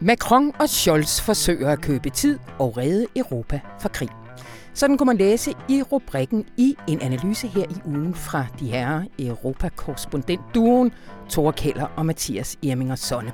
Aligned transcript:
Macron 0.00 0.52
og 0.60 0.68
Scholz 0.68 1.20
forsøger 1.20 1.70
at 1.70 1.80
købe 1.80 2.10
tid 2.10 2.38
og 2.58 2.76
redde 2.76 3.06
Europa 3.16 3.60
fra 3.80 3.88
krig. 3.88 4.08
Sådan 4.74 4.98
kunne 4.98 5.06
man 5.06 5.16
læse 5.16 5.54
i 5.68 5.82
rubrikken 5.82 6.44
i 6.56 6.76
en 6.88 7.00
analyse 7.00 7.46
her 7.46 7.62
i 7.62 7.76
ugen 7.84 8.14
fra 8.14 8.46
de 8.60 8.66
her 8.66 9.02
Europa-korrespondent-duoen 9.18 10.92
Thor 11.30 11.50
Keller 11.50 11.86
og 11.96 12.06
Mathias 12.06 12.56
Irminger 12.62 12.94
Sonne. 12.94 13.32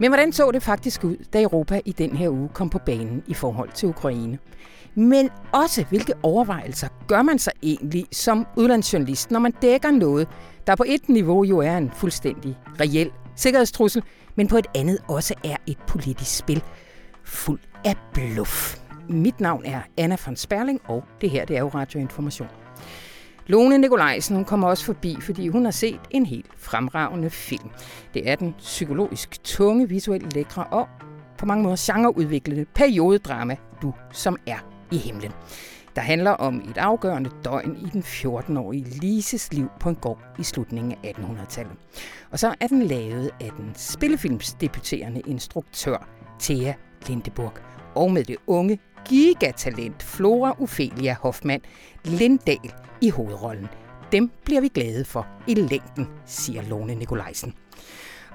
Men 0.00 0.10
hvordan 0.10 0.32
så 0.32 0.50
det 0.50 0.62
faktisk 0.62 1.04
ud, 1.04 1.16
da 1.32 1.42
Europa 1.42 1.80
i 1.84 1.92
den 1.92 2.16
her 2.16 2.28
uge 2.28 2.48
kom 2.48 2.70
på 2.70 2.78
banen 2.78 3.22
i 3.26 3.34
forhold 3.34 3.70
til 3.74 3.88
Ukraine? 3.88 4.38
Men 4.94 5.30
også, 5.52 5.84
hvilke 5.88 6.12
overvejelser 6.22 6.88
gør 7.08 7.22
man 7.22 7.38
sig 7.38 7.52
egentlig 7.62 8.06
som 8.12 8.46
udlandsjournalist, 8.56 9.30
når 9.30 9.40
man 9.40 9.52
dækker 9.62 9.90
noget, 9.90 10.28
der 10.66 10.76
på 10.76 10.84
et 10.86 11.08
niveau 11.08 11.44
jo 11.44 11.58
er 11.58 11.76
en 11.76 11.90
fuldstændig 11.90 12.58
reel 12.80 13.10
sikkerhedstrussel, 13.36 14.02
men 14.36 14.48
på 14.48 14.56
et 14.56 14.66
andet 14.74 14.98
også 15.08 15.34
er 15.44 15.56
et 15.66 15.78
politisk 15.86 16.36
spil 16.36 16.62
fuld 17.24 17.60
af 17.84 17.96
bluff. 18.14 18.76
Mit 19.08 19.40
navn 19.40 19.64
er 19.64 19.80
Anna 19.96 20.16
von 20.26 20.36
Sperling, 20.36 20.80
og 20.84 21.04
det 21.20 21.30
her 21.30 21.44
det 21.44 21.56
er 21.56 21.60
jo 21.60 21.68
Radioinformation. 21.68 22.48
Lone 23.46 23.78
Nikolajsen 23.78 24.36
hun 24.36 24.44
kommer 24.44 24.68
også 24.68 24.84
forbi, 24.84 25.16
fordi 25.20 25.48
hun 25.48 25.64
har 25.64 25.72
set 25.72 26.00
en 26.10 26.26
helt 26.26 26.50
fremragende 26.56 27.30
film. 27.30 27.70
Det 28.14 28.30
er 28.30 28.36
den 28.36 28.54
psykologisk 28.58 29.44
tunge, 29.44 29.88
visuelt 29.88 30.34
lækre 30.34 30.64
og 30.64 30.88
på 31.38 31.46
mange 31.46 31.62
måder 31.62 31.92
genreudviklede 31.92 32.64
periodedrama, 32.64 33.56
Du 33.82 33.94
som 34.12 34.36
er 34.46 34.58
i 34.92 34.96
himlen. 34.96 35.32
Der 35.96 36.02
handler 36.02 36.30
om 36.30 36.62
et 36.70 36.78
afgørende 36.78 37.30
døgn 37.44 37.76
i 37.76 37.90
den 37.92 38.02
14-årige 38.02 38.84
Lises 38.84 39.52
liv 39.52 39.68
på 39.80 39.88
en 39.88 39.94
gård 39.94 40.22
i 40.38 40.42
slutningen 40.42 40.94
af 41.04 41.12
1800-tallet. 41.12 41.72
Og 42.30 42.38
så 42.38 42.54
er 42.60 42.66
den 42.66 42.82
lavet 42.82 43.30
af 43.40 43.50
den 43.56 43.72
spillefilmsdebuterende 43.74 45.20
instruktør 45.20 46.08
Thea 46.40 46.72
Lindeburg 47.08 47.52
og 47.94 48.12
med 48.12 48.24
det 48.24 48.36
unge 48.46 48.78
gigatalent 49.08 50.02
Flora 50.02 50.62
Ophelia 50.62 51.16
Hoffmann 51.20 51.62
Lindahl 52.04 52.74
i 53.00 53.10
hovedrollen. 53.10 53.68
Dem 54.12 54.30
bliver 54.44 54.60
vi 54.60 54.68
glade 54.68 55.04
for 55.04 55.26
i 55.46 55.54
længden, 55.54 56.08
siger 56.26 56.62
Lone 56.62 56.94
Nikolajsen. 56.94 57.54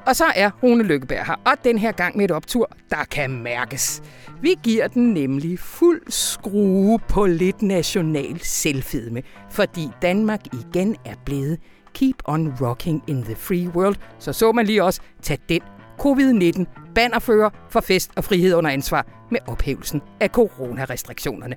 Og 0.08 0.16
så 0.16 0.26
er 0.36 0.50
Rune 0.64 0.84
Lykkeberg 0.84 1.26
her, 1.26 1.36
og 1.46 1.54
den 1.64 1.78
her 1.78 1.92
gang 1.92 2.18
med 2.18 2.26
et 2.26 2.32
optur, 2.32 2.70
der 2.90 3.04
kan 3.12 3.32
mærkes. 3.32 4.04
Vi 4.42 4.56
giver 4.64 4.88
den 4.88 5.14
nemlig 5.14 5.60
fuld 5.60 6.02
skrue 6.10 7.00
på 7.00 7.26
lidt 7.26 7.62
national 7.62 8.40
selvfedme, 8.40 9.24
fordi 9.52 9.90
Danmark 10.02 10.40
igen 10.54 10.96
er 11.06 11.16
blevet 11.26 11.60
Keep 11.94 12.16
on 12.26 12.54
rocking 12.62 13.04
in 13.08 13.24
the 13.24 13.36
free 13.36 13.70
world, 13.70 13.96
så 14.20 14.34
så 14.34 14.52
man 14.52 14.66
lige 14.66 14.84
også 14.84 15.02
tage 15.22 15.40
den 15.50 15.62
covid-19 16.02 16.94
bannerfører 16.96 17.50
for 17.70 17.80
fest 17.80 18.12
og 18.16 18.24
frihed 18.24 18.54
under 18.54 18.70
ansvar 18.70 19.06
med 19.32 19.40
ophævelsen 19.48 20.02
af 20.20 20.30
coronarestriktionerne. 20.30 21.56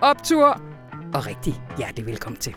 Optur 0.00 0.60
og 1.14 1.26
rigtig 1.26 1.54
hjertelig 1.78 2.06
velkommen 2.06 2.40
til. 2.40 2.54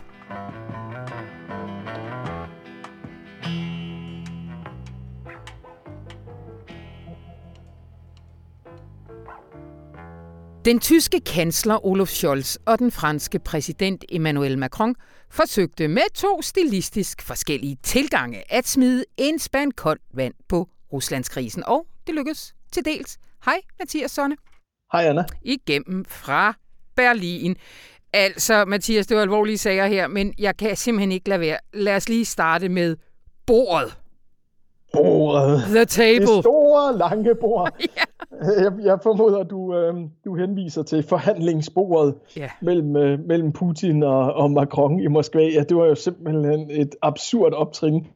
Den 10.68 10.80
tyske 10.80 11.20
kansler 11.20 11.86
Olaf 11.86 12.08
Scholz 12.08 12.56
og 12.66 12.78
den 12.78 12.90
franske 12.90 13.38
præsident 13.38 14.04
Emmanuel 14.08 14.58
Macron 14.58 14.94
forsøgte 15.30 15.88
med 15.88 16.02
to 16.14 16.42
stilistisk 16.42 17.22
forskellige 17.22 17.76
tilgange 17.82 18.52
at 18.52 18.68
smide 18.68 19.04
en 19.16 19.38
spand 19.38 19.72
koldt 19.72 20.02
vand 20.14 20.34
på 20.48 20.68
Ruslandskrisen, 20.92 21.64
og 21.66 21.86
det 22.06 22.14
lykkedes 22.14 22.54
til 22.72 22.84
dels. 22.84 23.18
Hej, 23.44 23.60
Mathias 23.78 24.10
Sonne. 24.10 24.36
Hej, 24.92 25.04
Anna. 25.04 25.24
Igennem 25.42 26.04
fra 26.04 26.54
Berlin. 26.96 27.56
Altså, 28.12 28.64
Mathias, 28.64 29.06
det 29.06 29.16
var 29.16 29.22
alvorlige 29.22 29.58
sager 29.58 29.86
her, 29.86 30.06
men 30.06 30.34
jeg 30.38 30.56
kan 30.56 30.76
simpelthen 30.76 31.12
ikke 31.12 31.28
lade 31.28 31.40
være. 31.40 31.58
Lad 31.72 31.96
os 31.96 32.08
lige 32.08 32.24
starte 32.24 32.68
med 32.68 32.96
bordet. 33.46 33.96
Bordet. 34.92 35.60
The 35.60 35.84
table. 35.84 36.34
Det 36.34 36.44
store, 36.44 36.96
lange 36.96 37.34
bord. 37.34 37.70
ja. 37.96 38.62
jeg, 38.62 38.72
jeg 38.84 38.98
formoder, 39.02 39.42
du, 39.42 39.76
øh, 39.76 39.94
du 40.24 40.34
henviser 40.34 40.82
til 40.82 41.02
forhandlingsbordet 41.02 42.14
ja. 42.36 42.50
mellem, 42.62 42.96
øh, 42.96 43.18
mellem 43.26 43.52
Putin 43.52 44.02
og, 44.02 44.32
og 44.32 44.50
Macron 44.50 45.00
i 45.00 45.06
Moskva. 45.06 45.42
Ja, 45.42 45.62
det 45.68 45.76
var 45.76 45.86
jo 45.86 45.94
simpelthen 45.94 46.70
et 46.70 46.96
absurd 47.02 47.52
optrin. 47.52 48.06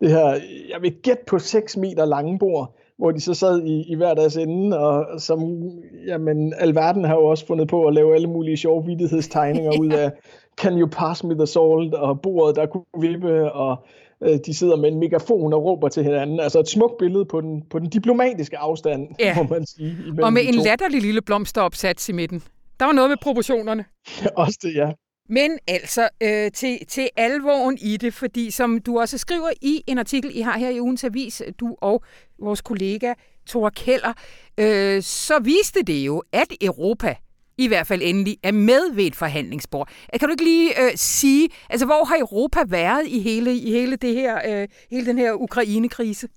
Det 0.00 0.10
her, 0.10 0.26
jeg 0.70 0.82
vil 0.82 0.92
gætte 1.02 1.22
på 1.26 1.38
6 1.38 1.76
meter 1.76 2.04
lange 2.04 2.38
bord, 2.38 2.74
hvor 2.98 3.10
de 3.10 3.20
så 3.20 3.34
sad 3.34 3.62
i, 3.62 3.92
i 3.92 3.94
hver 3.94 4.14
deres 4.14 4.36
ende, 4.36 4.78
og 4.78 5.20
som, 5.20 5.70
jamen, 6.06 6.54
alverden 6.58 7.04
har 7.04 7.14
jo 7.14 7.24
også 7.24 7.46
fundet 7.46 7.68
på 7.68 7.84
at 7.84 7.94
lave 7.94 8.14
alle 8.14 8.26
mulige 8.26 8.56
sjove 8.56 8.86
vidtighedstegninger 8.86 9.72
ud 9.82 9.92
af, 9.92 10.12
can 10.56 10.80
you 10.80 10.88
pass 10.92 11.24
me 11.24 11.34
the 11.34 11.46
salt, 11.46 11.94
og 11.94 12.20
bordet, 12.20 12.56
der 12.56 12.66
kunne 12.66 12.84
vippe, 13.00 13.52
og 13.52 13.76
øh, 14.24 14.38
de 14.46 14.54
sidder 14.54 14.76
med 14.76 14.92
en 14.92 14.98
megafon 14.98 15.52
og 15.52 15.64
råber 15.64 15.88
til 15.88 16.02
hinanden. 16.02 16.40
Altså 16.40 16.60
et 16.60 16.68
smukt 16.68 16.98
billede 16.98 17.24
på 17.24 17.40
den, 17.40 17.62
på 17.70 17.78
den 17.78 17.88
diplomatiske 17.88 18.58
afstand, 18.58 19.08
ja. 19.18 19.34
må 19.36 19.42
man 19.42 19.66
sige. 19.66 19.96
Og 20.22 20.32
med 20.32 20.42
en 20.44 20.54
latterlig 20.54 21.02
lille 21.02 21.22
blomsteropsats 21.22 22.08
i 22.08 22.12
midten. 22.12 22.42
Der 22.80 22.86
var 22.86 22.92
noget 22.92 23.10
med 23.10 23.16
proportionerne. 23.22 23.84
også 24.36 24.58
det, 24.62 24.74
ja. 24.74 24.90
Men 25.28 25.58
altså 25.68 26.08
øh, 26.22 26.50
til, 26.50 26.78
til 26.88 27.08
alvoren 27.16 27.78
i 27.80 27.96
det, 27.96 28.14
fordi 28.14 28.50
som 28.50 28.78
du 28.78 29.00
også 29.00 29.18
skriver 29.18 29.50
i 29.62 29.82
en 29.86 29.98
artikel, 29.98 30.30
I 30.34 30.40
har 30.40 30.58
her 30.58 30.70
i 30.70 30.80
ugens 30.80 31.04
avis, 31.04 31.42
du 31.60 31.76
og 31.80 32.04
vores 32.38 32.60
kollega 32.60 33.14
Thor 33.48 33.70
Keller, 33.70 34.12
øh, 34.58 35.02
så 35.02 35.38
viste 35.38 35.82
det 35.82 36.06
jo, 36.06 36.22
at 36.32 36.46
Europa 36.60 37.16
i 37.64 37.66
hvert 37.66 37.86
fald 37.86 38.02
endelig 38.04 38.36
er 38.42 38.52
med 38.52 38.94
ved 38.94 39.04
et 39.04 39.16
forhandlingsbord. 39.16 39.88
Øh, 40.14 40.20
kan 40.20 40.28
du 40.28 40.32
ikke 40.32 40.44
lige 40.44 40.82
øh, 40.82 40.90
sige, 40.96 41.48
altså 41.70 41.86
hvor 41.86 42.04
har 42.04 42.16
Europa 42.18 42.60
været 42.68 43.06
i 43.06 43.20
hele, 43.20 43.56
i 43.56 43.70
hele, 43.70 43.96
det 43.96 44.14
her, 44.14 44.60
øh, 44.62 44.68
hele 44.90 45.06
den 45.06 45.18
her 45.18 45.32
Ukraine-krise? 45.32 46.28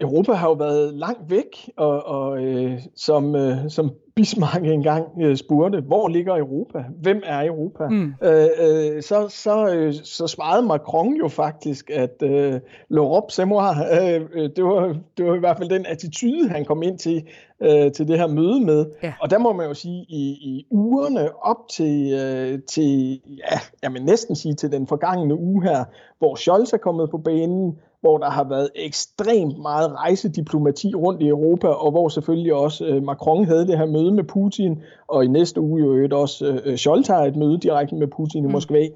Europa 0.00 0.32
har 0.32 0.48
jo 0.48 0.52
været 0.52 0.94
langt 0.94 1.30
væk, 1.30 1.70
og, 1.76 2.06
og 2.06 2.44
øh, 2.44 2.80
som, 2.96 3.36
øh, 3.36 3.56
som 3.68 3.90
Bismarck 4.16 4.64
engang 4.64 5.06
øh, 5.22 5.36
spurgte, 5.36 5.80
hvor 5.80 6.08
ligger 6.08 6.36
Europa? 6.36 6.84
Hvem 7.02 7.22
er 7.24 7.46
Europa? 7.46 7.88
Mm. 7.88 8.14
Øh, 8.22 8.48
øh, 8.60 9.02
så, 9.02 9.28
så, 9.28 9.74
øh, 9.74 9.94
så 9.94 10.26
svarede 10.26 10.66
Macron 10.66 11.14
jo 11.14 11.28
faktisk, 11.28 11.90
at 11.90 12.22
øh, 12.22 12.54
l'Europe 12.92 13.26
c'est 13.32 13.44
moi. 13.44 13.74
Øh, 13.92 14.20
øh, 14.34 14.50
det, 14.56 14.64
var, 14.64 14.96
det 15.16 15.26
var 15.26 15.34
i 15.34 15.38
hvert 15.38 15.56
fald 15.56 15.68
den 15.68 15.86
attitude, 15.86 16.48
han 16.48 16.64
kom 16.64 16.82
ind 16.82 16.98
til, 16.98 17.22
øh, 17.60 17.92
til 17.92 18.08
det 18.08 18.18
her 18.18 18.26
møde 18.26 18.60
med. 18.60 18.86
Ja. 19.02 19.12
Og 19.20 19.30
der 19.30 19.38
må 19.38 19.52
man 19.52 19.66
jo 19.66 19.74
sige, 19.74 20.06
i, 20.08 20.30
i 20.30 20.66
ugerne 20.70 21.44
op 21.44 21.68
til, 21.70 22.12
øh, 22.12 22.58
til 22.68 23.20
ja, 23.26 23.58
jeg 23.82 23.92
vil 23.92 24.04
næsten 24.04 24.36
sige 24.36 24.54
til 24.54 24.72
den 24.72 24.86
forgangne 24.86 25.34
uge 25.34 25.62
her, 25.62 25.84
hvor 26.18 26.34
Scholz 26.34 26.72
er 26.72 26.78
kommet 26.78 27.10
på 27.10 27.18
banen, 27.18 27.78
hvor 28.00 28.18
der 28.18 28.30
har 28.30 28.44
været 28.44 28.68
ekstremt 28.74 29.58
meget 29.58 29.92
rejsediplomati 29.92 30.94
rundt 30.94 31.22
i 31.22 31.28
Europa, 31.28 31.68
og 31.68 31.90
hvor 31.90 32.08
selvfølgelig 32.08 32.54
også 32.54 32.86
øh, 32.86 33.02
Macron 33.02 33.44
havde 33.44 33.66
det 33.66 33.78
her 33.78 33.86
møde 33.86 34.12
med 34.12 34.24
Putin, 34.24 34.82
og 35.08 35.24
i 35.24 35.28
næste 35.28 35.60
uge 35.60 35.82
jo 35.82 36.18
også 36.18 36.60
øh, 36.64 36.76
Scholz 36.76 37.06
har 37.06 37.24
et 37.24 37.36
møde 37.36 37.58
direkte 37.58 37.94
med 37.94 38.06
Putin 38.06 38.44
i 38.44 38.46
mm. 38.46 38.52
Moskva. 38.52 38.86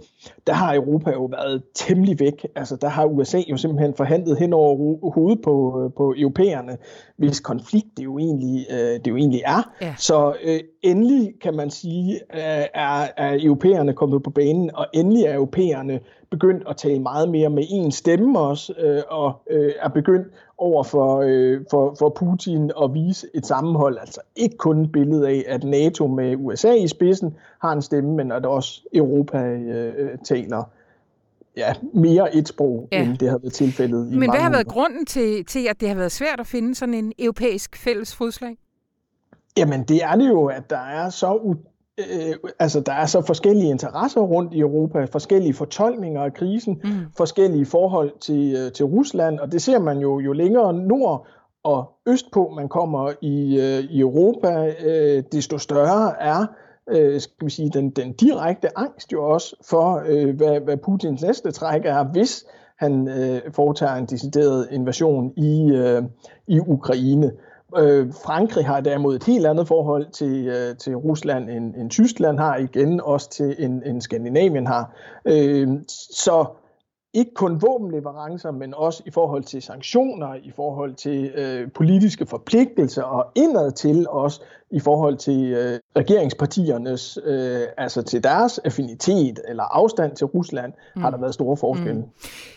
Der 0.47 0.53
har 0.53 0.75
Europa 0.75 1.11
jo 1.11 1.25
været 1.25 1.63
temmelig 1.75 2.21
væk. 2.21 2.47
Altså 2.57 2.77
der 2.77 2.89
har 2.89 3.05
USA 3.05 3.39
jo 3.51 3.57
simpelthen 3.57 3.95
forhandlet 3.95 4.39
hen 4.39 4.53
over 4.53 5.11
hovedet 5.11 5.43
på, 5.43 5.83
øh, 5.85 5.93
på 5.97 6.15
europæerne, 6.19 6.77
hvis 7.17 7.41
konflikt 7.41 7.89
det 7.97 8.05
jo 8.05 8.19
egentlig, 8.19 8.67
øh, 8.71 8.77
det 8.77 9.07
jo 9.07 9.17
egentlig 9.17 9.43
er. 9.47 9.73
Ja. 9.83 9.95
Så 9.99 10.35
øh, 10.45 10.61
endelig 10.85 11.35
kan 11.41 11.57
man 11.57 11.71
sige, 11.71 12.15
øh, 12.15 12.67
er, 12.75 13.07
er 13.17 13.39
europæerne 13.43 13.93
kommet 13.93 14.23
på 14.23 14.31
banen, 14.31 14.71
og 14.75 14.87
endelig 14.93 15.25
er 15.25 15.35
europæerne 15.35 16.01
begyndt 16.31 16.69
at 16.69 16.77
tale 16.77 17.01
meget 17.01 17.29
mere 17.29 17.51
med 17.51 17.65
en 17.71 17.93
stemme 17.93 18.39
også, 18.39 18.75
øh, 18.79 19.03
og 19.09 19.43
øh, 19.51 19.73
er 19.81 19.89
begyndt 19.89 20.29
over 20.59 20.83
for, 20.83 21.23
øh, 21.27 21.61
for, 21.71 21.95
for 21.99 22.09
Putin 22.09 22.71
at 22.83 22.95
vise 22.95 23.27
et 23.35 23.47
sammenhold. 23.47 23.99
Altså 24.01 24.21
ikke 24.37 24.57
kun 24.57 24.83
et 24.83 24.93
billede 24.93 25.29
af, 25.29 25.45
at 25.49 25.65
NATO 25.65 26.07
med 26.07 26.37
USA 26.37 26.73
i 26.73 26.89
spidsen 26.89 27.37
har 27.61 27.73
en 27.73 27.83
stemme, 27.83 28.17
men 28.17 28.33
at 28.33 28.47
også 28.47 28.83
Europa 28.95 29.39
øh, 29.39 30.19
taler 30.25 30.63
ja, 31.57 31.75
mere 31.95 32.37
et 32.37 32.49
sprog, 32.49 32.89
ja. 32.93 33.03
end 33.03 33.19
det 33.19 33.31
har 33.31 33.39
været 33.39 33.53
tilfældet 33.53 34.13
i 34.13 34.17
Men 34.17 34.31
hvad 34.31 34.41
har 34.41 34.51
været 34.51 34.67
grunden 34.67 35.07
til, 35.07 35.45
til, 35.45 35.67
at 35.71 35.81
det 35.81 35.89
har 35.89 35.97
været 35.97 36.13
svært 36.13 36.41
at 36.41 36.47
finde 36.47 36.75
sådan 36.75 36.95
en 36.95 37.13
europæisk 37.19 37.77
fælles 37.77 38.17
fodslag? 38.17 38.57
Jamen, 39.57 39.83
det 39.83 40.05
er 40.05 40.15
det 40.15 40.29
jo, 40.29 40.47
at 40.47 40.71
der 40.71 40.79
er 40.79 41.09
så 41.09 41.55
øh, 41.99 42.35
altså 42.59 42.81
der 42.81 42.93
er 42.93 43.07
så 43.07 43.23
forskellige 43.23 43.71
interesser 43.71 44.21
rundt 44.21 44.55
i 44.55 44.59
Europa, 44.59 45.05
forskellige 45.05 45.55
fortolkninger 45.55 46.23
af 46.23 46.35
krisen, 46.35 46.81
mm. 46.85 46.91
forskellige 47.17 47.67
forhold 47.67 48.13
til, 48.21 48.57
øh, 48.57 48.73
til 48.73 48.85
Rusland, 48.85 49.39
og 49.39 49.53
det 49.53 49.63
ser 49.63 49.79
man 49.79 49.99
jo 49.99 50.19
jo 50.19 50.33
længere 50.33 50.73
nord 50.73 51.27
og 51.65 51.91
østpå 52.07 52.53
man 52.57 52.69
kommer 52.69 53.13
i, 53.21 53.61
øh, 53.61 53.91
i 53.91 54.01
Europa, 54.01 54.75
øh, 54.85 55.23
desto 55.33 55.59
større 55.59 56.23
er 56.23 56.47
øh, 56.91 57.21
skal 57.21 57.47
vi 57.47 57.51
sige, 57.51 57.71
den, 57.71 57.91
den 57.91 58.13
direkte 58.13 58.79
angst 58.79 59.13
jo 59.13 59.25
også 59.25 59.57
for, 59.71 60.03
øh, 60.07 60.37
hvad, 60.37 60.61
hvad 60.61 60.77
Putins 60.77 61.23
næste 61.23 61.51
træk 61.53 61.85
er, 61.85 62.05
hvis 62.05 62.45
han 62.79 63.09
øh, 63.09 63.53
foretager 63.53 63.95
en 63.95 64.07
decideret 64.07 64.69
invasion 64.71 65.33
i, 65.37 65.71
øh, 65.71 66.03
i 66.47 66.61
Ukraine. 66.61 67.27
Øh, 67.27 67.33
Frankrig 68.25 68.67
har 68.67 68.81
derimod 68.81 69.17
et 69.17 69.25
helt 69.25 69.47
andet 69.47 69.69
forhold 69.69 70.11
til, 70.11 70.47
øh, 70.47 70.77
til 70.77 70.97
Rusland, 70.97 71.51
end, 71.51 71.75
end 71.75 71.91
Tyskland 71.91 72.39
har, 72.39 72.57
igen 72.57 73.01
også 73.01 73.31
til 73.31 73.55
en, 73.59 73.83
en 73.87 74.01
Skandinavien 74.01 74.67
har. 74.67 74.95
Øh, 75.25 75.69
så 75.89 76.47
ikke 77.15 77.35
kun 77.35 77.63
våbenleverancer, 77.63 78.51
men 78.51 78.75
også 78.75 79.03
i 79.07 79.11
forhold 79.11 79.45
til 79.45 79.63
sanktioner, 79.63 80.35
i 80.35 80.51
forhold 80.57 80.95
til 80.95 81.33
øh, 81.35 81.73
politiske 81.73 82.27
forpligtelser 82.27 83.03
og 83.03 83.33
indad 83.35 83.73
til 83.73 84.09
også 84.09 84.43
i 84.71 84.81
forhold 84.81 85.17
til 85.17 85.53
øh, 85.53 85.79
regeringspartiernes, 85.97 87.19
øh, 87.25 87.61
altså 87.77 88.03
til 88.03 88.25
deres 88.25 88.59
affinitet 88.59 89.41
eller 89.49 89.63
afstand 89.63 90.17
til 90.17 90.27
Rusland, 90.27 90.73
mm. 90.97 91.03
har 91.03 91.11
der 91.11 91.19
været 91.19 91.35
store 91.35 91.57
forskelle. 91.57 92.01
Mm. 92.01 92.09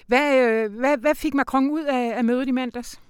Hvad, 0.08 0.36
øh, 0.36 0.72
hvad, 0.80 0.98
hvad 0.98 1.16
fik 1.16 1.34
Macron 1.34 1.70
ud 1.70 1.84
af, 1.84 2.18
af 2.18 2.24
mødet 2.24 2.48
i 2.48 2.52
mandags? 2.52 3.02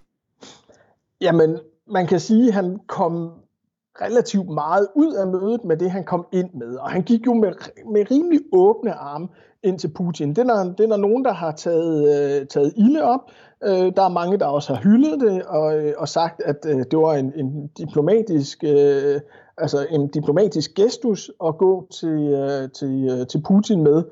Jamen, 1.21 1.59
man 1.89 2.07
kan 2.07 2.19
sige, 2.19 2.47
at 2.47 2.53
han 2.53 2.79
kom 2.87 3.31
relativt 4.01 4.49
meget 4.49 4.87
ud 4.95 5.13
af 5.13 5.27
mødet 5.27 5.65
med 5.65 5.77
det, 5.77 5.91
han 5.91 6.03
kom 6.03 6.27
ind 6.31 6.49
med. 6.53 6.75
Og 6.75 6.89
han 6.89 7.03
gik 7.03 7.25
jo 7.25 7.33
med, 7.33 7.51
med 7.93 8.11
rimelig 8.11 8.39
åbne 8.51 8.93
arme 8.93 9.27
ind 9.63 9.79
til 9.79 9.87
Putin. 9.87 10.29
Det 10.29 10.37
er, 10.37 10.63
det 10.63 10.91
er 10.91 10.97
nogen, 10.97 11.25
der 11.25 11.33
har 11.33 11.51
taget, 11.51 11.99
øh, 12.03 12.47
taget 12.47 12.73
ilde 12.77 13.03
op. 13.03 13.31
Øh, 13.63 13.95
der 13.95 14.03
er 14.03 14.09
mange, 14.09 14.37
der 14.37 14.45
også 14.45 14.73
har 14.73 14.81
hyldet 14.81 15.19
det 15.19 15.43
og, 15.43 15.79
øh, 15.79 15.93
og 15.97 16.07
sagt, 16.07 16.41
at 16.41 16.65
øh, 16.67 16.77
det 16.91 16.99
var 16.99 17.13
en, 17.13 17.33
en 17.35 17.67
diplomatisk... 17.67 18.63
Øh, 18.63 19.21
altså 19.57 19.87
en 19.89 20.07
diplomatisk 20.07 20.73
gestus 20.75 21.31
at 21.45 21.57
gå 21.57 21.87
til, 21.91 22.19
øh, 22.19 22.71
til, 22.71 23.09
øh, 23.11 23.27
til 23.27 23.41
Putin 23.47 23.83
med. 23.83 24.03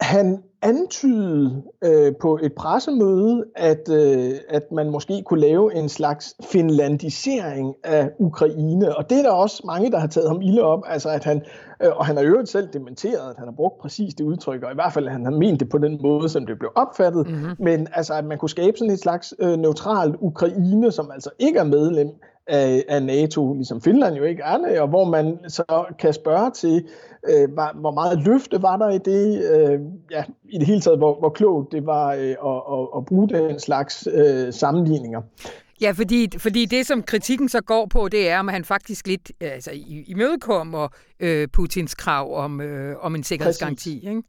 Han 0.00 0.42
antydede 0.66 1.62
øh, 1.84 2.12
på 2.20 2.38
et 2.42 2.52
pressemøde, 2.54 3.44
at, 3.56 3.88
øh, 3.90 4.32
at 4.48 4.72
man 4.72 4.90
måske 4.90 5.22
kunne 5.26 5.40
lave 5.40 5.74
en 5.74 5.88
slags 5.88 6.34
finlandisering 6.52 7.74
af 7.84 8.10
Ukraine. 8.18 8.96
Og 8.96 9.10
det 9.10 9.18
er 9.18 9.22
der 9.22 9.30
også 9.30 9.62
mange, 9.64 9.90
der 9.90 9.98
har 9.98 10.06
taget 10.06 10.28
ham 10.28 10.42
ilde 10.42 10.62
op. 10.62 10.82
Altså 10.86 11.08
at 11.08 11.24
han, 11.24 11.42
øh, 11.82 11.96
og 11.96 12.06
han 12.06 12.16
har 12.16 12.24
jo 12.24 12.46
selv 12.46 12.68
dementeret, 12.72 13.30
at 13.30 13.36
han 13.38 13.48
har 13.48 13.54
brugt 13.56 13.78
præcis 13.78 14.14
det 14.14 14.24
udtryk, 14.24 14.62
og 14.62 14.70
i 14.72 14.74
hvert 14.74 14.92
fald 14.92 15.06
at 15.06 15.12
han 15.12 15.24
har 15.24 15.32
ment 15.32 15.60
det 15.60 15.68
på 15.68 15.78
den 15.78 15.98
måde, 16.02 16.28
som 16.28 16.46
det 16.46 16.58
blev 16.58 16.70
opfattet. 16.74 17.26
Mm-hmm. 17.26 17.54
Men 17.58 17.88
altså 17.92 18.14
at 18.14 18.24
man 18.24 18.38
kunne 18.38 18.50
skabe 18.50 18.78
sådan 18.78 18.92
et 18.92 19.00
slags 19.00 19.34
øh, 19.38 19.56
neutralt 19.56 20.16
Ukraine, 20.20 20.92
som 20.92 21.10
altså 21.10 21.30
ikke 21.38 21.58
er 21.58 21.64
medlem 21.64 22.08
af, 22.46 22.84
af 22.88 23.02
NATO, 23.02 23.54
ligesom 23.54 23.80
Finland 23.80 24.16
jo 24.16 24.24
ikke 24.24 24.42
er 24.42 24.58
det, 24.58 24.80
og 24.80 24.88
hvor 24.88 25.04
man 25.04 25.38
så 25.48 25.84
kan 25.98 26.12
spørge 26.12 26.50
til, 26.50 26.88
øh, 27.28 27.52
hvor 27.54 27.90
meget 27.90 28.22
løfte 28.22 28.62
var 28.62 28.76
der 28.76 28.90
i 28.90 28.98
det, 28.98 29.50
øh, 29.50 29.80
ja, 30.10 30.24
i 30.48 30.58
det 30.58 30.66
hele 30.66 30.80
taget, 30.80 30.98
hvor, 30.98 31.18
hvor 31.18 31.28
klogt 31.28 31.72
det 31.72 31.86
var 31.86 32.12
øh, 32.12 32.20
at, 32.20 32.62
at, 32.72 32.88
at 32.96 33.04
bruge 33.06 33.28
den 33.28 33.60
slags 33.60 34.08
øh, 34.12 34.52
sammenligninger. 34.52 35.22
Ja, 35.80 35.90
fordi, 35.90 36.28
fordi 36.38 36.64
det, 36.64 36.86
som 36.86 37.02
kritikken 37.02 37.48
så 37.48 37.60
går 37.60 37.86
på, 37.86 38.08
det 38.08 38.28
er, 38.28 38.38
om 38.38 38.48
han 38.48 38.64
faktisk 38.64 39.06
lidt 39.06 39.32
altså, 39.40 39.70
imødekommer 40.06 40.88
øh, 41.20 41.48
Putins 41.52 41.94
krav 41.94 42.34
om, 42.34 42.60
øh, 42.60 42.96
om 43.00 43.14
en 43.14 43.22
sikkerhedsgaranti. 43.22 43.90
Præcis. 43.90 44.08
Ikke? 44.08 44.22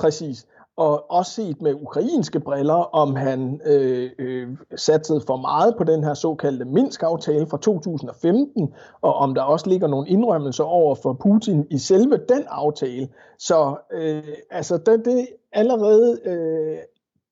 Præcis 0.00 0.46
og 0.78 1.10
også 1.10 1.32
set 1.32 1.62
med 1.62 1.74
ukrainske 1.74 2.40
briller, 2.40 2.74
om 2.74 3.16
han 3.16 3.60
øh, 3.66 4.10
øh, 4.18 4.48
satsede 4.76 5.20
for 5.26 5.36
meget 5.36 5.74
på 5.76 5.84
den 5.84 6.04
her 6.04 6.14
såkaldte 6.14 6.64
Minsk-aftale 6.64 7.46
fra 7.46 7.58
2015, 7.58 8.74
og 9.02 9.14
om 9.14 9.34
der 9.34 9.42
også 9.42 9.68
ligger 9.68 9.88
nogle 9.88 10.08
indrømmelser 10.08 10.64
over 10.64 10.94
for 10.94 11.12
Putin 11.12 11.66
i 11.70 11.78
selve 11.78 12.16
den 12.28 12.44
aftale. 12.48 13.08
Så 13.38 13.76
øh, 13.92 14.22
altså 14.50 14.76
det, 14.76 15.04
det 15.04 15.26
allerede 15.52 16.18
øh, 16.24 16.78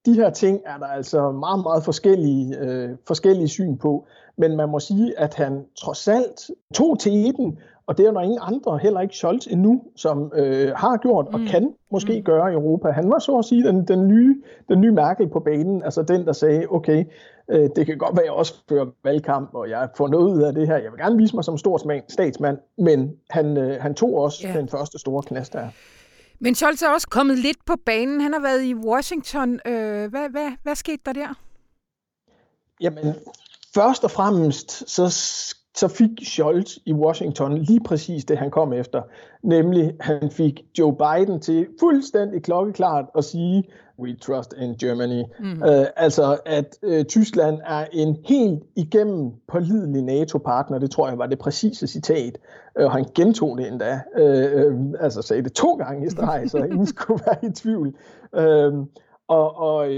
de 0.07 0.15
her 0.15 0.31
ting 0.31 0.61
er 0.67 0.79
der 0.79 0.87
altså 0.87 1.31
meget, 1.31 1.63
meget 1.63 1.85
forskellige, 1.85 2.59
øh, 2.59 2.91
forskellige 3.07 3.49
syn 3.49 3.77
på. 3.77 4.07
Men 4.39 4.57
man 4.57 4.69
må 4.69 4.81
sige, 4.81 5.19
at 5.19 5.35
han 5.35 5.65
trods 5.79 6.09
alt 6.09 6.51
tog 6.75 6.99
til 6.99 7.13
den 7.37 7.59
og 7.87 7.99
det 7.99 8.07
er 8.07 8.13
der 8.13 8.21
ingen 8.21 8.39
andre, 8.43 8.79
heller 8.79 9.01
ikke 9.01 9.15
Scholz 9.15 9.47
endnu, 9.47 9.83
som 9.97 10.33
øh, 10.35 10.73
har 10.77 10.97
gjort 10.97 11.27
og 11.33 11.41
mm. 11.41 11.47
kan 11.47 11.75
måske 11.93 12.19
mm. 12.19 12.25
gøre 12.25 12.51
i 12.51 12.55
Europa. 12.55 12.91
Han 12.91 13.11
var 13.11 13.19
så 13.19 13.39
at 13.39 13.45
sige 13.45 13.65
den, 13.65 13.89
den, 13.89 14.09
nye, 14.09 14.43
den 14.69 14.81
nye 14.81 14.93
Merkel 14.93 15.29
på 15.29 15.41
banen, 15.41 15.83
altså 15.83 16.03
den, 16.03 16.27
der 16.27 16.33
sagde, 16.33 16.67
okay, 16.71 17.05
øh, 17.51 17.71
det 17.77 17.87
kan 17.87 17.99
godt 17.99 18.17
være, 18.17 18.23
at 18.23 18.27
jeg 18.27 18.33
også 18.33 18.55
fører 18.69 18.87
valgkamp, 19.05 19.55
og 19.55 19.71
jeg 19.71 19.89
får 19.97 20.09
noget 20.09 20.33
ud 20.33 20.43
af 20.43 20.55
det 20.55 20.67
her. 20.67 20.77
Jeg 20.77 20.93
vil 20.93 21.01
gerne 21.01 21.17
vise 21.17 21.35
mig 21.35 21.45
som 21.45 21.59
stor 21.59 22.03
statsmand, 22.09 22.59
men 22.79 23.13
han, 23.31 23.57
øh, 23.57 23.83
han 23.83 23.95
tog 23.95 24.15
også 24.15 24.47
yeah. 24.47 24.59
den 24.59 24.69
første 24.69 24.99
store 24.99 25.23
knast 25.23 25.53
der. 25.53 25.69
Men 26.39 26.55
Scholz 26.55 26.83
er 26.83 26.89
også 26.89 27.09
kommet 27.09 27.39
lidt 27.39 27.59
på 27.67 27.75
banen. 27.87 28.21
Han 28.21 28.33
har 28.33 28.41
været 28.41 28.63
i 28.63 28.75
Washington. 28.75 29.61
Øh, 29.67 30.11
hvad, 30.11 30.31
hvad, 30.31 30.53
hvad 30.63 30.75
skete 30.75 31.03
der 31.07 31.13
der? 31.13 31.35
Jamen, 32.81 33.15
først 33.75 34.05
og 34.05 34.11
fremmest 34.11 34.91
så 34.91 35.09
så 35.77 35.89
fik 35.89 36.11
Scholz 36.23 36.79
i 36.87 36.93
Washington 36.93 37.59
lige 37.59 37.81
præcis 37.81 38.25
det, 38.25 38.39
han 38.39 38.51
kom 38.51 38.73
efter. 38.73 39.03
Nemlig, 39.43 39.95
han 40.01 40.31
fik 40.31 40.65
Joe 40.79 40.97
Biden 40.97 41.41
til 41.41 41.67
fuldstændig 41.81 42.43
klokkeklart 42.43 43.05
at 43.17 43.25
sige, 43.25 43.65
we 43.99 44.17
trust 44.17 44.55
in 44.59 44.75
Germany. 44.75 45.23
Mm. 45.41 45.63
Uh, 45.63 45.87
altså, 45.97 46.39
at 46.47 46.79
uh, 46.83 47.03
Tyskland 47.03 47.59
er 47.65 47.87
en 47.93 48.17
helt 48.25 48.63
igennem 48.77 49.33
pålidelig 49.49 50.03
NATO-partner. 50.03 50.79
Det 50.79 50.91
tror 50.91 51.09
jeg 51.09 51.19
var 51.19 51.27
det 51.27 51.39
præcise 51.39 51.87
citat. 51.87 52.39
Uh, 52.81 52.87
han 52.87 53.05
gentog 53.15 53.59
det 53.59 53.69
endda. 53.69 54.01
Uh, 54.19 54.73
uh, 54.73 54.93
altså 55.01 55.23
sagde 55.23 55.43
det 55.43 55.53
to 55.53 55.75
gange 55.75 56.07
i 56.07 56.11
streg, 56.11 56.51
så 56.51 56.59
ingen 56.59 56.87
skulle 56.97 57.23
være 57.27 57.51
i 57.51 57.53
tvivl. 57.53 57.95
Uh, 58.33 58.87
og, 59.29 59.57
og, 59.57 59.89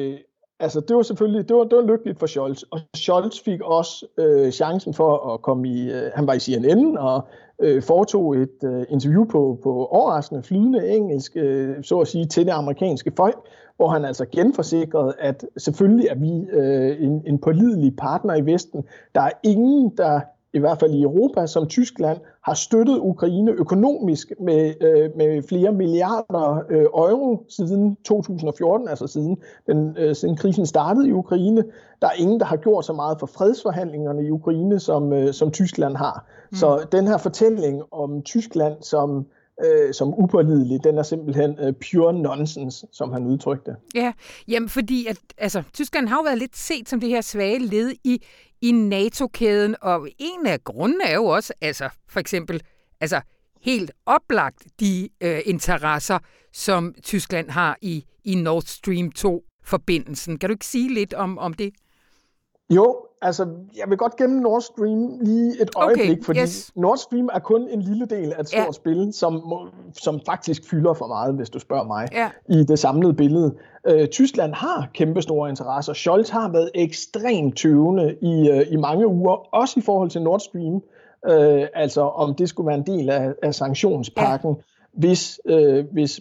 altså 0.60 0.80
det 0.80 0.96
var 0.96 1.02
selvfølgelig, 1.02 1.48
det 1.48 1.56
var, 1.56 1.64
det 1.64 1.76
var 1.76 1.84
lykkeligt 1.84 2.18
for 2.18 2.26
Scholz, 2.26 2.62
og 2.62 2.80
Scholz 2.96 3.40
fik 3.40 3.60
også 3.60 4.06
øh, 4.18 4.52
chancen 4.52 4.94
for 4.94 5.34
at 5.34 5.42
komme 5.42 5.68
i, 5.68 5.90
øh, 5.90 6.10
han 6.14 6.26
var 6.26 6.32
i 6.32 6.40
CNN 6.40 6.98
og 6.98 7.28
øh, 7.60 7.82
foretog 7.82 8.36
et 8.36 8.64
øh, 8.64 8.86
interview 8.88 9.24
på, 9.24 9.58
på 9.62 9.86
overraskende 9.86 10.42
flydende 10.42 10.88
engelsk, 10.88 11.32
øh, 11.36 11.84
så 11.84 11.98
at 11.98 12.08
sige, 12.08 12.26
til 12.26 12.46
det 12.46 12.52
amerikanske 12.52 13.12
folk, 13.16 13.38
hvor 13.76 13.88
han 13.88 14.04
altså 14.04 14.26
genforsikrede, 14.32 15.14
at 15.18 15.44
selvfølgelig 15.56 16.06
er 16.08 16.14
vi 16.14 16.46
øh, 16.50 17.02
en, 17.02 17.22
en 17.26 17.38
pålidelig 17.38 17.96
partner 17.96 18.34
i 18.34 18.46
Vesten. 18.46 18.84
Der 19.14 19.20
er 19.20 19.30
ingen, 19.42 19.92
der 19.96 20.20
i 20.54 20.58
hvert 20.58 20.80
fald 20.80 20.94
i 20.94 21.02
Europa, 21.02 21.46
som 21.46 21.66
Tyskland, 21.66 22.18
har 22.44 22.54
støttet 22.54 22.98
Ukraine 22.98 23.52
økonomisk 23.52 24.32
med, 24.40 24.74
øh, 24.80 25.10
med 25.16 25.42
flere 25.42 25.72
milliarder 25.72 26.62
øh, 26.70 26.82
euro 26.82 27.44
siden 27.48 27.96
2014, 28.04 28.88
altså 28.88 29.06
siden, 29.06 29.36
den, 29.66 29.96
øh, 29.98 30.14
siden 30.14 30.36
krisen 30.36 30.66
startede 30.66 31.08
i 31.08 31.12
Ukraine. 31.12 31.64
Der 32.02 32.06
er 32.06 32.12
ingen, 32.18 32.40
der 32.40 32.46
har 32.46 32.56
gjort 32.56 32.84
så 32.84 32.92
meget 32.92 33.16
for 33.20 33.26
fredsforhandlingerne 33.26 34.26
i 34.26 34.30
Ukraine, 34.30 34.80
som, 34.80 35.12
øh, 35.12 35.32
som 35.32 35.50
Tyskland 35.50 35.96
har. 35.96 36.26
Mm. 36.50 36.56
Så 36.56 36.86
den 36.92 37.08
her 37.08 37.16
fortælling 37.16 37.82
om 37.90 38.22
Tyskland 38.22 38.76
som 38.80 39.26
øh, 39.64 39.94
som 39.94 40.14
upålidelig, 40.18 40.84
den 40.84 40.98
er 40.98 41.02
simpelthen 41.02 41.58
øh, 41.60 41.72
pure 41.72 42.12
nonsense, 42.12 42.86
som 42.92 43.12
han 43.12 43.26
udtrykte. 43.26 43.76
Ja, 43.94 44.12
jamen 44.48 44.68
fordi 44.68 45.06
at, 45.06 45.18
altså, 45.38 45.62
Tyskland 45.72 46.08
har 46.08 46.16
jo 46.16 46.22
været 46.22 46.38
lidt 46.38 46.56
set 46.56 46.88
som 46.88 47.00
det 47.00 47.08
her 47.08 47.20
svage 47.20 47.58
led 47.58 47.92
i, 48.04 48.22
i 48.62 48.72
NATO-kæden, 48.72 49.76
og 49.80 50.08
en 50.18 50.46
af 50.46 50.64
grundene 50.64 51.04
er 51.04 51.14
jo 51.14 51.24
også, 51.24 51.52
altså 51.60 51.88
for 52.08 52.20
eksempel, 52.20 52.62
altså 53.00 53.20
helt 53.62 53.90
oplagt 54.06 54.66
de 54.80 55.08
øh, 55.20 55.40
interesser, 55.44 56.18
som 56.52 56.94
Tyskland 57.02 57.50
har 57.50 57.78
i, 57.82 58.04
i 58.24 58.34
Nord 58.34 58.62
Stream 58.62 59.12
2-forbindelsen. 59.18 60.38
Kan 60.38 60.48
du 60.48 60.52
ikke 60.52 60.66
sige 60.66 60.94
lidt 60.94 61.14
om, 61.14 61.38
om 61.38 61.54
det? 61.54 61.72
Jo, 62.70 63.07
altså, 63.22 63.46
jeg 63.76 63.84
vil 63.88 63.98
godt 63.98 64.16
gemme 64.16 64.40
Nord 64.40 64.60
Stream 64.60 65.18
lige 65.20 65.62
et 65.62 65.70
øjeblik, 65.76 66.10
okay, 66.10 66.24
fordi 66.24 66.40
yes. 66.40 66.72
Nord 66.76 66.96
Stream 66.96 67.28
er 67.32 67.38
kun 67.38 67.68
en 67.68 67.82
lille 67.82 68.06
del 68.06 68.32
af 68.32 68.40
et 68.40 68.48
stort 68.48 68.66
ja. 68.66 68.72
spil, 68.72 69.12
som, 69.12 69.42
som 69.92 70.20
faktisk 70.26 70.70
fylder 70.70 70.94
for 70.94 71.06
meget, 71.06 71.34
hvis 71.34 71.50
du 71.50 71.58
spørger 71.58 71.84
mig, 71.84 72.08
ja. 72.12 72.30
i 72.48 72.64
det 72.64 72.78
samlede 72.78 73.14
billede. 73.14 73.54
Øh, 73.86 74.08
Tyskland 74.08 74.54
har 74.54 74.88
kæmpe 74.94 75.22
store 75.22 75.50
interesser. 75.50 75.92
Scholz 75.92 76.28
har 76.28 76.52
været 76.52 76.70
ekstremt 76.74 77.56
tøvende 77.56 78.16
i, 78.22 78.50
øh, 78.50 78.66
i 78.70 78.76
mange 78.76 79.06
uger, 79.06 79.54
også 79.54 79.80
i 79.80 79.82
forhold 79.82 80.10
til 80.10 80.22
Nord 80.22 80.40
Stream, 80.40 80.82
øh, 81.28 81.66
altså 81.74 82.00
om 82.00 82.34
det 82.34 82.48
skulle 82.48 82.66
være 82.66 82.78
en 82.78 82.86
del 82.86 83.10
af, 83.10 83.34
af 83.42 83.54
sanktionspakken, 83.54 84.50
ja. 84.50 84.62
hvis, 84.92 85.40
øh, 85.44 85.84
hvis 85.92 86.20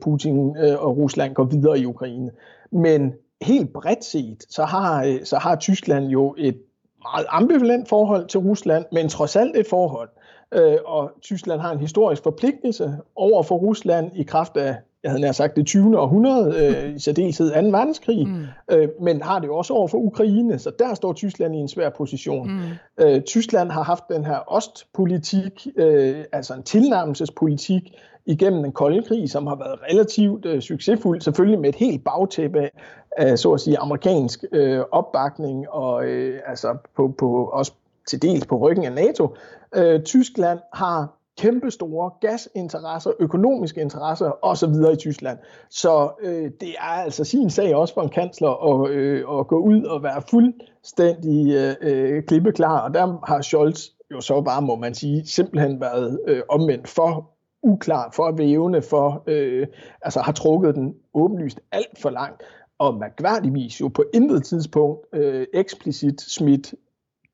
Putin 0.00 0.56
øh, 0.56 0.82
og 0.82 0.96
Rusland 0.96 1.34
går 1.34 1.44
videre 1.44 1.78
i 1.78 1.86
Ukraine. 1.86 2.30
Men 2.72 3.12
helt 3.42 3.72
bredt 3.72 4.04
set, 4.04 4.44
så 4.48 4.64
har, 4.64 5.04
øh, 5.04 5.24
så 5.24 5.36
har 5.38 5.56
Tyskland 5.56 6.06
jo 6.06 6.34
et 6.38 6.58
meget 7.02 7.26
ambivalent 7.28 7.88
forhold 7.88 8.26
til 8.26 8.40
Rusland, 8.40 8.84
men 8.92 9.08
trods 9.08 9.36
alt 9.36 9.56
et 9.56 9.66
forhold. 9.66 10.08
Øh, 10.54 10.76
og 10.84 11.10
Tyskland 11.22 11.60
har 11.60 11.72
en 11.72 11.78
historisk 11.78 12.22
forpligtelse 12.22 12.96
over 13.16 13.42
for 13.42 13.56
Rusland 13.56 14.10
i 14.16 14.22
kraft 14.22 14.56
af 14.56 14.76
jeg 15.02 15.10
havde 15.10 15.20
nær 15.20 15.32
sagt 15.32 15.56
det 15.56 15.66
20. 15.66 15.98
århundrede, 15.98 16.76
øh, 16.86 16.96
i 16.96 16.98
særdeleshed 16.98 17.50
2. 17.50 17.54
verdenskrig, 17.54 18.28
mm. 18.28 18.44
øh, 18.70 18.88
men 19.00 19.22
har 19.22 19.38
det 19.38 19.46
jo 19.46 19.56
også 19.56 19.72
over 19.72 19.88
for 19.88 19.98
Ukraine, 19.98 20.58
så 20.58 20.70
der 20.78 20.94
står 20.94 21.12
Tyskland 21.12 21.54
i 21.54 21.58
en 21.58 21.68
svær 21.68 21.90
position. 21.90 22.50
Mm. 22.50 22.60
Øh, 23.00 23.22
Tyskland 23.22 23.70
har 23.70 23.82
haft 23.82 24.04
den 24.10 24.24
her 24.24 24.38
ostpolitik, 24.46 25.66
øh, 25.76 26.24
altså 26.32 26.54
en 26.54 26.62
tilnærmelsespolitik, 26.62 27.94
igennem 28.28 28.62
den 28.62 28.72
kolde 28.72 29.02
krig, 29.02 29.30
som 29.30 29.46
har 29.46 29.56
været 29.56 29.78
relativt 29.90 30.46
øh, 30.46 30.60
succesfuld, 30.60 31.20
selvfølgelig 31.20 31.60
med 31.60 31.68
et 31.68 31.74
helt 31.74 32.04
bagtæppe 32.04 32.68
af, 33.16 33.38
så 33.38 33.52
at 33.52 33.60
sige, 33.60 33.78
amerikansk 33.78 34.44
øh, 34.52 34.80
opbakning, 34.92 35.68
og 35.68 36.04
øh, 36.04 36.40
altså 36.46 36.76
på, 36.96 37.14
på, 37.18 37.44
også 37.44 37.72
til 38.08 38.22
dels 38.22 38.46
på 38.46 38.56
ryggen 38.56 38.84
af 38.84 38.92
NATO. 38.92 39.34
Øh, 39.74 40.02
Tyskland 40.02 40.58
har 40.72 41.18
kæmpestore 41.38 42.10
gasinteresser, 42.20 43.10
økonomiske 43.20 43.80
interesser 43.80 44.44
osv. 44.44 44.92
i 44.92 44.96
Tyskland. 44.96 45.38
Så 45.70 46.10
øh, 46.22 46.50
det 46.60 46.68
er 46.68 47.02
altså 47.04 47.24
sin 47.24 47.50
sag 47.50 47.74
også 47.74 47.94
for 47.94 48.02
en 48.02 48.08
kansler 48.08 48.82
at, 48.84 48.90
øh, 48.90 49.38
at 49.38 49.46
gå 49.46 49.58
ud 49.58 49.82
og 49.82 50.02
være 50.02 50.22
fuldstændig 50.30 51.54
øh, 51.54 51.74
øh 51.80 52.22
klippeklar, 52.22 52.80
og 52.80 52.94
der 52.94 53.26
har 53.26 53.40
Scholz 53.40 53.80
jo 54.10 54.20
så 54.20 54.40
bare, 54.40 54.62
må 54.62 54.76
man 54.76 54.94
sige, 54.94 55.26
simpelthen 55.26 55.80
været 55.80 56.20
øh, 56.26 56.42
omvendt 56.48 56.88
for 56.88 57.30
uklar, 57.62 58.10
for 58.16 58.32
vævende, 58.32 58.82
for 58.82 59.24
øh, 59.26 59.66
altså 60.02 60.20
har 60.20 60.32
trukket 60.32 60.74
den 60.74 60.94
åbenlyst 61.14 61.60
alt 61.72 61.98
for 62.02 62.10
langt, 62.10 62.42
og 62.78 62.94
mærkværdigvis 62.94 63.80
jo 63.80 63.88
på 63.88 64.04
intet 64.14 64.44
tidspunkt 64.44 65.06
øh, 65.12 65.46
eksplicit 65.54 66.20
smidt 66.20 66.74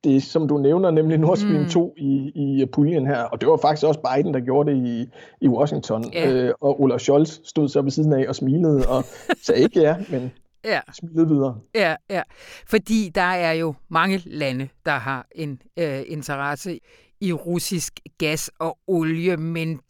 det, 0.04 0.22
som 0.22 0.48
du 0.48 0.58
nævner, 0.58 0.90
nemlig 0.90 1.18
Nord 1.18 1.36
Stream 1.36 1.62
mm. 1.62 1.68
2 1.68 1.94
i, 1.96 2.32
i 2.34 2.66
puljen 2.72 3.06
her. 3.06 3.22
Og 3.22 3.40
det 3.40 3.48
var 3.48 3.56
faktisk 3.56 3.86
også 3.86 4.00
Biden, 4.00 4.34
der 4.34 4.40
gjorde 4.40 4.70
det 4.70 4.86
i, 4.86 5.06
i 5.40 5.48
Washington. 5.48 6.04
Yeah. 6.16 6.44
Øh, 6.46 6.52
og 6.60 6.80
Olaf 6.80 7.00
Scholz 7.00 7.38
stod 7.44 7.68
så 7.68 7.82
ved 7.82 7.90
siden 7.90 8.12
af 8.12 8.28
og 8.28 8.34
smilede 8.34 8.88
og 8.88 9.04
sagde 9.46 9.62
ikke 9.62 9.80
ja, 9.80 9.96
men 10.10 10.32
ja. 10.64 10.80
smilede 10.92 11.28
videre. 11.28 11.58
Ja, 11.74 11.96
ja. 12.10 12.22
Fordi 12.66 13.10
der 13.14 13.20
er 13.20 13.52
jo 13.52 13.74
mange 13.88 14.22
lande, 14.26 14.68
der 14.86 14.92
har 14.92 15.26
en 15.34 15.62
øh, 15.78 16.02
interesse 16.06 16.78
i 17.20 17.32
russisk 17.32 18.00
gas 18.18 18.50
og 18.58 18.78
olie, 18.86 19.36
men, 19.36 19.80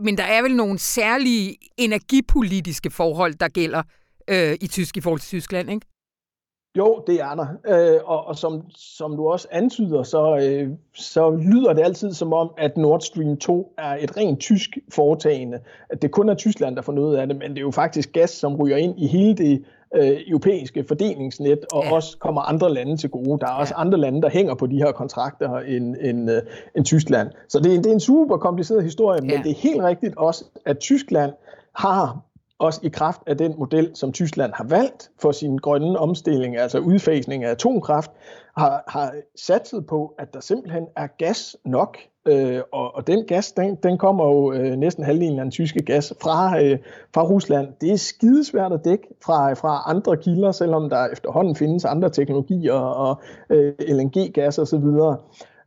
men 0.00 0.18
der 0.18 0.24
er 0.24 0.42
vel 0.42 0.56
nogle 0.56 0.78
særlige 0.78 1.56
energipolitiske 1.76 2.90
forhold, 2.90 3.34
der 3.34 3.48
gælder 3.48 3.82
øh, 4.30 4.56
i 4.60 4.66
tysk 4.66 4.96
i 4.96 5.00
forhold 5.00 5.20
til 5.20 5.28
Tyskland, 5.28 5.70
ikke? 5.70 5.86
Jo, 6.76 7.04
det 7.06 7.20
er 7.20 7.34
der. 7.34 7.46
Øh, 7.66 8.00
og 8.04 8.26
og 8.26 8.36
som, 8.36 8.62
som 8.70 9.16
du 9.16 9.28
også 9.28 9.48
antyder, 9.50 10.02
så, 10.02 10.36
øh, 10.36 10.68
så 10.94 11.30
lyder 11.30 11.72
det 11.72 11.82
altid 11.82 12.12
som 12.12 12.32
om, 12.32 12.50
at 12.58 12.76
Nord 12.76 13.00
Stream 13.00 13.36
2 13.36 13.74
er 13.78 13.96
et 14.00 14.16
rent 14.16 14.40
tysk 14.40 14.78
foretagende. 14.94 15.60
At 15.90 16.02
det 16.02 16.10
kun 16.10 16.28
er 16.28 16.34
Tyskland, 16.34 16.76
der 16.76 16.82
får 16.82 16.92
noget 16.92 17.16
af 17.16 17.26
det, 17.26 17.36
men 17.36 17.50
det 17.50 17.58
er 17.58 17.62
jo 17.62 17.70
faktisk 17.70 18.12
gas, 18.12 18.30
som 18.30 18.56
ryger 18.56 18.76
ind 18.76 19.00
i 19.00 19.06
hele 19.06 19.34
det 19.34 19.64
øh, 19.96 20.20
europæiske 20.28 20.84
fordelingsnet, 20.88 21.64
og 21.72 21.84
ja. 21.84 21.92
også 21.92 22.18
kommer 22.18 22.40
andre 22.40 22.74
lande 22.74 22.96
til 22.96 23.10
gode. 23.10 23.40
Der 23.40 23.46
er 23.46 23.52
også 23.52 23.74
ja. 23.76 23.80
andre 23.80 23.98
lande, 23.98 24.22
der 24.22 24.30
hænger 24.30 24.54
på 24.54 24.66
de 24.66 24.76
her 24.76 24.92
kontrakter 24.92 25.58
end, 25.58 25.96
end, 26.00 26.30
øh, 26.30 26.42
end 26.76 26.84
Tyskland. 26.84 27.28
Så 27.48 27.58
det, 27.58 27.84
det 27.84 27.86
er 27.86 27.92
en 27.92 28.00
super 28.00 28.36
kompliceret 28.36 28.82
historie, 28.82 29.20
ja. 29.22 29.36
men 29.36 29.44
det 29.44 29.50
er 29.50 29.54
helt 29.54 29.82
rigtigt 29.82 30.16
også, 30.16 30.44
at 30.66 30.78
Tyskland 30.78 31.32
har 31.76 32.20
også 32.60 32.80
i 32.82 32.88
kraft 32.88 33.20
af 33.26 33.38
den 33.38 33.54
model, 33.58 33.90
som 33.94 34.12
Tyskland 34.12 34.52
har 34.54 34.64
valgt 34.64 35.10
for 35.18 35.32
sin 35.32 35.56
grønne 35.56 35.98
omstilling, 35.98 36.56
altså 36.56 36.78
udfasning 36.78 37.44
af 37.44 37.50
atomkraft, 37.50 38.10
har, 38.56 38.84
har 38.88 39.14
satset 39.36 39.86
på, 39.86 40.14
at 40.18 40.34
der 40.34 40.40
simpelthen 40.40 40.86
er 40.96 41.06
gas 41.18 41.56
nok. 41.64 41.98
Øh, 42.28 42.60
og, 42.72 42.94
og 42.94 43.06
den 43.06 43.26
gas, 43.26 43.52
den, 43.52 43.74
den 43.74 43.98
kommer 43.98 44.24
jo 44.24 44.52
øh, 44.52 44.76
næsten 44.76 45.04
halvdelen 45.04 45.38
af 45.38 45.44
den 45.44 45.50
tyske 45.50 45.82
gas 45.82 46.12
fra, 46.22 46.62
øh, 46.62 46.78
fra 47.14 47.22
Rusland. 47.22 47.68
Det 47.80 47.92
er 47.92 47.96
skidesvært 47.96 48.72
at 48.72 48.84
dække 48.84 49.06
fra, 49.24 49.52
fra 49.52 49.82
andre 49.86 50.16
kilder, 50.16 50.52
selvom 50.52 50.90
der 50.90 51.06
efterhånden 51.06 51.56
findes 51.56 51.84
andre 51.84 52.10
teknologier 52.10 52.72
og 52.72 53.20
øh, 53.50 53.72
LNG-gas 53.88 54.58
osv. 54.58 54.84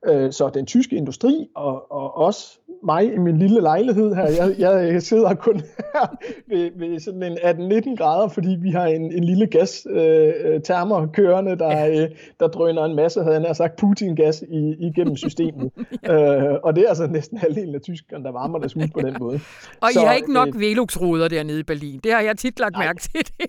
Øh, 0.05 0.31
så 0.31 0.49
den 0.53 0.65
tyske 0.65 0.95
industri 0.95 1.49
og, 1.55 1.91
og 1.91 2.17
også 2.17 2.59
mig 2.85 3.13
i 3.13 3.17
min 3.17 3.37
lille 3.37 3.61
lejlighed 3.61 4.13
her. 4.15 4.53
Jeg, 4.59 4.93
jeg 4.93 5.01
sidder 5.01 5.33
kun 5.33 5.55
her 5.93 6.15
ved, 6.47 6.71
ved 6.75 6.99
sådan 6.99 7.23
en 7.23 7.37
18-19 7.37 7.95
grader, 7.95 8.27
fordi 8.27 8.57
vi 8.61 8.69
har 8.69 8.85
en, 8.85 9.11
en 9.11 9.23
lille 9.23 9.47
gas-termer 9.47 11.01
øh, 11.01 11.07
kørende, 11.13 11.57
der, 11.57 11.87
øh, 11.87 12.09
der 12.39 12.47
drøner 12.47 12.85
en 12.85 12.95
masse, 12.95 13.23
havde 13.23 13.47
jeg 13.47 13.55
sagt, 13.55 13.75
Putin-gas 13.75 14.43
i, 14.49 14.75
igennem 14.79 15.15
systemet. 15.15 15.71
ja. 16.03 16.13
øh, 16.13 16.59
og 16.63 16.75
det 16.75 16.83
er 16.83 16.89
altså 16.89 17.07
næsten 17.07 17.37
halvdelen 17.37 17.75
af 17.75 17.81
tyskerne, 17.81 18.23
der 18.23 18.31
varmer 18.31 18.59
deres 18.59 18.73
hus 18.73 18.89
på 18.93 19.01
den 19.01 19.15
måde. 19.19 19.39
Og 19.81 19.89
Så, 19.93 20.01
I 20.01 20.05
har 20.05 20.13
ikke 20.13 20.33
nok 20.33 20.47
øh, 20.47 20.61
Velux-ruder 20.61 21.27
dernede 21.27 21.59
i 21.59 21.63
Berlin. 21.63 21.99
Det 22.03 22.13
har 22.13 22.21
jeg 22.21 22.37
tit 22.37 22.59
lagt 22.59 22.77
mærke 22.77 22.99
til. 22.99 23.11
Det. 23.39 23.45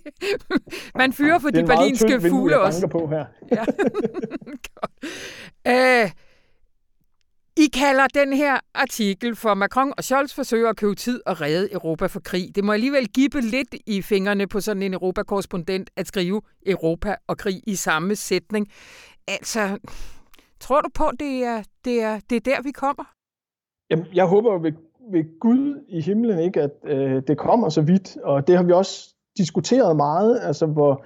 Man 0.94 1.12
fyrer 1.12 1.38
for 1.38 1.48
de 1.48 1.64
berlinske 1.64 2.20
fugle 2.20 2.60
også. 2.60 2.86
på 2.86 3.06
her. 3.06 3.24
ja. 3.52 3.64
Æh, 6.02 6.10
i 7.56 7.66
kalder 7.66 8.06
den 8.14 8.32
her 8.32 8.60
artikel 8.74 9.36
for 9.36 9.54
Macron 9.54 9.92
og 9.96 10.04
Scholz 10.04 10.34
forsøger 10.34 10.68
at 10.68 10.76
købe 10.76 10.94
tid 10.94 11.20
og 11.26 11.40
redde 11.40 11.72
Europa 11.72 12.06
for 12.06 12.20
krig. 12.20 12.54
Det 12.54 12.64
må 12.64 12.72
alligevel 12.72 13.08
give 13.08 13.40
lidt 13.40 13.74
i 13.86 14.02
fingrene 14.02 14.46
på 14.46 14.60
sådan 14.60 14.82
en 14.82 14.94
Europakorrespondent 14.94 15.90
at 15.96 16.06
skrive 16.06 16.42
Europa 16.66 17.14
og 17.26 17.38
krig 17.38 17.60
i 17.66 17.74
samme 17.74 18.16
sætning. 18.16 18.68
Altså, 19.28 19.78
tror 20.60 20.80
du 20.80 20.88
på, 20.94 21.10
det 21.20 21.44
er, 21.44 21.62
det 21.84 22.02
er, 22.02 22.20
det 22.30 22.36
er 22.36 22.40
der, 22.40 22.62
vi 22.62 22.70
kommer? 22.70 23.04
Jamen, 23.90 24.06
jeg 24.14 24.26
håber 24.26 24.58
ved, 24.58 24.72
ved 25.12 25.40
Gud 25.40 25.84
i 25.88 26.00
himlen 26.00 26.38
ikke, 26.38 26.62
at 26.62 26.70
øh, 26.84 27.22
det 27.26 27.38
kommer 27.38 27.68
så 27.68 27.82
vidt. 27.82 28.16
Og 28.16 28.46
det 28.46 28.56
har 28.56 28.62
vi 28.62 28.72
også 28.72 29.14
diskuteret 29.36 29.96
meget, 29.96 30.40
altså 30.42 30.66
hvor 30.66 31.04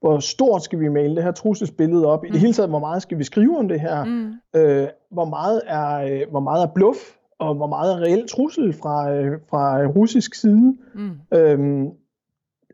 hvor 0.00 0.18
stort 0.18 0.62
skal 0.62 0.80
vi 0.80 0.88
male 0.88 1.16
det 1.16 1.22
her 1.22 1.32
trusselsbillede 1.32 2.06
op? 2.06 2.24
I 2.24 2.26
det 2.26 2.34
mm. 2.34 2.40
hele 2.40 2.52
taget, 2.52 2.70
hvor 2.70 2.78
meget 2.78 3.02
skal 3.02 3.18
vi 3.18 3.24
skrive 3.24 3.58
om 3.58 3.68
det 3.68 3.80
her? 3.80 4.04
Mm. 4.04 4.32
Øh, 4.56 4.88
hvor, 5.10 5.24
meget 5.24 5.60
er, 5.66 5.96
øh, 5.96 6.30
hvor 6.30 6.40
meget 6.40 6.62
er 6.62 6.72
bluff, 6.74 6.98
og 7.38 7.54
hvor 7.54 7.66
meget 7.66 7.92
er 7.92 8.00
reelt 8.00 8.30
trussel 8.30 8.72
fra, 8.72 9.12
øh, 9.12 9.38
fra 9.50 9.86
russisk 9.86 10.34
side? 10.34 10.76
Mm. 10.94 11.38
Øhm, 11.38 11.88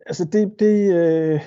altså 0.06 0.24
det, 0.24 0.60
det, 0.60 0.94
øh, 0.94 1.40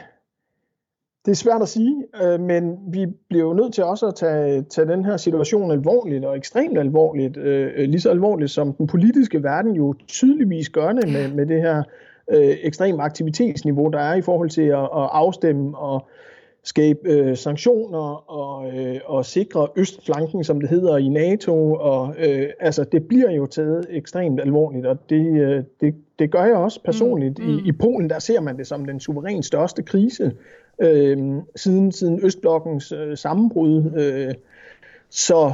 det 1.26 1.32
er 1.32 1.36
svært 1.36 1.62
at 1.62 1.68
sige, 1.68 2.04
øh, 2.24 2.40
men 2.40 2.78
vi 2.88 3.06
bliver 3.30 3.44
jo 3.44 3.54
nødt 3.54 3.74
til 3.74 3.84
også 3.84 4.08
at 4.08 4.16
tage, 4.16 4.62
tage 4.62 4.88
den 4.88 5.06
her 5.06 5.18
situation 5.18 5.72
alvorligt, 5.72 6.26
og 6.26 6.38
ekstremt 6.38 6.78
alvorligt, 6.78 7.38
øh, 7.38 7.90
lige 7.90 8.02
så 8.02 8.10
alvorligt 8.10 8.52
som 8.52 8.74
den 8.74 8.88
politiske 8.88 9.44
verden 9.44 9.76
jo 9.76 9.94
tydeligvis 10.08 10.70
gør 10.70 10.92
det 10.92 11.14
med, 11.14 11.34
med 11.34 11.46
det 11.46 11.62
her 11.62 11.84
øh, 12.32 12.58
ekstrem 12.62 13.00
aktivitetsniveau, 13.00 13.90
der 13.90 14.00
er 14.00 14.16
i 14.16 14.22
forhold 14.22 14.50
til 14.50 14.62
at, 14.62 14.84
at 14.84 15.10
afstemme 15.12 15.78
og 15.78 16.08
skabe 16.66 17.00
øh, 17.04 17.38
sanktioner 17.38 18.32
og, 18.32 18.78
øh, 18.78 19.00
og 19.06 19.26
sikre 19.26 19.68
østflanken, 19.76 20.44
som 20.44 20.60
det 20.60 20.70
hedder 20.70 20.98
i 20.98 21.08
NATO. 21.08 21.74
Og, 21.74 22.16
øh, 22.20 22.50
altså, 22.60 22.84
det 22.84 23.08
bliver 23.08 23.32
jo 23.32 23.46
taget 23.46 23.88
ekstremt 23.90 24.42
alvorligt, 24.42 24.86
og 24.86 25.10
det, 25.10 25.42
øh, 25.42 25.64
det, 25.82 25.96
det 26.20 26.32
gør 26.32 26.44
jeg 26.44 26.56
også 26.56 26.80
personligt. 26.84 27.40
Mm, 27.40 27.46
mm. 27.46 27.58
I, 27.58 27.68
I 27.68 27.72
Polen 27.72 28.10
der 28.10 28.20
ser 28.20 28.42
man 28.42 28.58
det 28.58 28.68
som 28.68 28.86
den 28.86 29.00
suverænt 29.00 29.46
største 29.46 29.84
krise 29.84 30.32
øh, 30.82 31.18
siden, 31.56 31.92
siden 31.92 32.20
Østblokkens 32.24 32.92
øh, 32.92 33.18
sammenbrud. 33.18 33.92
Øh, 33.98 34.34
så 35.10 35.54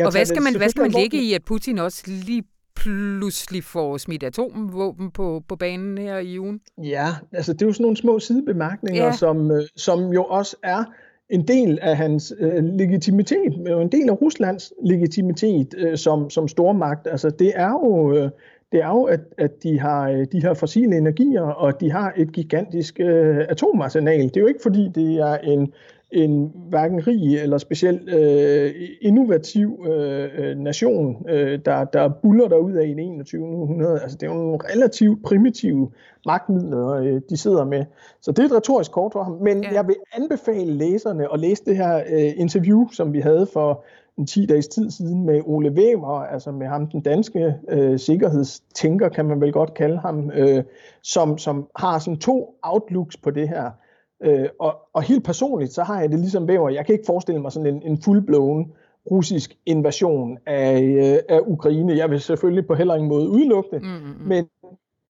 og 0.00 0.12
hvad 0.12 0.24
skal 0.24 0.42
man, 0.42 0.56
hvad 0.56 0.68
skal 0.68 0.82
man 0.82 0.90
lægge 0.90 1.22
i, 1.22 1.34
at 1.34 1.44
Putin 1.44 1.78
også 1.78 2.02
lige 2.06 2.44
pludselig 2.82 3.64
får 3.64 3.96
smidt 3.96 4.22
atomvåben 4.22 5.10
på, 5.10 5.42
på 5.48 5.56
banen 5.56 5.98
her 5.98 6.18
i 6.18 6.38
ugen? 6.38 6.60
Ja, 6.78 7.06
altså 7.32 7.52
det 7.52 7.62
er 7.62 7.66
jo 7.66 7.72
sådan 7.72 7.84
nogle 7.84 7.96
små 7.96 8.18
sidebemærkninger, 8.18 9.04
ja. 9.04 9.12
som, 9.12 9.50
øh, 9.50 9.62
som 9.76 10.12
jo 10.12 10.24
også 10.24 10.56
er 10.62 10.84
en 11.30 11.48
del 11.48 11.78
af 11.82 11.96
hans 11.96 12.34
øh, 12.38 12.64
legitimitet, 12.64 13.54
en 13.82 13.92
del 13.92 14.08
af 14.08 14.22
Ruslands 14.22 14.72
legitimitet 14.84 15.74
øh, 15.78 15.98
som, 15.98 16.30
som 16.30 16.48
stormagt. 16.48 17.06
Altså 17.06 17.30
det 17.30 17.52
er 17.54 17.70
jo, 17.70 18.14
øh, 18.14 18.30
det 18.72 18.82
er 18.82 18.88
jo 18.88 19.02
at, 19.02 19.20
at 19.38 19.62
de 19.62 19.80
har 19.80 20.10
øh, 20.10 20.26
de 20.32 20.42
her 20.42 20.54
fossile 20.54 20.96
energier, 20.96 21.42
og 21.42 21.80
de 21.80 21.90
har 21.90 22.12
et 22.16 22.32
gigantisk 22.32 23.00
øh, 23.00 23.44
atomarsenal. 23.48 24.22
Det 24.22 24.36
er 24.36 24.40
jo 24.40 24.46
ikke 24.46 24.62
fordi, 24.62 24.88
det 24.94 25.14
er 25.16 25.36
en, 25.36 25.72
en 26.12 26.52
hverken 26.68 27.06
rig 27.06 27.38
eller 27.38 27.58
specielt 27.58 28.14
øh, 28.14 28.74
innovativ 29.00 29.86
øh, 29.88 30.28
øh, 30.38 30.58
nation, 30.58 31.26
øh, 31.28 31.58
der, 31.64 31.84
der 31.84 32.08
buller 32.22 32.48
der 32.48 32.56
ud 32.56 32.72
af 32.72 32.86
i 32.86 32.90
det 32.90 33.00
21. 33.00 33.46
århundrede. 33.46 34.00
Altså, 34.02 34.16
det 34.16 34.26
er 34.26 34.30
jo 34.30 34.38
nogle 34.38 34.58
relativt 34.74 35.22
primitive 35.24 35.90
magtmidler, 36.26 36.88
øh, 36.88 37.20
de 37.30 37.36
sidder 37.36 37.64
med. 37.64 37.84
Så 38.20 38.32
det 38.32 38.38
er 38.38 38.44
et 38.46 38.52
retorisk 38.52 38.92
kort 38.92 39.12
for 39.12 39.22
ham. 39.22 39.32
Men 39.32 39.62
ja. 39.62 39.72
jeg 39.72 39.86
vil 39.86 39.96
anbefale 40.12 40.72
læserne 40.72 41.32
at 41.32 41.40
læse 41.40 41.64
det 41.64 41.76
her 41.76 41.96
øh, 41.96 42.32
interview, 42.36 42.88
som 42.92 43.12
vi 43.12 43.20
havde 43.20 43.46
for 43.52 43.84
en 44.18 44.26
10 44.26 44.46
dages 44.46 44.68
tid 44.68 44.90
siden 44.90 45.26
med 45.26 45.40
Ole 45.44 45.70
Weber, 45.70 46.08
altså 46.08 46.50
med 46.52 46.66
ham, 46.66 46.86
den 46.86 47.00
danske 47.00 47.54
øh, 47.68 47.98
sikkerhedstænker, 47.98 49.08
kan 49.08 49.24
man 49.24 49.40
vel 49.40 49.52
godt 49.52 49.74
kalde 49.74 49.98
ham, 49.98 50.30
øh, 50.34 50.64
som, 51.02 51.38
som 51.38 51.68
har 51.76 51.98
sådan 51.98 52.18
to 52.18 52.58
outlooks 52.62 53.16
på 53.16 53.30
det 53.30 53.48
her. 53.48 53.70
Øh, 54.22 54.48
og, 54.60 54.74
og 54.92 55.02
helt 55.02 55.24
personligt, 55.24 55.72
så 55.72 55.82
har 55.82 56.00
jeg 56.00 56.10
det 56.10 56.18
ligesom 56.18 56.48
væver. 56.48 56.68
Jeg 56.68 56.86
kan 56.86 56.92
ikke 56.92 57.06
forestille 57.06 57.40
mig 57.40 57.52
sådan 57.52 57.74
en, 57.74 57.82
en 57.82 58.02
fuldblåen 58.02 58.72
russisk 59.10 59.58
invasion 59.66 60.38
af, 60.46 60.82
øh, 60.82 61.36
af 61.36 61.40
Ukraine. 61.46 61.96
Jeg 61.96 62.10
vil 62.10 62.20
selvfølgelig 62.20 62.66
på 62.66 62.74
heller 62.74 62.94
ingen 62.94 63.08
måde 63.08 63.28
udelukke 63.28 63.70
det, 63.70 63.82
mm-hmm. 63.82 64.28
men 64.28 64.46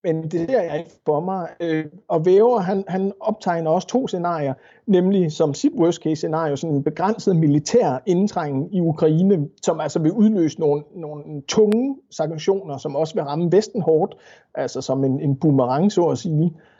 men 0.05 0.23
det 0.23 0.49
ser 0.49 0.61
jeg 0.61 0.79
ikke 0.79 0.91
for 1.05 1.19
mig. 1.19 1.49
Øh, 1.59 1.85
og 2.07 2.25
Væver, 2.25 2.59
han, 2.59 2.83
han 2.87 3.11
optegner 3.19 3.71
også 3.71 3.87
to 3.87 4.07
scenarier, 4.07 4.53
nemlig 4.87 5.31
som 5.31 5.53
sit 5.53 5.71
worst 5.75 6.03
case 6.03 6.15
scenario, 6.15 6.55
sådan 6.55 6.75
en 6.75 6.83
begrænset 6.83 7.35
militær 7.35 8.01
indtrængen 8.05 8.69
i 8.71 8.81
Ukraine, 8.81 9.47
som 9.61 9.79
altså 9.79 9.99
vil 9.99 10.11
udløse 10.11 10.59
nogle, 10.59 10.83
nogle 10.95 11.41
tunge 11.47 11.97
sanktioner, 12.11 12.77
som 12.77 12.95
også 12.95 13.13
vil 13.13 13.23
ramme 13.23 13.51
Vesten 13.51 13.81
hårdt, 13.81 14.15
altså 14.55 14.81
som 14.81 15.03
en, 15.03 15.19
en 15.19 15.35
boomerang, 15.35 15.91
så 15.91 16.05
at 16.05 16.17
sige. 16.17 16.45
Øh, 16.45 16.72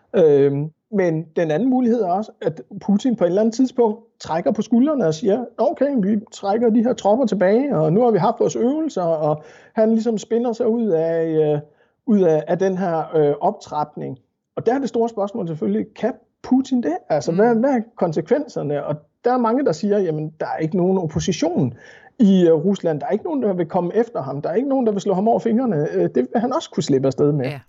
men 0.92 1.26
den 1.36 1.52
anden 1.52 1.70
mulighed 1.70 2.02
er 2.02 2.08
også, 2.08 2.32
at 2.42 2.62
Putin 2.82 3.16
på 3.16 3.24
et 3.24 3.28
eller 3.28 3.42
andet 3.42 3.54
tidspunkt 3.54 4.00
trækker 4.20 4.52
på 4.52 4.62
skuldrene 4.62 5.08
og 5.08 5.14
siger, 5.14 5.46
okay, 5.58 5.96
vi 6.02 6.20
trækker 6.32 6.70
de 6.70 6.84
her 6.84 6.94
tropper 6.94 7.26
tilbage, 7.26 7.78
og 7.78 7.94
nu 7.94 8.02
har 8.02 8.12
vi 8.12 8.18
haft 8.18 8.40
vores 8.40 8.56
øvelser, 8.56 9.02
og 9.02 9.44
han 9.76 9.90
ligesom 9.92 10.18
spinder 10.18 10.54
sig 10.54 10.68
ud 10.68 10.88
af, 10.88 11.26
øh, 11.26 11.60
ud 12.06 12.22
af, 12.22 12.44
af 12.48 12.60
den 12.60 12.78
her 12.78 13.16
øh, 13.16 13.34
optrapning. 13.42 14.20
Og 14.56 14.66
der 14.66 14.74
er 14.74 14.80
det 14.80 14.90
store 14.90 15.10
spørgsmål 15.10 15.48
selvfølgelig, 15.48 15.86
kan 15.96 16.14
Putin 16.44 16.84
det? 16.84 16.98
Altså, 17.10 17.32
mm. 17.32 17.38
hvad, 17.38 17.56
hvad 17.56 17.70
er 17.70 17.82
konsekvenserne? 17.96 18.86
Og 18.86 18.96
der 19.26 19.34
er 19.34 19.38
mange, 19.38 19.66
der 19.66 19.72
siger, 19.72 20.00
jamen, 20.00 20.34
der 20.40 20.46
er 20.46 20.58
ikke 20.58 20.78
nogen 20.78 20.98
opposition 20.98 21.74
i 22.20 22.50
uh, 22.52 22.66
Rusland. 22.66 23.00
Der 23.00 23.06
er 23.06 23.12
ikke 23.12 23.26
nogen, 23.26 23.44
der 23.44 23.54
vil 23.54 23.66
komme 23.66 23.96
efter 23.96 24.22
ham. 24.22 24.42
Der 24.42 24.50
er 24.50 24.54
ikke 24.54 24.70
nogen, 24.70 24.86
der 24.86 24.92
vil 24.92 25.02
slå 25.02 25.14
ham 25.14 25.28
over 25.28 25.40
fingrene. 25.40 25.88
Uh, 25.96 26.02
det 26.02 26.16
vil 26.16 26.28
han 26.36 26.54
også 26.54 26.72
kunne 26.72 26.84
slippe 26.84 27.08
afsted 27.08 27.32
med. 27.32 27.46
Ja. 27.46 27.60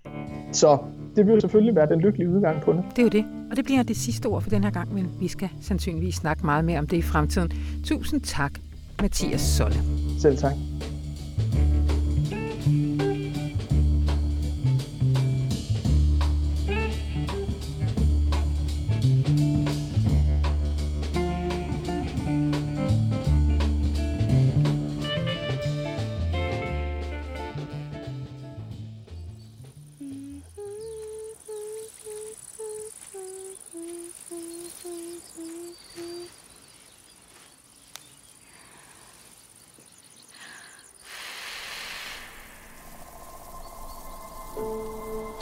Så 0.51 0.77
det 1.15 1.27
vil 1.27 1.41
selvfølgelig 1.41 1.75
være 1.75 1.89
den 1.89 1.99
lykkelige 1.99 2.29
udgang 2.29 2.61
på 2.61 2.73
det. 2.73 2.83
Det 2.89 2.99
er 2.99 3.03
jo 3.03 3.09
det. 3.09 3.25
Og 3.51 3.57
det 3.57 3.65
bliver 3.65 3.83
det 3.83 3.97
sidste 3.97 4.25
ord 4.25 4.41
for 4.41 4.49
den 4.49 4.63
her 4.63 4.71
gang, 4.71 4.93
men 4.93 5.09
vi 5.19 5.27
skal 5.27 5.49
sandsynligvis 5.61 6.15
snakke 6.15 6.45
meget 6.45 6.65
mere 6.65 6.79
om 6.79 6.87
det 6.87 6.97
i 6.97 7.01
fremtiden. 7.01 7.51
Tusind 7.83 8.21
tak, 8.21 8.51
Mathias 9.01 9.41
Solle. 9.41 9.77
Selv 10.19 10.37
tak. 10.37 10.53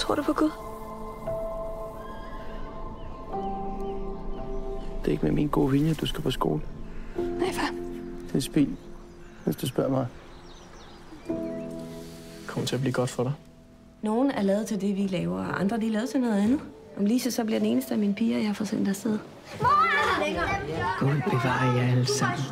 Tror 0.04 0.16
du 0.16 0.24
på 0.24 0.34
Gud? 0.34 0.50
Det 5.02 5.08
er 5.08 5.12
ikke 5.12 5.26
med 5.26 5.32
min 5.32 5.48
gode 5.48 5.72
vilje, 5.72 5.94
du 5.94 6.06
skal 6.06 6.22
på 6.24 6.32
skole. 6.32 6.62
Nej, 7.18 7.52
far. 7.52 7.70
Det 8.28 8.36
er 8.36 8.40
spil, 8.40 8.76
hvis 9.44 9.56
du 9.56 9.68
spørger 9.68 9.90
mig. 9.90 10.08
Det 11.28 12.48
kommer 12.48 12.68
til 12.68 12.76
at 12.76 12.82
blive 12.82 12.94
godt 12.94 13.10
for 13.10 13.24
dig. 13.24 13.34
Nogen 14.02 14.32
er 14.32 14.42
lavet 14.42 14.68
til 14.68 14.82
det, 14.82 14.96
vi 14.96 15.08
laver, 15.08 15.40
og 15.40 15.60
andre 15.60 15.78
de 15.78 15.88
er 15.88 15.92
lavet 15.92 16.10
til 16.10 16.22
noget 16.22 16.42
andet. 16.42 16.60
Om 16.98 17.06
Lise 17.06 17.32
så 17.32 17.44
bliver 17.44 17.60
den 17.60 17.68
eneste 17.68 17.94
af 17.94 18.00
mine 18.00 18.16
piger, 18.16 18.38
jeg 18.38 18.48
har 18.48 18.54
fået 18.54 18.68
sendt 18.68 18.90
afsted. 18.90 19.20
Gud 21.00 21.22
bevarer 21.30 21.78
jer 21.78 21.92
alle 21.92 22.06
sammen. 22.06 22.46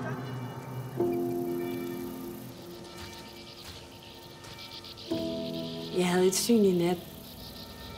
Jeg 5.98 6.08
havde 6.08 6.28
et 6.28 6.36
syn 6.36 6.64
i 6.64 6.78
nat. 6.78 7.11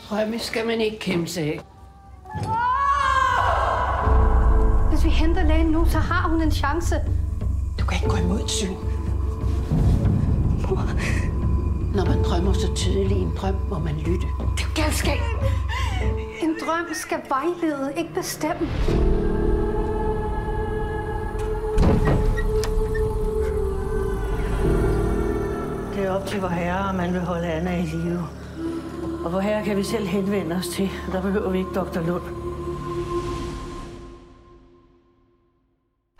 Drømme 0.09 0.39
skal 0.39 0.67
man 0.67 0.81
ikke 0.81 0.99
kæmpe 0.99 1.27
sig 1.27 1.43
af. 1.43 1.59
Hvis 4.89 5.05
vi 5.05 5.09
henter 5.09 5.43
lægen 5.43 5.67
nu, 5.67 5.85
så 5.85 5.97
har 5.97 6.29
hun 6.29 6.41
en 6.41 6.51
chance. 6.51 6.95
Du 7.79 7.85
kan 7.85 7.97
ikke 7.97 8.09
gå 8.09 8.15
imod 8.15 8.39
et 8.39 8.49
syn. 8.49 8.73
Når 11.95 12.05
man 12.05 12.23
drømmer 12.23 12.53
så 12.53 12.73
tydeligt 12.75 13.11
i 13.11 13.15
en 13.21 13.33
drøm, 13.37 13.55
må 13.69 13.79
man 13.79 13.95
lytte. 13.95 14.27
Det 14.57 14.63
er 14.63 14.81
galskab. 14.81 15.19
En 16.41 16.55
drøm 16.65 16.85
skal 16.93 17.19
vejlede, 17.29 17.93
ikke 17.97 18.13
bestemme. 18.13 18.69
Det 25.95 26.05
er 26.05 26.11
op 26.11 26.27
til 26.27 26.41
vor 26.41 26.47
herre, 26.47 26.89
om 26.89 26.95
man 26.95 27.13
vil 27.13 27.21
holde 27.21 27.47
Anna 27.47 27.77
i 27.77 27.85
live. 27.85 28.27
Og 29.23 29.29
hvor 29.29 29.39
herre 29.39 29.65
kan 29.65 29.77
vi 29.77 29.83
selv 29.83 30.05
henvende 30.05 30.55
os 30.55 30.67
til. 30.67 30.89
Der 31.11 31.21
behøver 31.21 31.51
vi 31.51 31.57
ikke 31.57 31.69
Dr. 31.69 32.07
Lund. 32.07 32.23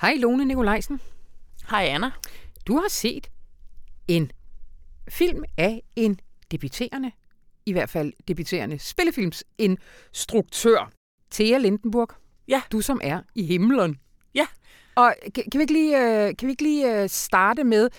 Hej 0.02 0.14
Lone 0.18 0.46
Nikolajsen. 0.46 1.02
Hej 1.70 1.86
Anna. 1.86 2.12
Du 2.68 2.78
har 2.78 2.90
set 2.90 3.30
en 4.08 4.32
film 5.10 5.44
af 5.58 5.84
en 5.96 6.20
debuterende, 6.52 7.12
i 7.66 7.72
hvert 7.72 7.90
fald 7.90 8.14
debuterende 8.28 8.80
spillefilmsinstruktør, 8.80 10.92
Thea 11.32 11.58
Lindenburg. 11.58 12.10
Ja. 12.48 12.62
Du 12.72 12.82
som 12.82 13.02
er 13.04 13.22
i 13.36 13.46
himlen. 13.46 14.00
Ja. 14.36 14.46
Og 14.96 15.16
kan, 15.36 15.44
kan 15.52 15.60
vi 15.60 15.62
ikke 15.62 15.74
lige, 15.74 15.98
øh, 15.98 16.36
kan 16.38 16.48
vi 16.48 16.52
ikke 16.52 16.64
lige 16.64 17.02
øh, 17.02 17.10
starte 17.10 17.64
med, 17.64 17.90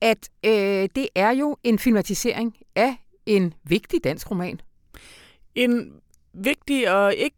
at 0.00 0.28
øh, 0.44 0.88
det 0.96 1.08
er 1.14 1.30
jo 1.30 1.56
en 1.64 1.78
filmatisering 1.78 2.56
af 2.74 2.96
en 3.26 3.54
vigtig 3.64 4.04
dansk 4.04 4.30
roman. 4.30 4.60
En 5.54 6.00
vigtig 6.32 6.90
og 6.92 7.14
ikke 7.14 7.36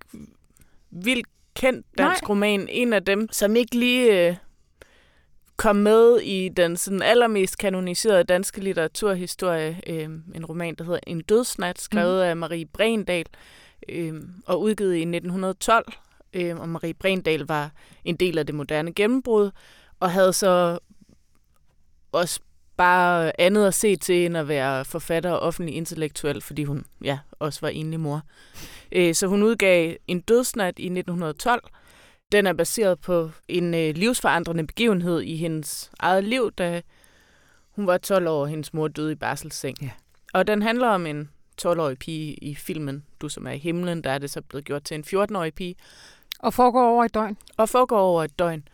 vildt 0.91 1.27
kendt 1.55 1.87
dansk 1.99 2.23
Nej. 2.23 2.29
roman. 2.29 2.69
En 2.71 2.93
af 2.93 3.05
dem, 3.05 3.29
som 3.33 3.57
ikke 3.57 3.79
lige 3.79 4.29
øh, 4.29 4.37
kom 5.57 5.77
med 5.77 6.21
i 6.21 6.49
den 6.49 6.77
sådan 6.77 7.03
allermest 7.03 7.59
kanoniserede 7.59 8.25
danske 8.25 8.61
litteraturhistorie. 8.61 9.81
Øh, 9.87 10.09
en 10.35 10.45
roman, 10.45 10.75
der 10.75 10.85
hedder 10.85 11.01
En 11.07 11.21
dødsnat, 11.21 11.81
skrevet 11.81 12.25
mm. 12.25 12.29
af 12.29 12.37
Marie 12.37 12.67
Brendal 12.67 13.27
øh, 13.89 14.15
og 14.47 14.61
udgivet 14.61 14.95
i 14.95 15.01
1912. 15.01 15.93
Øh, 16.33 16.61
og 16.61 16.69
Marie 16.69 16.95
Brendal 16.95 17.41
var 17.41 17.71
en 18.05 18.17
del 18.17 18.39
af 18.39 18.47
det 18.47 18.55
moderne 18.55 18.93
gennembrud, 18.93 19.51
og 20.01 20.11
havde 20.11 20.33
så 20.33 20.79
også 22.13 22.41
bare 22.79 23.41
andet 23.41 23.67
at 23.67 23.75
se 23.75 23.97
til, 23.97 24.27
end 24.27 24.37
at 24.37 24.49
være 24.49 24.85
forfatter 24.85 25.31
og 25.31 25.41
offentlig 25.41 25.75
intellektuel, 25.75 26.41
fordi 26.41 26.65
hun 26.65 26.85
ja, 27.05 27.19
også 27.33 27.61
var 27.61 27.69
enlig 27.69 28.01
mor. 28.01 28.23
Øh, 28.93 29.15
så 29.15 29.27
hun 29.27 29.43
udgav 29.43 29.97
En 30.07 30.21
dødsnat 30.21 30.79
i 30.79 30.87
1912. 30.87 31.63
Den 32.33 32.47
er 32.47 32.53
baseret 32.53 33.01
på 33.01 33.31
en 33.49 33.75
øh, 33.75 33.95
livsforandrende 33.95 34.67
begivenhed 34.67 35.21
i 35.21 35.37
hendes 35.37 35.91
eget 35.99 36.25
liv, 36.25 36.53
da 36.53 36.83
hun 37.71 37.87
var 37.87 37.99
12 37.99 38.29
år, 38.29 38.41
og 38.41 38.49
hendes 38.49 38.75
mor 38.75 38.89
døde 38.89 39.13
i 39.13 39.15
barselsseng. 39.15 39.77
Ja. 39.83 39.91
Og 40.33 40.47
den 40.47 40.63
handler 40.63 40.89
om 40.89 41.07
en 41.07 41.31
12-årig 41.63 41.99
pige 41.99 42.35
i 42.35 42.55
filmen 42.55 43.05
Du 43.21 43.29
som 43.29 43.47
er 43.47 43.51
i 43.51 43.59
himlen, 43.59 44.05
der 44.05 44.11
er 44.11 44.19
det 44.19 44.31
så 44.31 44.41
blevet 44.43 44.65
gjort 44.65 44.83
til 44.83 44.95
en 44.95 45.05
14-årig 45.07 45.55
pige. 45.55 45.75
Og 46.39 46.55
foregår 46.55 46.89
over 46.89 47.05
et 47.05 47.15
døgn. 47.15 47.37
Og 47.57 47.69
foregår 47.69 48.01
over 48.01 48.25
et 48.25 48.39
døgn. 48.39 48.69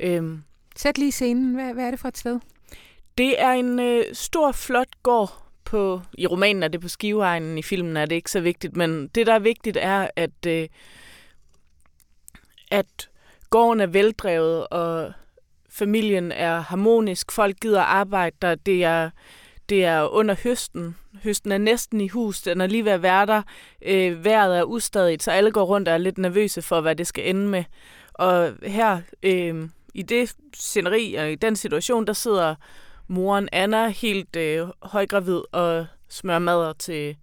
Øhm, 0.00 0.42
Sæt 0.76 0.98
lige 0.98 1.12
scenen. 1.12 1.54
Hvad, 1.54 1.74
hvad 1.74 1.86
er 1.86 1.90
det 1.90 2.00
for 2.00 2.08
et 2.08 2.18
sted? 2.18 2.40
Det 3.18 3.40
er 3.40 3.50
en 3.50 3.80
øh, 3.80 4.04
stor, 4.12 4.52
flot 4.52 5.02
gård 5.02 5.42
på... 5.64 6.00
I 6.18 6.26
romanen 6.26 6.62
er 6.62 6.68
det 6.68 6.80
på 6.80 6.88
Skiveegnen, 6.88 7.58
i 7.58 7.62
filmen 7.62 7.96
er 7.96 8.06
det 8.06 8.16
ikke 8.16 8.30
så 8.30 8.40
vigtigt, 8.40 8.76
men 8.76 9.08
det, 9.08 9.26
der 9.26 9.34
er 9.34 9.38
vigtigt, 9.38 9.76
er, 9.76 10.08
at, 10.16 10.46
øh, 10.46 10.68
at 12.70 13.10
gården 13.50 13.80
er 13.80 13.86
veldrevet, 13.86 14.66
og 14.66 15.12
familien 15.68 16.32
er 16.32 16.60
harmonisk. 16.60 17.32
Folk 17.32 17.60
gider 17.60 17.82
arbejde 17.82 18.36
der. 18.42 18.54
Det 18.54 18.84
er, 18.84 19.10
det 19.68 19.84
er 19.84 20.08
under 20.08 20.34
høsten. 20.42 20.96
Høsten 21.22 21.52
er 21.52 21.58
næsten 21.58 22.00
i 22.00 22.08
hus. 22.08 22.42
Den 22.42 22.60
er 22.60 22.66
lige 22.66 22.84
ved 22.84 22.92
at 22.92 23.02
være 23.02 23.26
der. 23.26 23.42
Øh, 23.82 24.24
vejret 24.24 24.58
er 24.58 24.62
ustadigt, 24.62 25.22
så 25.22 25.30
alle 25.30 25.50
går 25.50 25.64
rundt 25.64 25.88
og 25.88 25.94
er 25.94 25.98
lidt 25.98 26.18
nervøse 26.18 26.62
for, 26.62 26.80
hvad 26.80 26.96
det 26.96 27.06
skal 27.06 27.28
ende 27.28 27.48
med. 27.48 27.64
Og 28.12 28.52
her, 28.62 29.00
øh, 29.22 29.68
i 29.94 30.02
det 30.02 30.34
sceneri 30.54 31.14
og 31.14 31.32
i 31.32 31.34
den 31.34 31.56
situation, 31.56 32.06
der 32.06 32.12
sidder 32.12 32.54
moren 33.08 33.48
Anna 33.52 33.88
helt 33.88 34.36
øh, 34.36 34.68
højgravid 34.82 35.40
og 35.52 35.86
smører 36.08 36.38
mader 36.38 36.72
til, 36.72 37.16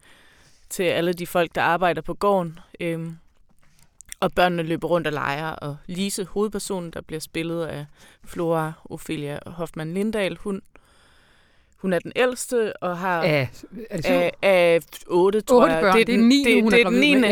til 0.69 0.83
alle 0.83 1.13
de 1.13 1.27
folk, 1.27 1.55
der 1.55 1.61
arbejder 1.61 2.01
på 2.01 2.13
gården. 2.13 2.59
Øhm, 2.79 3.17
og 4.19 4.31
børnene 4.33 4.63
løber 4.63 4.87
rundt 4.87 5.07
og 5.07 5.13
leger, 5.13 5.49
og 5.49 5.77
Lise, 5.87 6.25
hovedpersonen, 6.25 6.91
der 6.91 7.01
bliver 7.01 7.19
spillet 7.19 7.65
af 7.65 7.85
Flora 8.25 8.73
Ophelia 8.85 9.39
Hoffmann 9.45 9.93
Lindahl, 9.93 10.37
hun, 10.37 10.61
hun 11.77 11.93
er 11.93 11.99
den 11.99 12.11
ældste 12.15 12.83
og 12.83 12.97
har... 12.97 13.21
Af, 13.21 13.49
er 13.89 13.97
det 13.97 14.05
af, 14.05 14.31
af 14.41 14.81
otte, 15.07 15.41
tror 15.41 15.61
otte 15.61 15.73
jeg. 15.73 15.81
Børn. 15.81 15.95
Det 15.95 16.01
er 16.01 16.05
den 16.05 16.27
9, 16.27 16.43
det, 16.43 16.63
hun 16.63 16.71
det 16.71 16.81
er 16.81 16.85
er 16.85 16.89
den 16.89 16.99
9. 16.99 17.15
Med, 17.15 17.29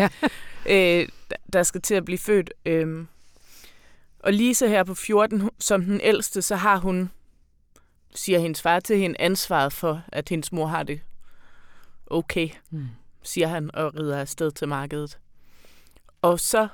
ja. 0.67 1.01
øh, 1.01 1.07
der 1.53 1.63
skal 1.63 1.81
til 1.81 1.95
at 1.95 2.05
blive 2.05 2.17
født. 2.17 2.53
Øhm, 2.65 3.07
og 4.19 4.33
Lise 4.33 4.69
her 4.69 4.83
på 4.83 4.95
14, 4.95 5.49
som 5.59 5.85
den 5.85 6.01
ældste, 6.03 6.41
så 6.41 6.55
har 6.55 6.77
hun 6.77 7.11
siger 8.15 8.39
hendes 8.39 8.61
far 8.61 8.79
til 8.79 8.97
hende, 8.97 9.21
ansvaret 9.21 9.73
for, 9.73 10.01
at 10.07 10.29
hendes 10.29 10.51
mor 10.51 10.65
har 10.65 10.83
det 10.83 11.01
okay. 12.09 12.49
Mm. 12.69 12.87
siger 13.23 13.47
han, 13.47 13.75
og 13.75 13.95
rider 13.95 14.17
afsted 14.17 14.51
til 14.51 14.67
markedet. 14.67 15.19
Og 16.21 16.39
så 16.39 16.67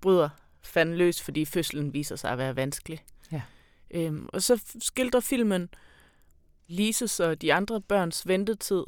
bryder 0.00 0.28
fanden 0.62 0.96
løs, 0.96 1.22
fordi 1.22 1.44
fødslen 1.44 1.92
viser 1.92 2.16
sig 2.16 2.30
at 2.30 2.38
være 2.38 2.56
vanskelig. 2.56 3.04
Ja. 3.32 3.42
Øhm, 3.90 4.28
og 4.32 4.42
så 4.42 4.62
skildrer 4.80 5.20
filmen 5.20 5.68
Lises 6.66 7.20
og 7.20 7.42
de 7.42 7.54
andre 7.54 7.80
børns 7.80 8.28
ventetid, 8.28 8.84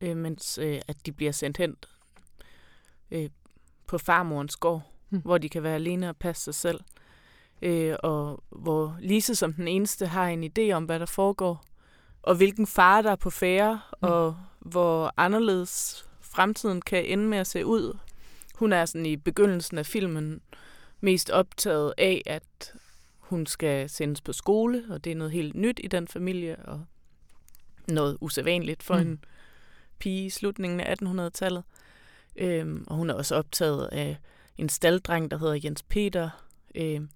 øh, 0.00 0.16
mens 0.16 0.58
øh, 0.58 0.80
at 0.88 1.06
de 1.06 1.12
bliver 1.12 1.32
sendt 1.32 1.56
hen 1.56 1.76
øh, 3.10 3.30
på 3.86 3.98
farmorens 3.98 4.56
gård, 4.56 4.82
hmm. 5.08 5.20
hvor 5.20 5.38
de 5.38 5.48
kan 5.48 5.62
være 5.62 5.74
alene 5.74 6.08
og 6.08 6.16
passe 6.16 6.44
sig 6.44 6.54
selv. 6.54 6.80
Øh, 7.62 7.96
og 8.02 8.42
hvor 8.50 8.96
Lise 9.00 9.34
som 9.34 9.52
den 9.52 9.68
eneste 9.68 10.06
har 10.06 10.26
en 10.26 10.44
idé 10.44 10.72
om, 10.72 10.84
hvad 10.84 11.00
der 11.00 11.06
foregår, 11.06 11.64
og 12.22 12.34
hvilken 12.34 12.66
far 12.66 13.02
der 13.02 13.10
er 13.10 13.16
på 13.16 13.30
færre, 13.30 13.80
hmm. 14.00 14.10
og 14.10 14.36
hvor 14.58 15.12
anderledes 15.16 16.04
fremtiden 16.20 16.82
kan 16.82 17.04
ende 17.04 17.24
med 17.24 17.38
at 17.38 17.46
se 17.46 17.66
ud. 17.66 17.98
Hun 18.54 18.72
er 18.72 18.84
sådan 18.84 19.06
i 19.06 19.16
begyndelsen 19.16 19.78
af 19.78 19.86
filmen 19.86 20.40
mest 21.00 21.30
optaget 21.30 21.94
af, 21.98 22.22
at 22.26 22.74
hun 23.18 23.46
skal 23.46 23.90
sendes 23.90 24.20
på 24.20 24.32
skole, 24.32 24.84
og 24.90 25.04
det 25.04 25.12
er 25.12 25.16
noget 25.16 25.32
helt 25.32 25.54
nyt 25.54 25.80
i 25.84 25.86
den 25.86 26.08
familie, 26.08 26.56
og 26.64 26.84
noget 27.88 28.18
usædvanligt 28.20 28.82
for 28.82 28.94
mm. 28.94 29.00
en 29.00 29.24
pige 29.98 30.26
i 30.26 30.30
slutningen 30.30 30.80
af 30.80 30.94
1800-tallet. 31.02 31.64
Øhm, 32.36 32.84
og 32.86 32.96
hun 32.96 33.10
er 33.10 33.14
også 33.14 33.34
optaget 33.34 33.88
af 33.92 34.16
en 34.58 34.68
staldreng, 34.68 35.30
der 35.30 35.38
hedder 35.38 35.60
Jens 35.64 35.82
Peter, 35.82 36.30
øhm, 36.74 37.08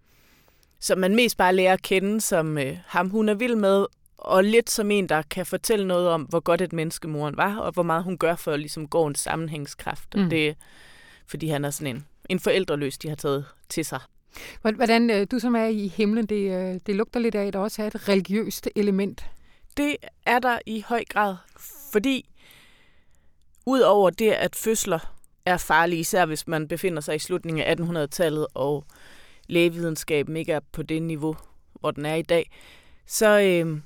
som 0.81 0.99
man 0.99 1.15
mest 1.15 1.37
bare 1.37 1.55
lærer 1.55 1.73
at 1.73 1.83
kende 1.83 2.21
som 2.21 2.59
øh, 2.59 2.77
ham, 2.87 3.11
hun 3.11 3.29
er 3.29 3.35
vild 3.35 3.57
med, 3.57 3.87
og 4.19 4.45
lidt 4.45 4.71
som 4.71 4.91
en, 4.91 5.09
der 5.09 5.23
kan 5.23 5.47
fortælle 5.47 5.87
noget 5.87 6.09
om, 6.09 6.23
hvor 6.23 6.41
godt 6.41 6.61
et 6.61 6.73
menneske 6.73 7.09
moren 7.09 7.37
var, 7.37 7.57
og 7.57 7.73
hvor 7.73 7.83
meget 7.83 8.05
hun 8.05 8.19
gør 8.19 8.37
for 8.37 8.57
ligesom 8.57 8.89
gårdens 8.89 9.21
sammenhængskraft. 9.21 10.15
Mm. 10.15 10.31
Det, 10.31 10.57
fordi 11.27 11.49
han 11.49 11.65
er 11.65 11.71
sådan 11.71 11.97
en, 11.97 12.07
en 12.29 12.41
forældreløs, 12.41 12.99
de 12.99 13.09
har 13.09 13.17
taget 13.17 13.45
til 13.69 13.85
sig. 13.85 14.01
Hvordan, 14.61 15.11
øh, 15.11 15.27
du 15.31 15.39
som 15.39 15.55
er 15.55 15.65
i 15.65 15.89
himlen, 15.89 16.27
det, 16.27 16.53
øh, 16.53 16.81
det 16.87 16.97
lugter 16.97 17.21
lidt 17.21 17.35
af, 17.35 17.47
at 17.47 17.53
der 17.53 17.59
også 17.59 17.83
er 17.83 17.87
et 17.87 18.09
religiøst 18.09 18.69
element. 18.77 19.27
Det 19.77 19.97
er 20.27 20.39
der 20.39 20.59
i 20.67 20.85
høj 20.89 21.05
grad, 21.09 21.37
fordi 21.93 22.31
Udover 23.67 24.11
det, 24.11 24.31
at 24.31 24.57
fødsler 24.57 25.15
er 25.47 25.57
farlige, 25.57 26.01
især 26.01 26.27
hvis 26.27 26.47
man 26.47 26.69
befinder 26.69 27.01
sig 27.01 27.17
i 27.17 27.19
slutningen 27.19 27.65
af 27.65 27.75
1800-tallet, 27.75 28.47
og 28.55 28.85
lægevidenskaben 29.51 30.37
ikke 30.37 30.53
er 30.53 30.61
på 30.73 30.83
det 30.83 31.03
niveau, 31.03 31.37
hvor 31.81 31.91
den 31.91 32.07
er 32.07 32.15
i 32.15 32.23
dag, 32.23 32.51
så, 33.07 33.41
øh, 33.41 33.81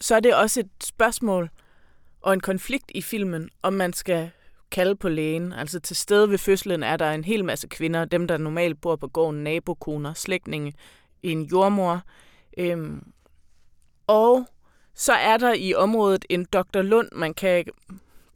så 0.00 0.16
er 0.16 0.20
det 0.20 0.34
også 0.34 0.60
et 0.60 0.70
spørgsmål 0.84 1.50
og 2.20 2.32
en 2.32 2.40
konflikt 2.40 2.90
i 2.94 3.02
filmen, 3.02 3.50
om 3.62 3.72
man 3.72 3.92
skal 3.92 4.30
kalde 4.70 4.96
på 4.96 5.08
lægen. 5.08 5.52
Altså 5.52 5.80
til 5.80 5.96
stede 5.96 6.30
ved 6.30 6.38
fødslen 6.38 6.82
er 6.82 6.96
der 6.96 7.10
en 7.10 7.24
hel 7.24 7.44
masse 7.44 7.68
kvinder, 7.68 8.04
dem 8.04 8.28
der 8.28 8.36
normalt 8.36 8.80
bor 8.80 8.96
på 8.96 9.08
gården, 9.08 9.44
nabokoner, 9.44 10.14
slægtninge, 10.14 10.72
en 11.22 11.42
jordmor. 11.42 12.02
Øhm, 12.58 13.12
og 14.06 14.46
så 14.94 15.12
er 15.12 15.36
der 15.36 15.54
i 15.54 15.74
området 15.74 16.24
en 16.28 16.44
Dr. 16.44 16.82
Lund, 16.82 17.08
man 17.12 17.34
kan 17.34 17.64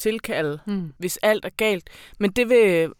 tilkalde, 0.02 0.58
mm. 0.66 0.92
hvis 0.98 1.18
alt 1.22 1.44
er 1.44 1.50
galt. 1.56 1.90
Men 2.18 2.30
det 2.30 2.48
vil, 2.48 2.92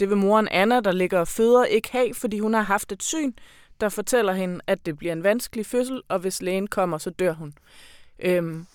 det 0.00 0.08
vil 0.08 0.16
moren 0.16 0.48
Anna, 0.48 0.80
der 0.80 0.92
ligger 0.92 1.18
og 1.18 1.28
føder, 1.28 1.64
ikke 1.64 1.92
have, 1.92 2.14
fordi 2.14 2.38
hun 2.38 2.54
har 2.54 2.62
haft 2.62 2.92
et 2.92 3.02
syn, 3.02 3.32
der 3.80 3.88
fortæller 3.88 4.32
hende, 4.32 4.60
at 4.66 4.86
det 4.86 4.98
bliver 4.98 5.12
en 5.12 5.22
vanskelig 5.22 5.66
fødsel, 5.66 6.02
og 6.08 6.18
hvis 6.18 6.42
lægen 6.42 6.66
kommer, 6.66 6.98
så 6.98 7.10
dør 7.10 7.32
hun. 7.32 7.54
Øhm, 8.18 8.66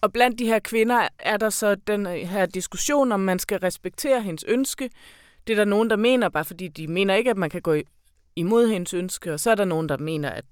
og 0.00 0.12
blandt 0.12 0.38
de 0.38 0.46
her 0.46 0.58
kvinder 0.58 1.08
er 1.18 1.36
der 1.36 1.50
så 1.50 1.74
den 1.74 2.06
her 2.06 2.46
diskussion, 2.46 3.12
om 3.12 3.20
man 3.20 3.38
skal 3.38 3.58
respektere 3.58 4.22
hendes 4.22 4.44
ønske. 4.48 4.90
Det 5.46 5.52
er 5.52 5.56
der 5.56 5.64
nogen, 5.64 5.90
der 5.90 5.96
mener, 5.96 6.28
bare 6.28 6.44
fordi 6.44 6.68
de 6.68 6.88
mener 6.88 7.14
ikke, 7.14 7.30
at 7.30 7.36
man 7.36 7.50
kan 7.50 7.62
gå 7.62 7.76
imod 8.36 8.68
hendes 8.68 8.94
ønske, 8.94 9.32
og 9.32 9.40
så 9.40 9.50
er 9.50 9.54
der 9.54 9.64
nogen, 9.64 9.88
der 9.88 9.98
mener, 9.98 10.30
at, 10.30 10.44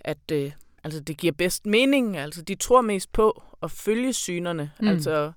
at 0.00 0.30
øh, 0.32 0.52
altså, 0.84 1.00
det 1.00 1.16
giver 1.16 1.32
bedst 1.32 1.66
mening. 1.66 2.16
Altså, 2.16 2.42
de 2.42 2.54
tror 2.54 2.80
mest 2.80 3.12
på 3.12 3.42
at 3.62 3.70
følge 3.70 4.12
synerne. 4.12 4.70
Mm. 4.80 4.88
Altså, 4.88 5.32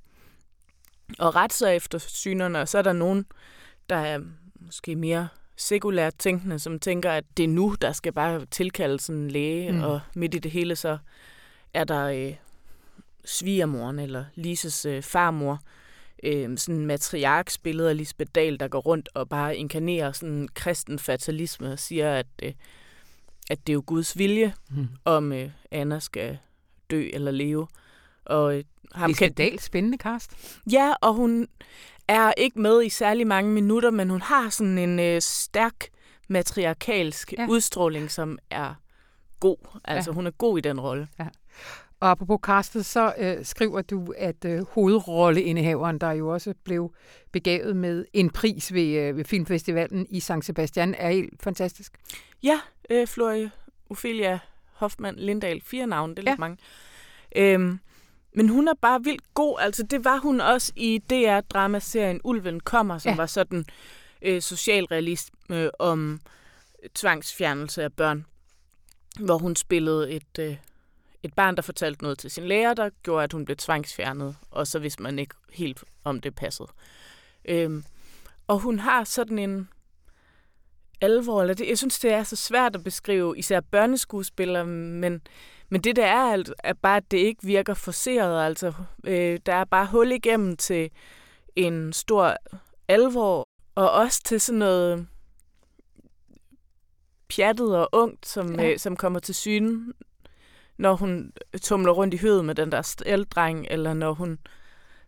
og 1.20 1.36
rette 1.36 1.56
sig 1.56 1.76
efter 1.76 1.98
synerne, 1.98 2.60
og 2.60 2.68
så 2.68 2.78
er 2.78 2.82
der 2.82 2.94
nogen, 2.94 3.26
der 3.90 3.96
er 3.96 4.20
måske 4.60 4.96
mere 4.96 5.28
sekulært 5.56 6.16
tænkende, 6.20 6.60
som 6.60 6.80
tænker, 6.80 7.12
at 7.12 7.24
det 7.38 7.44
er 7.44 7.48
nu, 7.48 7.76
der 7.82 7.92
skal 7.92 8.14
bare 8.14 8.46
tilkalde 8.46 9.00
sådan 9.00 9.22
en 9.22 9.32
læge, 9.32 9.72
mm. 9.72 9.84
og 9.84 10.00
midt 10.16 10.34
i 10.34 10.40
det 10.40 10.52
hele, 10.52 10.76
så 10.76 10.98
er 11.74 11.84
der 11.84 12.06
øh, 12.06 12.36
svigermoren, 13.26 14.00
eller 14.00 14.26
Lises 14.36 14.86
øh, 14.86 15.04
farmor, 15.04 15.60
øh, 16.24 16.58
sådan 16.58 16.76
en 16.76 16.86
matriarksbillede 16.86 17.90
af 17.90 17.98
Lisbeth 17.98 18.32
Dahl, 18.36 18.60
der 18.60 18.68
går 18.68 18.80
rundt 18.80 19.10
og 19.14 19.30
bare 19.30 19.58
inkarnerer 19.58 20.12
sådan 20.12 20.36
en 20.36 20.48
kristen 20.48 21.00
fatalisme 21.00 21.72
og 21.72 21.80
siger, 21.80 22.14
at, 22.14 22.28
øh, 22.44 22.54
at 23.50 23.68
det 23.68 23.74
er 23.74 23.76
jo 23.76 23.84
Guds 23.86 24.18
vilje, 24.18 24.54
mm. 24.70 24.88
om 25.06 25.34
øh, 25.34 25.50
Anna 25.72 26.00
skal 26.00 26.38
dø 26.92 27.10
eller 27.14 27.32
leve. 27.32 27.68
Og 28.26 28.58
øh, 28.58 28.64
ham 28.94 29.08
Lisbeth 29.08 29.34
Dahl, 29.38 29.60
spændende 29.60 29.98
cast. 29.98 30.60
Ja, 30.72 30.94
og 31.02 31.14
hun 31.14 31.48
er 32.08 32.34
ikke 32.38 32.60
med 32.60 32.84
i 32.84 32.90
særlig 32.90 33.28
mange 33.28 33.52
minutter, 33.52 33.92
men 33.92 34.10
hun 34.10 34.22
har 34.22 34.50
sådan 34.50 34.78
en 34.78 35.00
øh, 35.00 35.22
stærk 35.22 35.88
matriarkalsk 36.28 37.34
ja. 37.38 37.48
udstråling, 37.50 38.12
som 38.12 38.38
er 38.50 38.74
god. 39.40 39.58
Altså, 39.86 40.12
ja. 40.12 40.16
hun 40.16 40.28
er 40.28 40.32
god 40.32 40.58
i 40.58 40.62
den 40.62 40.80
rolle. 40.80 41.08
Ja. 41.20 41.28
Og 42.00 42.12
apropos 42.12 42.40
castet, 42.44 42.86
så 42.86 43.14
øh, 43.18 43.46
skriver 43.46 43.82
du, 43.82 44.14
at 44.18 44.46
øh, 44.46 44.66
hovedrolleindehaveren, 44.70 45.98
der 45.98 46.12
jo 46.12 46.34
også 46.34 46.54
blev 46.64 46.94
begavet 47.32 47.76
med 47.76 48.06
en 48.14 48.30
pris 48.30 48.74
ved, 48.74 49.00
øh, 49.00 49.18
ved 49.18 49.26
Filmfestivalen 49.26 50.08
i 50.10 50.20
San 50.20 50.42
Sebastian, 50.42 50.96
er 50.98 51.10
helt 51.10 51.44
fantastisk. 51.44 51.94
Ja, 52.44 52.60
øh, 52.90 53.08
Florie 53.08 53.52
Ophelia 53.90 54.40
Hoffmann 54.74 55.18
Lindahl, 55.20 55.62
fire 55.62 55.88
navne, 55.88 56.16
det 56.16 56.20
er 56.20 56.24
lidt 56.24 56.32
ja. 56.32 56.40
mange. 56.40 56.58
Øhm, 57.36 57.80
men 58.34 58.50
hun 58.50 58.68
er 58.68 58.74
bare 58.82 59.04
vildt 59.04 59.34
god. 59.34 59.58
Altså, 59.60 59.84
det 59.84 60.06
var 60.06 60.18
hun 60.18 60.42
også 60.42 60.74
i 60.76 61.02
DR-dramaserien 61.10 62.22
Ulven 62.24 62.60
kommer, 62.60 62.98
som 62.98 63.10
ja. 63.10 63.16
var 63.16 63.26
sådan 63.26 63.66
øh, 64.22 64.42
socialrealisme 64.42 65.64
øh, 65.64 65.70
om 65.80 66.22
tvangsfjernelse 66.96 67.84
af 67.84 67.94
børn. 67.94 68.26
Hvor 69.20 69.38
hun 69.38 69.56
spillede 69.56 70.12
et, 70.12 70.40
øh, 70.40 70.58
et 71.24 71.34
barn, 71.34 71.56
der 71.56 71.62
fortalte 71.62 72.04
noget 72.04 72.18
til 72.18 72.32
sin 72.32 72.44
lærer, 72.44 72.74
der 72.74 72.90
gjorde, 73.04 73.24
at 73.24 73.34
hun 73.34 73.46
blev 73.46 73.58
tvangsfjernet. 73.58 74.36
Og 74.52 74.68
så 74.68 74.80
vidste 74.80 75.04
man 75.04 75.20
ikke 75.20 75.36
helt, 75.54 75.84
om 76.04 76.22
det 76.22 76.36
passede. 76.36 76.70
Øhm, 77.46 77.84
og 78.48 78.60
hun 78.60 78.80
har 78.80 79.04
sådan 79.04 79.40
en 79.40 79.70
alvor. 81.02 81.42
Eller 81.42 81.54
det, 81.54 81.70
jeg 81.70 81.78
synes, 81.78 82.00
det 82.00 82.12
er 82.12 82.24
så 82.24 82.36
svært 82.36 82.76
at 82.76 82.84
beskrive, 82.84 83.38
især 83.38 83.60
børneskuespillere, 83.60 84.66
men 84.66 85.22
men 85.72 85.82
det 85.82 85.96
der 85.96 86.06
er, 86.06 86.44
er 86.64 86.74
bare, 86.74 86.98
at 86.98 87.12
det 87.12 87.18
ikke 87.18 87.44
virker 87.44 87.74
forseret. 87.74 88.46
Altså, 88.46 88.74
øh, 89.04 89.40
der 89.46 89.54
er 89.54 89.66
bare 89.66 89.88
hul 89.88 90.12
igennem 90.12 90.58
til 90.58 90.90
en 91.56 91.94
stor 91.94 92.36
alvor, 92.88 93.48
og 93.76 93.92
også 93.92 94.24
til 94.24 94.42
sådan 94.42 94.60
noget 94.60 95.08
pjattet 97.30 97.78
og 97.78 97.90
ungt, 97.92 98.26
som, 98.28 98.60
ja. 98.60 98.72
øh, 98.72 98.80
som 98.80 98.96
kommer 98.96 99.20
til 99.20 99.36
syne, 99.36 99.94
når 100.78 100.96
hun 100.96 101.34
tumler 101.62 101.92
rundt 101.92 102.14
i 102.14 102.18
høet 102.18 102.46
med 102.46 102.56
den 102.56 102.72
der 102.72 102.82
stældreng, 102.82 103.68
eller 103.70 103.94
når 103.94 104.14
hun 104.14 104.40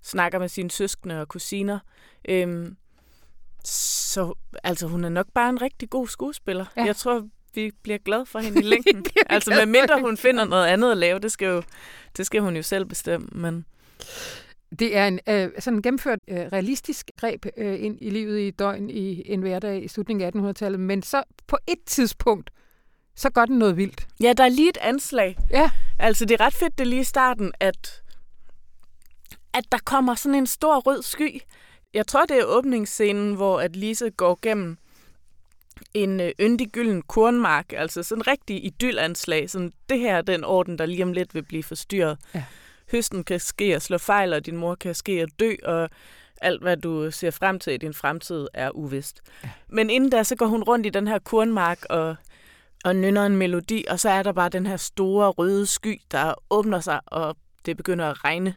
snakker 0.02 0.40
med 0.40 0.50
sine 0.50 0.72
søskende 0.72 1.22
og 1.22 1.28
kusiner. 1.28 1.80
Øhm, 2.30 2.78
så 3.66 4.34
altså, 4.64 4.88
hun 4.88 5.04
er 5.04 5.10
nok 5.10 5.28
bare 5.34 5.50
en 5.50 5.62
rigtig 5.62 5.90
god 5.90 6.08
skuespiller. 6.08 6.66
Ja. 6.78 6.84
Jeg 6.86 6.96
tror, 6.96 7.28
vi 7.56 7.72
bliver 7.84 7.98
glade 7.98 8.26
for 8.26 8.40
hende 8.40 8.60
i 8.60 8.64
længden. 8.74 9.06
altså 9.30 9.50
med 9.50 9.66
mindre 9.66 10.02
hun 10.02 10.18
finder 10.18 10.46
noget 10.46 10.68
andet 10.68 10.92
at 10.92 10.98
lave, 10.98 11.20
det 11.20 11.32
skal, 11.32 11.46
jo, 11.46 11.64
det 12.18 12.26
skal 12.26 12.42
hun 12.42 12.56
jo 12.56 12.62
selv 12.62 12.86
bestemme. 12.86 13.28
Men... 13.32 13.66
Det 14.80 14.98
er 14.98 15.08
en 15.08 15.20
øh, 15.30 15.50
sådan 15.60 15.82
gennemført 15.82 16.20
øh, 16.28 16.38
realistisk 16.38 17.12
greb 17.18 17.46
øh, 17.58 17.84
ind 17.84 17.98
i 18.02 18.10
livet 18.10 18.40
i 18.40 18.52
døgn 18.52 18.90
i 18.90 19.32
en 19.32 19.42
hverdag 19.42 19.84
i 19.84 19.88
slutningen 19.88 20.46
af 20.46 20.52
1800-tallet, 20.52 20.80
men 20.80 21.04
så 21.04 21.24
på 21.48 21.58
et 21.68 21.84
tidspunkt, 21.86 22.50
så 23.16 23.30
gør 23.30 23.46
den 23.46 23.58
noget 23.58 23.78
vildt. 23.78 24.08
Ja, 24.22 24.34
der 24.34 24.44
er 24.44 24.50
lige 24.50 24.70
et 24.70 24.78
anslag. 24.82 25.38
Ja. 25.50 25.70
Altså, 26.00 26.26
det 26.26 26.42
er 26.42 26.46
ret 26.46 26.54
fedt, 26.54 26.78
det 26.78 26.88
lige 26.88 27.02
i 27.02 27.04
starten, 27.04 27.52
at, 27.60 28.02
at 29.54 29.64
der 29.72 29.78
kommer 29.86 30.16
sådan 30.16 30.36
en 30.36 30.48
stor 30.48 30.80
rød 30.80 31.04
sky. 31.04 31.42
Jeg 31.94 32.08
tror, 32.08 32.26
det 32.26 32.40
er 32.40 32.46
åbningsscenen, 32.46 33.34
hvor 33.36 33.60
at 33.60 33.76
Lise 33.76 34.10
går 34.10 34.40
gennem 34.42 34.78
en 35.94 36.20
øh, 36.20 36.32
yndig 36.40 36.70
gylden 36.70 37.02
kornmark, 37.02 37.74
altså 37.74 38.04
sådan 38.04 38.22
en 38.22 38.28
rigtig 38.28 38.66
idyllanslag. 38.66 39.50
Sådan, 39.50 39.74
det 39.90 40.00
her 40.00 40.16
er 40.16 40.22
den 40.22 40.44
orden, 40.44 40.78
der 40.78 40.86
lige 40.86 41.04
om 41.04 41.14
lidt 41.14 41.36
vil 41.36 41.44
blive 41.44 41.64
forstyrret. 41.64 42.18
Ja. 42.36 42.44
Høsten 42.92 43.24
kan 43.24 43.40
ske 43.40 43.76
og 43.76 43.82
slå 43.82 43.98
fejl, 43.98 44.34
og 44.34 44.46
din 44.46 44.58
mor 44.58 44.76
kan 44.76 44.96
ske 44.96 45.12
at 45.22 45.30
dø, 45.40 45.54
og 45.64 45.90
alt, 46.42 46.62
hvad 46.62 46.78
du 46.78 47.12
ser 47.12 47.32
frem 47.32 47.60
til 47.60 47.74
i 47.74 47.78
din 47.78 47.94
fremtid, 47.94 48.48
er 48.54 48.72
uvist. 48.76 49.22
Ja. 49.44 49.50
Men 49.68 49.90
inden 49.90 50.10
da, 50.10 50.24
så 50.24 50.36
går 50.36 50.46
hun 50.46 50.64
rundt 50.64 50.86
i 50.86 50.90
den 50.90 51.08
her 51.08 51.20
kornmark 51.20 51.86
og, 51.90 52.16
og 52.86 52.96
nynner 52.96 53.26
en 53.26 53.36
melodi, 53.36 53.86
og 53.90 54.00
så 54.00 54.10
er 54.10 54.24
der 54.24 54.32
bare 54.32 54.50
den 54.50 54.66
her 54.66 54.78
store 54.78 55.30
røde 55.30 55.66
sky, 55.66 56.02
der 56.12 56.34
åbner 56.50 56.80
sig, 56.80 57.00
og 57.06 57.38
det 57.66 57.78
begynder 57.78 58.10
at 58.10 58.24
regne 58.24 58.56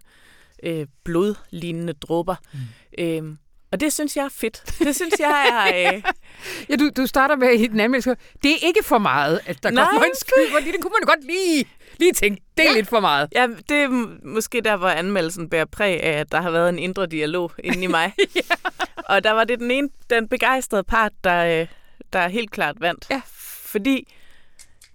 øh, 0.63 0.87
blodlignende 1.05 1.93
dråber. 1.93 2.37
Mm. 2.53 2.59
Øh, 3.05 3.37
Og 3.77 3.81
det 3.81 3.93
synes 3.93 4.17
jeg 4.17 4.25
er 4.25 4.29
fedt. 4.29 4.63
Det 4.79 4.97
synes 4.97 5.15
jeg 5.19 5.49
er... 5.53 5.95
Øh... 5.95 6.03
ja, 6.71 6.77
du, 6.77 6.91
du 6.97 7.07
starter 7.07 7.37
med 7.37 7.49
i 7.49 7.67
den 7.67 7.81
anmeldelse. 7.81 8.17
Det 8.43 8.51
er 8.51 8.67
ikke 8.67 8.85
for 8.85 8.99
meget, 8.99 9.41
at 9.47 9.63
der 9.63 9.71
Nej. 9.71 9.85
kommer 9.85 10.05
en 10.05 10.17
skid, 10.21 10.53
fordi 10.53 10.73
det 10.73 10.81
kunne 10.83 10.93
man 11.01 11.07
godt 11.07 11.27
lige, 11.27 11.69
lige 11.99 12.13
tænke. 12.13 12.43
Det 12.57 12.65
er 12.65 12.71
ja. 12.71 12.77
lidt 12.77 12.89
for 12.89 13.01
meget. 13.01 13.29
Ja, 13.35 13.47
det 13.69 13.77
er 13.77 13.89
måske 14.27 14.61
der, 14.61 14.77
hvor 14.77 14.89
anmeldelsen 14.89 15.49
bærer 15.49 15.65
præg 15.65 16.03
af, 16.03 16.21
at 16.21 16.33
der 16.33 16.41
har 16.41 16.51
været 16.51 16.69
en 16.69 16.79
indre 16.79 17.07
dialog 17.07 17.53
inde 17.65 17.83
i 17.83 17.87
mig. 17.87 18.13
ja. 18.37 18.55
Og 18.97 19.25
der 19.25 19.33
var 19.33 19.45
det 19.45 19.59
den 19.59 19.71
ene, 19.71 19.89
den 20.11 20.29
begejstrede 20.29 20.85
part, 20.85 21.13
der, 21.25 21.61
øh, 21.61 21.67
der 22.13 22.29
helt 22.29 22.51
klart 22.51 22.77
vandt. 22.81 23.07
Ja. 23.11 23.21
Fordi 23.65 24.15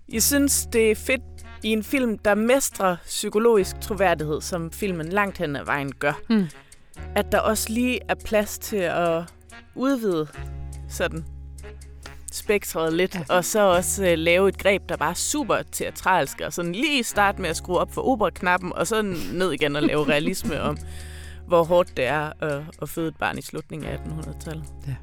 jeg 0.09 0.23
synes, 0.23 0.67
det 0.73 0.91
er 0.91 0.95
fedt 0.95 1.21
i 1.63 1.67
en 1.67 1.83
film, 1.83 2.17
der 2.17 2.35
mestrer 2.35 2.95
psykologisk 3.05 3.75
troværdighed, 3.81 4.41
som 4.41 4.71
filmen 4.71 5.09
langt 5.09 5.37
hen 5.37 5.55
ad 5.55 5.65
vejen 5.65 5.95
gør. 5.95 6.13
Mm. 6.29 6.47
At 7.15 7.31
der 7.31 7.39
også 7.39 7.69
lige 7.69 7.99
er 8.07 8.15
plads 8.25 8.57
til 8.57 8.77
at 8.77 9.23
udvide 9.75 10.27
sådan 10.89 11.25
spektret 12.31 12.93
lidt, 12.93 13.15
ja. 13.15 13.23
og 13.29 13.45
så 13.45 13.59
også 13.59 14.03
uh, 14.03 14.13
lave 14.17 14.49
et 14.49 14.57
greb, 14.57 14.89
der 14.89 14.97
bare 14.97 15.09
er 15.09 15.13
super 15.13 15.61
teatralsk, 15.71 16.41
og 16.45 16.53
sådan 16.53 16.71
lige 16.71 17.03
starte 17.03 17.41
med 17.41 17.49
at 17.49 17.57
skrue 17.57 17.77
op 17.77 17.93
for 17.93 18.01
operaknappen, 18.01 18.73
og 18.73 18.87
så 18.87 19.01
ned 19.33 19.51
igen 19.51 19.75
og 19.75 19.83
lave 19.83 20.07
realisme 20.13 20.61
om, 20.61 20.77
hvor 21.47 21.63
hårdt 21.63 21.97
det 21.97 22.05
er 22.05 22.31
at, 22.39 22.61
at 22.81 22.89
føde 22.89 23.07
et 23.07 23.15
barn 23.17 23.37
i 23.37 23.41
slutningen 23.41 23.89
af 23.89 23.97
1800-tallet. 23.97 24.65
Ja. 24.87 24.95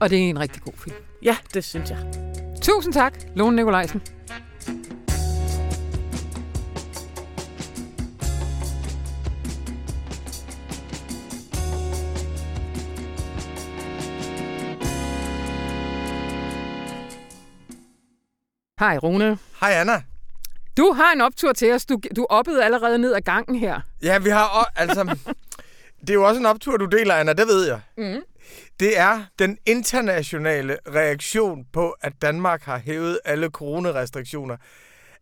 Og 0.00 0.10
det 0.10 0.18
er 0.18 0.22
en 0.22 0.40
rigtig 0.40 0.62
god 0.62 0.72
film. 0.78 0.96
Ja, 1.22 1.36
det 1.54 1.64
synes 1.64 1.90
jeg. 1.90 1.98
Tusind 2.62 2.92
tak, 2.92 3.14
Lone 3.34 3.56
Nikolajsen. 3.56 4.02
Hej 18.84 18.98
Rune. 18.98 19.38
Hej 19.60 19.72
Anna. 19.72 20.02
Du 20.76 20.92
har 20.92 21.12
en 21.12 21.20
optur 21.20 21.52
til 21.52 21.72
os. 21.72 21.86
Du, 21.86 22.00
du 22.16 22.26
oppede 22.30 22.64
allerede 22.64 22.98
ned 22.98 23.14
ad 23.14 23.20
gangen 23.20 23.56
her. 23.56 23.80
Ja, 24.02 24.18
vi 24.18 24.30
har 24.30 24.72
altså... 24.76 25.16
det 26.00 26.10
er 26.10 26.14
jo 26.14 26.28
også 26.28 26.40
en 26.40 26.46
optur, 26.46 26.76
du 26.76 26.84
deler, 26.84 27.14
Anna, 27.14 27.32
det 27.32 27.46
ved 27.46 27.66
jeg. 27.66 27.80
Mm. 27.98 28.22
Det 28.80 28.98
er 28.98 29.22
den 29.38 29.58
internationale 29.66 30.78
reaktion 30.88 31.64
på, 31.72 31.90
at 31.90 32.12
Danmark 32.22 32.62
har 32.62 32.78
hævet 32.78 33.18
alle 33.24 33.48
coronarestriktioner. 33.48 34.56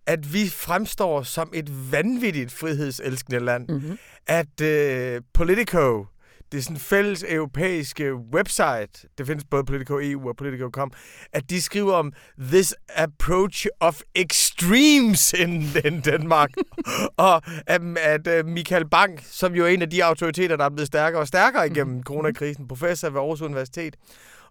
At 0.06 0.32
vi 0.32 0.48
fremstår 0.48 1.22
som 1.22 1.50
et 1.54 1.92
vanvittigt 1.92 2.52
frihedselskende 2.52 3.40
land. 3.40 3.68
Mm-hmm. 3.68 3.98
At 4.26 4.60
uh, 4.60 5.24
Politico, 5.34 6.06
det 6.52 6.58
er 6.58 6.62
sådan 6.62 6.76
en 6.76 6.80
fælles 6.80 7.24
europæiske 7.28 8.14
website, 8.14 9.08
det 9.18 9.26
findes 9.26 9.44
både 9.50 9.64
Politico 9.64 9.98
EU 10.02 10.28
og 10.28 10.36
Politico.com, 10.36 10.92
at 11.32 11.50
de 11.50 11.62
skriver 11.62 11.94
om 11.94 12.12
this 12.38 12.74
approach 12.88 13.66
of 13.80 14.00
extremes 14.14 15.32
in, 15.32 15.66
in 15.84 16.00
Danmark. 16.00 16.50
og 17.16 17.42
um, 17.80 17.96
at 18.00 18.26
uh, 18.26 18.46
Michael 18.46 18.88
Bank, 18.88 19.22
som 19.24 19.54
jo 19.54 19.64
er 19.64 19.68
en 19.68 19.82
af 19.82 19.90
de 19.90 20.04
autoriteter, 20.04 20.56
der 20.56 20.64
er 20.64 20.70
blevet 20.70 20.86
stærkere 20.86 21.20
og 21.20 21.28
stærkere 21.28 21.66
igennem 21.66 22.02
coronakrisen, 22.02 22.68
professor 22.68 23.10
ved 23.10 23.20
Aarhus 23.20 23.40
Universitet, 23.40 23.96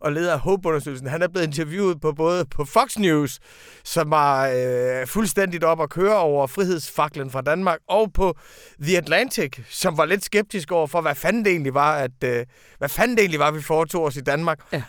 og 0.01 0.11
leder 0.11 0.33
af 0.33 0.39
Hope-undersøgelsen. 0.39 1.07
Han 1.07 1.21
er 1.21 1.27
blevet 1.27 1.47
interviewet 1.47 2.01
på 2.01 2.11
både 2.11 2.45
på 2.45 2.65
Fox 2.65 2.97
News, 2.97 3.39
som 3.83 4.11
var 4.11 4.47
øh, 4.55 5.07
fuldstændigt 5.07 5.63
op 5.63 5.81
at 5.81 5.89
køre 5.89 6.17
over 6.17 6.47
frihedsfaklen 6.47 7.31
fra 7.31 7.41
Danmark, 7.41 7.79
og 7.87 8.13
på 8.13 8.37
The 8.81 8.97
Atlantic, 8.97 9.59
som 9.69 9.97
var 9.97 10.05
lidt 10.05 10.25
skeptisk 10.25 10.71
over 10.71 10.87
for, 10.87 11.01
hvad 11.01 11.15
fanden 11.15 11.45
det 11.45 11.51
egentlig 11.51 11.73
var, 11.73 11.95
at, 11.95 12.23
øh, 12.23 12.45
hvad 12.77 12.89
fanden 12.89 13.17
det 13.17 13.21
egentlig 13.21 13.39
var, 13.39 13.51
vi 13.51 13.61
foretog 13.61 14.03
os 14.03 14.15
i 14.17 14.21
Danmark. 14.21 14.59
Ja. 14.73 14.83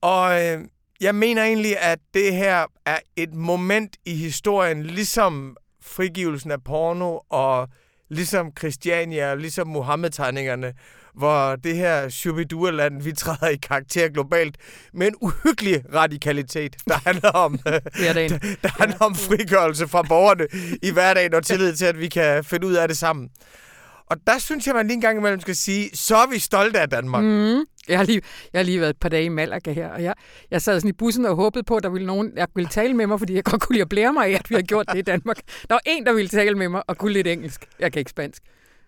Og 0.00 0.46
øh, 0.46 0.64
jeg 1.00 1.14
mener 1.14 1.44
egentlig, 1.44 1.78
at 1.78 1.98
det 2.14 2.34
her 2.34 2.66
er 2.86 2.98
et 3.16 3.34
moment 3.34 3.96
i 4.04 4.14
historien, 4.14 4.82
ligesom 4.82 5.56
frigivelsen 5.82 6.50
af 6.50 6.64
porno, 6.64 7.18
og 7.30 7.68
ligesom 8.12 8.50
Christiania, 8.58 9.30
og 9.30 9.36
ligesom 9.38 9.68
Mohammed-tegningerne, 9.68 10.72
hvor 11.14 11.56
det 11.56 11.76
her 11.76 12.08
Shubidua-land, 12.08 13.02
vi 13.02 13.12
træder 13.12 13.48
i 13.48 13.56
karakter 13.56 14.08
globalt 14.08 14.56
med 14.94 15.06
en 15.06 15.14
uhyggelig 15.20 15.84
radikalitet, 15.94 16.76
der 16.88 16.94
handler 16.94 17.30
om, 17.30 17.58
der, 17.68 18.38
der 18.62 18.80
handler 18.80 18.98
om 18.98 19.14
frigørelse 19.14 19.88
fra 19.88 20.02
borgerne 20.02 20.46
i 20.82 20.90
hverdagen 20.90 21.34
og 21.34 21.44
tillid 21.44 21.76
til, 21.76 21.84
at 21.84 21.98
vi 21.98 22.08
kan 22.08 22.44
finde 22.44 22.66
ud 22.66 22.74
af 22.74 22.88
det 22.88 22.98
sammen. 22.98 23.28
Og 24.06 24.16
der 24.26 24.38
synes 24.38 24.66
jeg, 24.66 24.74
man 24.74 24.86
lige 24.86 24.94
en 24.94 25.00
gang 25.00 25.18
imellem 25.18 25.40
skal 25.40 25.56
sige, 25.56 25.90
så 25.94 26.16
er 26.16 26.26
vi 26.26 26.38
stolte 26.38 26.80
af 26.80 26.90
Danmark. 26.90 27.24
Mm. 27.24 27.64
Jeg 27.88 27.98
har, 27.98 28.04
lige, 28.04 28.22
jeg 28.52 28.58
har 28.58 28.64
lige 28.64 28.80
været 28.80 28.90
et 28.90 29.00
par 29.00 29.08
dage 29.08 29.24
i 29.24 29.28
Malaga 29.28 29.72
her, 29.72 29.88
og 29.88 30.02
jeg, 30.02 30.14
jeg 30.50 30.62
sad 30.62 30.80
sådan 30.80 30.88
i 30.88 30.92
bussen 30.92 31.24
og 31.24 31.36
håbede 31.36 31.64
på, 31.64 31.76
at 31.76 31.82
der 31.82 31.88
ville 31.88 32.06
nogen, 32.06 32.32
jeg 32.36 32.48
ville 32.54 32.68
tale 32.68 32.94
med 32.94 33.06
mig, 33.06 33.18
fordi 33.18 33.34
jeg 33.34 33.44
godt 33.44 33.62
kunne 33.62 33.74
lide 33.74 33.82
at 33.82 33.88
blære 33.88 34.12
mig 34.12 34.26
af, 34.26 34.30
at 34.30 34.50
vi 34.50 34.54
har 34.54 34.62
gjort 34.62 34.86
det 34.92 34.98
i 34.98 35.02
Danmark. 35.02 35.36
Der 35.68 35.74
var 35.74 35.80
en, 35.86 36.06
der 36.06 36.12
ville 36.12 36.28
tale 36.28 36.54
med 36.54 36.68
mig 36.68 36.82
og 36.86 36.98
kunne 36.98 37.12
lidt 37.12 37.26
engelsk. 37.26 37.68
Jeg 37.78 37.92
kan 37.92 37.98
ikke 37.98 38.10
spansk. 38.10 38.42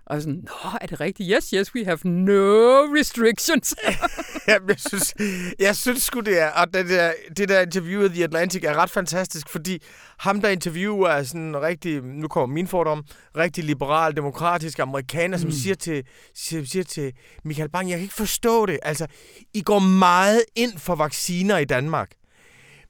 Og 0.07 0.23
sådan, 0.23 0.45
nå, 0.45 0.71
er 0.81 0.87
det 0.87 1.01
rigtigt? 1.01 1.31
Yes, 1.35 1.51
yes, 1.51 1.75
we 1.75 1.85
have 1.85 1.99
no 2.05 2.85
restrictions. 2.99 3.75
ja, 4.49 4.57
jeg 4.69 4.77
synes, 4.79 5.15
jeg 5.59 5.77
synes 5.77 6.03
sgu, 6.03 6.21
det 6.21 6.41
er. 6.41 6.51
Og 6.51 6.75
det 6.75 6.89
der, 6.89 7.13
det 7.37 7.49
der 7.49 7.61
interview 7.61 8.05
af 8.05 8.11
The 8.11 8.25
Atlantic 8.25 8.65
er 8.65 8.75
ret 8.75 8.91
fantastisk, 8.91 9.49
fordi 9.49 9.83
ham, 10.19 10.41
der 10.41 10.49
interviewer, 10.49 11.09
er 11.09 11.23
sådan 11.23 11.63
rigtig, 11.63 12.03
nu 12.03 12.29
kommer 12.29 12.55
min 12.55 12.69
fordom, 12.69 13.05
rigtig 13.37 13.65
liberal, 13.65 14.17
demokratisk 14.17 14.79
amerikaner, 14.79 15.37
mm. 15.37 15.43
som 15.43 15.51
siger 15.51 15.75
til, 15.75 16.05
siger, 16.35 16.65
siger 16.65 16.85
til 16.85 17.13
Michael 17.45 17.69
Bang, 17.71 17.91
jeg 17.91 17.97
kan 17.99 18.03
ikke 18.03 18.15
forstå 18.15 18.67
det. 18.67 18.79
Altså, 18.83 19.07
I 19.55 19.63
går 19.63 19.79
meget 19.79 20.43
ind 20.55 20.79
for 20.79 20.95
vacciner 20.95 21.59
i 21.59 21.65
Danmark. 21.65 22.11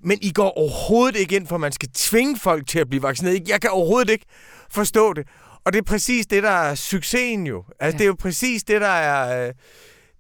Men 0.01 0.19
I 0.23 0.33
går 0.33 0.51
overhovedet 0.59 1.17
ikke 1.17 1.37
ind 1.37 1.47
for, 1.47 1.55
at 1.55 1.61
man 1.61 1.73
skal 1.73 1.89
tvinge 1.95 2.39
folk 2.39 2.67
til 2.67 2.79
at 2.79 2.89
blive 2.89 3.03
vaccineret. 3.03 3.49
Jeg 3.49 3.61
kan 3.61 3.71
overhovedet 3.71 4.11
ikke 4.11 4.27
forstå 4.71 5.13
det. 5.13 5.27
Og 5.65 5.73
det 5.73 5.79
er 5.79 5.83
præcis 5.83 6.27
det, 6.27 6.43
der 6.43 6.51
er 6.51 6.75
succesen 6.75 7.47
jo. 7.47 7.65
Altså, 7.81 7.95
ja. 7.95 7.99
det 7.99 8.01
er 8.01 8.07
jo 8.07 8.17
præcis 8.19 8.65
det, 8.65 8.81
der 8.81 8.87
er... 8.87 9.53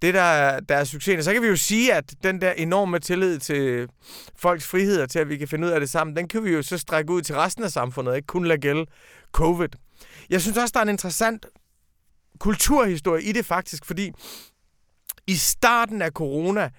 Det, 0.02 0.14
der 0.14 0.20
er, 0.20 0.60
der 0.60 0.76
er 0.76 0.84
succesen. 0.84 1.22
Så 1.24 1.32
kan 1.32 1.42
vi 1.42 1.46
jo 1.46 1.56
sige, 1.56 1.94
at 1.94 2.14
den 2.22 2.40
der 2.40 2.52
enorme 2.52 2.98
tillid 2.98 3.38
til 3.38 3.88
folks 4.36 4.66
friheder, 4.66 5.06
til 5.06 5.18
at 5.18 5.28
vi 5.28 5.36
kan 5.36 5.48
finde 5.48 5.66
ud 5.66 5.72
af 5.72 5.80
det 5.80 5.90
sammen, 5.90 6.16
den 6.16 6.28
kan 6.28 6.44
vi 6.44 6.50
jo 6.50 6.62
så 6.62 6.78
strække 6.78 7.12
ud 7.12 7.22
til 7.22 7.34
resten 7.34 7.64
af 7.64 7.70
samfundet, 7.70 8.16
ikke 8.16 8.26
kun 8.26 8.44
lade 8.44 8.60
gælde 8.60 8.86
covid. 9.32 9.68
Jeg 10.30 10.40
synes 10.40 10.56
også, 10.56 10.72
der 10.74 10.80
er 10.80 10.82
en 10.82 10.88
interessant 10.88 11.46
kulturhistorie 12.38 13.22
i 13.22 13.32
det 13.32 13.46
faktisk, 13.46 13.84
fordi 13.84 14.10
i 15.26 15.34
starten 15.34 16.02
af 16.02 16.10
corona, 16.10 16.70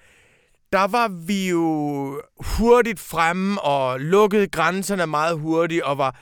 der 0.72 0.86
var 0.86 1.08
vi 1.08 1.48
jo 1.48 2.22
hurtigt 2.40 3.00
fremme 3.00 3.60
og 3.60 4.00
lukkede 4.00 4.48
grænserne 4.48 5.06
meget 5.06 5.38
hurtigt 5.38 5.82
og 5.82 5.98
var 5.98 6.20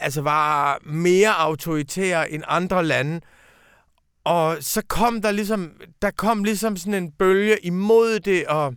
altså 0.00 0.22
var 0.22 0.78
mere 0.84 1.34
autoritære 1.38 2.30
end 2.30 2.42
andre 2.46 2.84
lande. 2.84 3.20
Og 4.24 4.56
så 4.60 4.82
kom 4.88 5.22
der 5.22 5.30
ligesom, 5.30 5.72
der 6.02 6.10
kom 6.10 6.44
ligesom 6.44 6.76
sådan 6.76 6.94
en 6.94 7.12
bølge 7.12 7.58
imod 7.66 8.20
det, 8.20 8.46
og, 8.46 8.74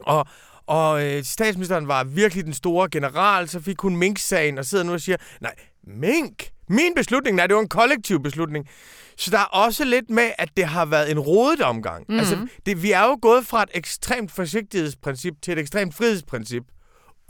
og, 0.00 0.26
og 0.66 1.04
øh, 1.04 1.24
statsministeren 1.24 1.88
var 1.88 2.04
virkelig 2.04 2.44
den 2.44 2.54
store 2.54 2.88
general, 2.92 3.48
så 3.48 3.60
fik 3.60 3.80
hun 3.80 3.96
Mink-sagen 3.96 4.58
og 4.58 4.64
sidder 4.64 4.84
nu 4.84 4.92
og 4.92 5.00
siger, 5.00 5.16
nej, 5.40 5.54
Mink? 5.86 6.48
Min 6.68 6.94
beslutning? 6.96 7.36
Nej, 7.36 7.46
det 7.46 7.56
var 7.56 7.62
en 7.62 7.68
kollektiv 7.68 8.22
beslutning. 8.22 8.68
Så 9.16 9.30
der 9.30 9.38
er 9.38 9.44
også 9.44 9.84
lidt 9.84 10.10
med, 10.10 10.30
at 10.38 10.48
det 10.56 10.64
har 10.64 10.84
været 10.84 11.10
en 11.10 11.18
rodet 11.18 11.60
omgang. 11.60 12.04
Mm-hmm. 12.08 12.18
Altså, 12.18 12.48
det, 12.66 12.82
vi 12.82 12.92
er 12.92 13.02
jo 13.02 13.18
gået 13.22 13.46
fra 13.46 13.62
et 13.62 13.68
ekstremt 13.74 14.32
forsigtighedsprincip 14.32 15.34
til 15.42 15.52
et 15.52 15.58
ekstremt 15.58 15.94
frihedsprincip, 15.94 16.62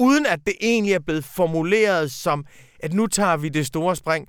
uden 0.03 0.27
at 0.27 0.41
det 0.47 0.55
egentlig 0.61 0.93
er 0.93 0.99
blevet 0.99 1.25
formuleret 1.25 2.13
som 2.13 2.45
at 2.81 2.93
nu 2.93 3.07
tager 3.07 3.37
vi 3.37 3.49
det 3.49 3.67
store 3.67 3.97
spring. 3.97 4.29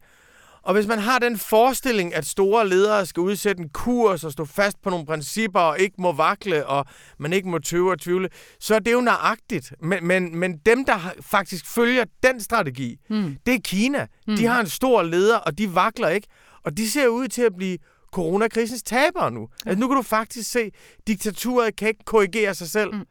Og 0.64 0.74
hvis 0.74 0.88
man 0.88 1.00
har 1.00 1.20
den 1.20 1.38
forestilling, 1.38 2.16
at 2.16 2.26
store 2.26 2.70
ledere 2.70 3.06
skal 3.06 3.22
udsætte 3.22 3.64
en 3.64 3.70
kurs 3.70 4.24
og 4.24 4.32
stå 4.32 4.46
fast 4.46 4.82
på 4.82 4.90
nogle 4.90 5.06
principper 5.06 5.60
og 5.60 5.80
ikke 5.80 5.96
må 5.98 6.12
vakle, 6.12 6.66
og 6.66 6.86
man 7.20 7.34
ikke 7.34 7.50
må 7.50 7.60
tøve 7.60 7.92
og 7.92 8.00
tvivle, 8.00 8.30
så 8.60 8.76
er 8.76 8.80
det 8.80 8.94
jo 8.94 9.02
nøjagtigt. 9.02 9.74
Men, 9.82 10.08
men, 10.08 10.38
men 10.38 10.58
dem, 10.66 10.86
der 10.86 11.14
faktisk 11.22 11.74
følger 11.74 12.06
den 12.24 12.42
strategi, 12.42 12.98
mm. 13.10 13.38
det 13.46 13.54
er 13.54 13.60
Kina. 13.64 14.08
Mm. 14.28 14.36
De 14.36 14.46
har 14.46 14.60
en 14.60 14.70
stor 14.70 15.04
leder, 15.04 15.38
og 15.38 15.58
de 15.58 15.76
vakler 15.76 16.08
ikke. 16.08 16.28
Og 16.64 16.78
de 16.78 16.92
ser 16.92 17.08
ud 17.08 17.28
til 17.28 17.42
at 17.42 17.56
blive 17.56 17.78
coronakrisens 18.14 18.84
tabere 18.84 19.32
nu. 19.32 19.48
Altså, 19.66 19.80
nu 19.80 19.88
kan 19.88 19.98
du 19.98 20.02
faktisk 20.02 20.52
se, 20.52 20.72
diktaturet 21.08 21.76
kan 21.76 21.88
ikke 21.88 22.04
korrigere 22.06 22.54
sig 22.54 22.70
selv. 22.70 22.94
Mm. 22.94 23.06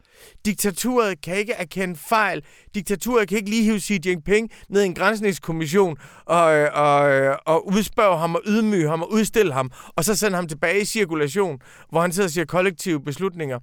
Diktaturet 0.45 1.23
kan 1.23 1.37
ikke 1.37 1.53
erkende 1.53 1.97
fejl. 1.97 2.43
Diktaturet 2.75 3.29
kan 3.29 3.39
ikke 3.39 3.51
lige 3.51 3.63
hive 3.63 3.81
Xi 3.81 4.01
Jinping 4.07 4.51
ned 4.69 4.83
i 4.83 4.87
en 4.87 4.95
grænsningskommission 4.95 5.97
og, 6.27 6.45
og, 6.69 7.37
og 7.47 7.67
udspørge 7.67 8.19
ham 8.19 8.35
og 8.35 8.43
ydmyge 8.47 8.89
ham 8.89 9.03
og 9.03 9.13
udstille 9.13 9.53
ham, 9.53 9.71
og 9.97 10.05
så 10.05 10.15
sende 10.15 10.37
ham 10.37 10.49
tilbage 10.49 10.81
i 10.81 10.85
cirkulation, 10.85 11.59
hvor 11.91 12.01
han 12.01 12.13
sidder 12.13 12.27
og 12.27 12.33
siger 12.33 12.45
kollektive 12.45 13.05
beslutninger. 13.05 13.59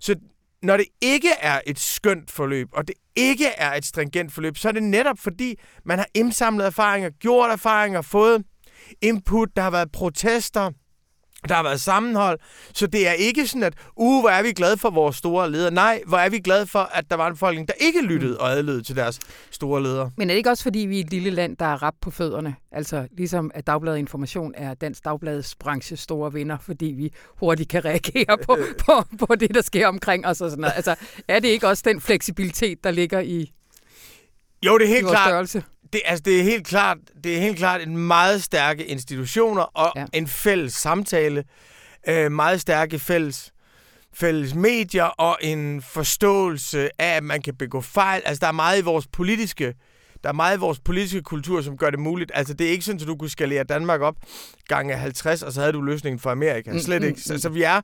Så 0.00 0.14
når 0.62 0.76
det 0.76 0.86
ikke 1.00 1.30
er 1.40 1.60
et 1.66 1.78
skønt 1.78 2.30
forløb, 2.30 2.68
og 2.72 2.88
det 2.88 2.94
ikke 3.16 3.46
er 3.46 3.74
et 3.74 3.84
stringent 3.84 4.32
forløb, 4.32 4.56
så 4.56 4.68
er 4.68 4.72
det 4.72 4.82
netop 4.82 5.18
fordi, 5.18 5.54
man 5.84 5.98
har 5.98 6.06
indsamlet 6.14 6.66
erfaringer, 6.66 7.10
gjort 7.10 7.50
erfaringer, 7.50 8.02
fået 8.02 8.44
input, 9.02 9.48
der 9.56 9.62
har 9.62 9.70
været 9.70 9.92
protester, 9.92 10.70
Der 11.48 11.54
har 11.54 11.62
været 11.62 11.80
sammenhold, 11.80 12.38
så 12.74 12.86
det 12.86 13.08
er 13.08 13.12
ikke 13.12 13.46
sådan, 13.46 13.62
at 13.62 13.74
uh, 13.96 14.20
hvor 14.22 14.28
er 14.28 14.42
vi 14.42 14.52
glade 14.52 14.76
for 14.76 14.90
vores 14.90 15.16
store 15.16 15.50
ledere. 15.50 15.70
Nej, 15.70 16.02
hvor 16.06 16.18
er 16.18 16.28
vi 16.28 16.38
glade 16.38 16.66
for, 16.66 16.78
at 16.78 17.10
der 17.10 17.16
var 17.16 17.26
en 17.26 17.32
befolkning, 17.32 17.68
der 17.68 17.74
ikke 17.80 18.02
lyttede 18.02 18.40
og 18.40 18.50
adlød 18.50 18.82
til 18.82 18.96
deres 18.96 19.20
store 19.50 19.82
ledere. 19.82 20.10
Men 20.16 20.30
er 20.30 20.34
det 20.34 20.38
ikke 20.38 20.50
også, 20.50 20.62
fordi 20.62 20.78
vi 20.78 20.96
er 20.96 21.04
et 21.04 21.10
lille 21.10 21.30
land, 21.30 21.56
der 21.56 21.64
er 21.64 21.82
rap 21.82 21.94
på 22.00 22.10
fødderne? 22.10 22.54
Altså 22.72 23.08
ligesom 23.16 23.50
at 23.54 23.66
Dagbladet 23.66 23.98
Information 23.98 24.54
er 24.56 24.74
Dansk 24.74 25.04
Dagbladets 25.04 25.56
branche 25.56 25.96
store 25.96 26.32
vinder, 26.32 26.58
fordi 26.58 26.86
vi 26.86 27.12
hurtigt 27.40 27.68
kan 27.68 27.84
reagere 27.84 28.38
på, 28.44 28.58
på, 28.78 29.26
på 29.26 29.34
det, 29.34 29.54
der 29.54 29.62
sker 29.62 29.88
omkring 29.88 30.26
os 30.26 30.40
og 30.40 30.50
sådan 30.50 30.60
noget. 30.60 30.72
Altså 30.76 30.94
er 31.28 31.40
det 31.40 31.48
ikke 31.48 31.68
også 31.68 31.82
den 31.86 32.00
fleksibilitet, 32.00 32.84
der 32.84 32.90
ligger 32.90 33.20
i 33.20 33.52
jo, 34.66 34.78
det 34.78 34.84
er 34.84 34.88
helt 34.88 35.06
klart. 35.06 35.28
Størrelse? 35.28 35.62
Det, 35.92 36.00
altså, 36.04 36.22
det, 36.22 36.40
er 36.40 36.42
helt 36.42 36.66
klart, 36.66 36.98
det 37.24 37.36
er 37.36 37.40
helt 37.40 37.58
klart 37.58 37.80
en 37.80 37.96
meget 37.96 38.42
stærke 38.42 38.86
institutioner 38.86 39.62
og 39.62 39.92
ja. 39.96 40.06
en 40.12 40.28
fælles 40.28 40.74
samtale, 40.74 41.44
øh, 42.08 42.32
meget 42.32 42.60
stærke 42.60 42.98
fælles, 42.98 43.52
fælles 44.14 44.54
medier 44.54 45.04
og 45.04 45.38
en 45.40 45.82
forståelse 45.82 46.90
af, 46.98 47.16
at 47.16 47.24
man 47.24 47.42
kan 47.42 47.56
begå 47.56 47.80
fejl. 47.80 48.22
Altså, 48.24 48.40
der 48.40 48.46
er 48.46 48.52
meget 48.52 48.78
i 48.78 48.84
vores 48.84 49.06
politiske 49.06 49.74
der 50.22 50.28
er 50.28 50.32
meget 50.32 50.56
i 50.56 50.60
vores 50.60 50.80
politiske 50.80 51.22
kultur, 51.22 51.62
som 51.62 51.76
gør 51.76 51.90
det 51.90 51.98
muligt. 51.98 52.30
Altså, 52.34 52.54
det 52.54 52.66
er 52.66 52.70
ikke 52.70 52.84
sådan, 52.84 53.00
at 53.00 53.06
du 53.06 53.16
kunne 53.16 53.30
skalere 53.30 53.64
Danmark 53.64 54.00
op 54.00 54.16
gange 54.68 54.96
50, 54.96 55.42
og 55.42 55.52
så 55.52 55.60
havde 55.60 55.72
du 55.72 55.80
løsningen 55.80 56.18
for 56.18 56.30
Amerika. 56.30 56.72
Mm, 56.72 56.78
Slet 56.78 57.02
mm, 57.02 57.08
ikke. 57.08 57.20
Så, 57.20 57.32
mm. 57.32 57.38
så 57.38 57.48
vi 57.48 57.62
er 57.62 57.80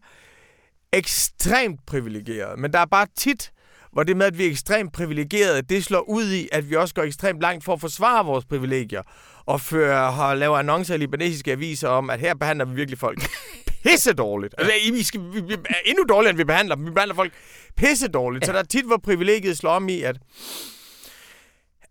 ekstremt 0.93 1.81
privilegerede. 1.87 2.61
Men 2.61 2.73
der 2.73 2.79
er 2.79 2.87
bare 2.87 3.07
tit 3.17 3.53
hvor 3.95 4.03
det 4.03 4.17
med, 4.17 4.27
at 4.27 4.39
vi 4.39 4.47
er 4.47 4.51
ekstremt 4.51 4.93
privilegerede, 4.93 5.63
det 5.63 5.85
slår 5.85 6.01
ud 6.09 6.33
i, 6.33 6.49
at 6.53 6.71
vi 6.71 6.77
også 6.77 6.95
går 6.95 7.03
ekstremt 7.03 7.41
langt 7.41 7.65
for 7.65 7.73
at 7.73 7.81
forsvare 7.81 8.25
vores 8.25 8.45
privilegier. 8.45 9.03
Og 9.47 9.61
før 9.61 10.11
har 10.11 10.35
lavet 10.35 10.59
annoncer 10.59 10.95
i 10.95 10.99
libanesiske 10.99 11.53
aviser 11.53 11.89
om, 11.89 12.11
at 12.11 12.21
her 12.21 12.35
behandler 12.35 12.65
vi 12.65 12.75
virkelig 12.75 12.99
folk 12.99 13.19
pisse 13.85 14.13
dårligt. 14.13 14.55
Altså, 14.59 14.73
vi, 14.93 15.03
skal, 15.03 15.21
vi, 15.33 15.41
vi 15.41 15.53
er 15.55 15.75
endnu 15.87 16.05
dårligere, 16.09 16.31
end 16.31 16.37
vi 16.39 16.45
behandler 16.45 16.75
dem. 16.75 16.87
Vi 16.87 16.91
behandler 16.91 17.15
folk 17.15 17.33
pisse 17.77 18.09
dårligt. 18.09 18.43
Ja. 18.43 18.47
Så 18.47 18.53
der 18.53 18.59
er 18.59 18.63
tit, 18.63 18.85
hvor 18.85 18.97
privilegiet 18.97 19.59
slår 19.59 19.71
om 19.71 19.89
i, 19.89 20.03
at 20.03 20.17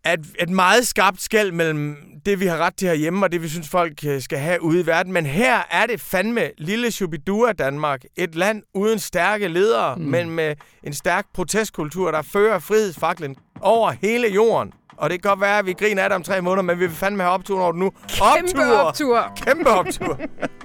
at 0.04 0.20
et 0.40 0.50
meget 0.50 0.88
skarpt 0.88 1.22
skæld 1.22 1.52
mellem 1.52 1.98
det, 2.26 2.40
vi 2.40 2.46
har 2.46 2.58
ret 2.58 2.76
til 2.76 2.88
herhjemme, 2.88 3.26
og 3.26 3.32
det, 3.32 3.42
vi 3.42 3.50
synes, 3.50 3.70
folk 3.70 4.06
øh, 4.06 4.22
skal 4.22 4.38
have 4.38 4.62
ude 4.62 4.80
i 4.80 4.86
verden. 4.86 5.14
Men 5.14 5.26
her 5.26 5.62
er 5.72 5.86
det 5.86 6.02
fandme 6.02 6.50
lille 6.58 6.92
Shubidua 6.92 7.52
Danmark. 7.52 8.02
Et 8.16 8.36
land 8.36 8.64
uden 8.74 9.00
stærke 9.00 9.48
ledere, 9.48 9.96
mm. 9.96 10.02
men 10.02 10.30
med 10.30 10.56
en 10.84 10.94
stærk 10.94 11.26
protestkultur, 11.34 12.12
der 12.12 12.22
fører 12.22 12.60
frihedsfaklen 12.60 13.36
over 13.62 13.92
hele 14.02 14.28
jorden. 14.28 14.74
Og 14.98 15.10
det 15.10 15.22
kan 15.22 15.30
godt 15.30 15.42
være, 15.42 15.60
at 15.60 15.66
vi 15.66 15.74
griner 15.74 16.04
af 16.04 16.10
det 16.10 16.16
om 16.16 16.24
tre 16.24 16.42
måneder, 16.42 16.62
men 16.62 16.80
vi 16.80 16.86
vil 16.86 16.96
fandme 16.96 17.24
have 17.24 17.34
optur 17.34 17.62
over 17.62 17.72
det 17.72 17.80
nu. 17.80 17.92
Kæmpe 18.08 18.74
optur! 18.74 18.78
optur. 18.78 19.32
Kæmpe 19.46 19.70
optur! 19.70 20.20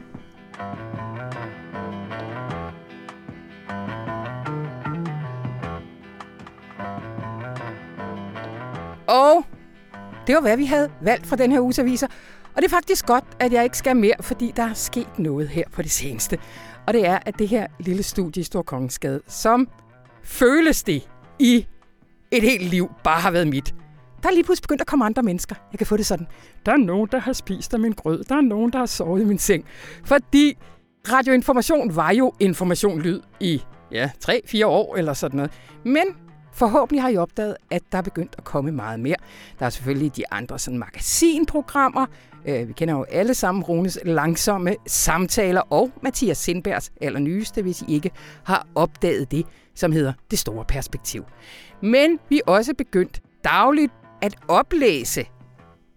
Og 9.09 9.45
det 10.27 10.35
var, 10.35 10.41
hvad 10.41 10.57
vi 10.57 10.65
havde 10.65 10.91
valgt 11.03 11.27
fra 11.27 11.37
den 11.37 11.53
her 11.53 11.61
uges 11.61 11.79
aviser. 11.79 12.07
Og 12.57 12.63
det 12.63 12.65
er 12.65 12.77
faktisk 12.77 13.07
godt, 13.07 13.25
at 13.41 13.53
jeg 13.53 13.65
ikke 13.65 13.79
skal 13.79 13.97
mere, 13.97 14.15
fordi 14.21 14.53
der 14.57 14.63
er 14.63 14.75
sket 14.75 15.19
noget 15.19 15.49
her 15.49 15.65
på 15.73 15.83
det 15.83 15.91
seneste. 15.91 16.39
Og 16.87 16.95
det 16.95 17.07
er, 17.07 17.19
at 17.27 17.39
det 17.39 17.49
her 17.49 17.67
lille 17.79 18.03
studie 18.03 18.41
i 18.41 18.45
Storkongensgade, 18.45 19.21
som 19.27 19.69
føles 20.23 20.83
det 20.83 21.09
i 21.39 21.67
et 22.31 22.43
helt 22.43 22.63
liv, 22.63 22.91
bare 23.05 23.21
har 23.21 23.31
været 23.31 23.49
mit. 23.49 23.75
Der 24.23 24.29
er 24.29 24.33
lige 24.33 24.45
pludselig 24.45 24.63
begyndt 24.63 24.81
at 24.81 24.87
komme 24.87 25.05
andre 25.05 25.23
mennesker. 25.23 25.57
Jeg 25.73 25.79
kan 25.79 25.87
få 25.87 25.97
det 25.97 26.07
sådan. 26.07 26.27
Der 26.67 26.73
er 26.73 26.77
nogen, 26.77 27.09
der 27.13 27.19
har 27.19 27.33
spist 27.33 27.75
af 27.75 27.81
min 27.81 27.93
grød. 27.93 28.25
Der 28.25 28.37
er 28.37 28.41
nogen, 28.41 28.73
der 28.73 28.79
har 28.79 28.87
sovet 28.87 29.23
i 29.23 29.25
min 29.25 29.39
seng. 29.39 29.65
Fordi 30.05 30.59
radioinformation 31.13 31.97
var 31.97 32.11
jo 32.11 32.33
information 32.41 33.01
lyd 33.01 33.21
i 33.41 33.63
ja, 33.93 34.11
3-4 34.25 34.67
år 34.67 34.97
eller 34.97 35.13
sådan 35.13 35.37
noget. 35.37 35.53
Men 35.85 36.05
Forhåbentlig 36.59 37.03
har 37.03 37.09
I 37.09 37.17
opdaget, 37.17 37.57
at 37.71 37.83
der 37.93 37.99
er 37.99 38.03
begyndt 38.03 38.35
at 38.39 38.45
komme 38.45 38.73
meget 38.73 39.01
mere. 39.01 39.17
Der 39.59 39.67
er 39.67 39.71
selvfølgelig 39.71 40.17
de 40.17 40.23
andre 40.31 40.59
sådan, 40.59 40.79
magasinprogrammer. 40.79 42.07
Øh, 42.47 42.69
vi 42.69 42.73
kender 42.73 42.95
jo 42.95 43.03
alle 43.03 43.35
sammen 43.35 43.65
Runes 43.65 43.99
langsomme 44.05 44.77
samtaler 44.87 45.61
og 45.61 45.91
Mathias 46.03 46.39
Sindbergs 46.39 46.93
allernyeste, 47.01 47.63
hvis 47.63 47.83
I 47.83 47.95
ikke 47.95 48.11
har 48.45 48.67
opdaget 48.75 49.31
det, 49.31 49.47
som 49.75 49.93
hedder 49.93 50.13
Det 50.31 50.39
Store 50.39 50.65
Perspektiv. 50.65 51.25
Men 51.83 52.19
vi 52.29 52.41
er 52.47 52.51
også 52.53 52.75
begyndt 52.75 53.23
dagligt 53.45 53.93
at 54.23 54.35
oplæse 54.49 55.27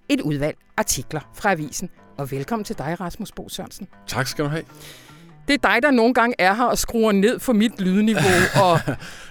et 0.10 0.22
udvalg 0.22 0.58
artikler 0.78 1.22
fra 1.34 1.52
avisen. 1.52 1.90
Og 2.18 2.32
velkommen 2.32 2.64
til 2.64 2.78
dig, 2.78 3.00
Rasmus 3.00 3.32
Bo 3.32 3.50
Sørensen. 3.50 3.88
Tak 4.08 4.28
skal 4.28 4.46
du 4.46 4.50
have. 4.50 4.64
Det 5.52 5.66
er 5.66 5.70
dig, 5.74 5.84
der 5.84 5.92
nogle 5.92 6.14
gange 6.14 6.36
er 6.40 6.54
her 6.54 6.64
og 6.64 6.78
skruer 6.78 7.12
ned 7.12 7.40
for 7.40 7.54
mit 7.54 7.82
lydniveau 7.82 8.42
og 8.64 8.80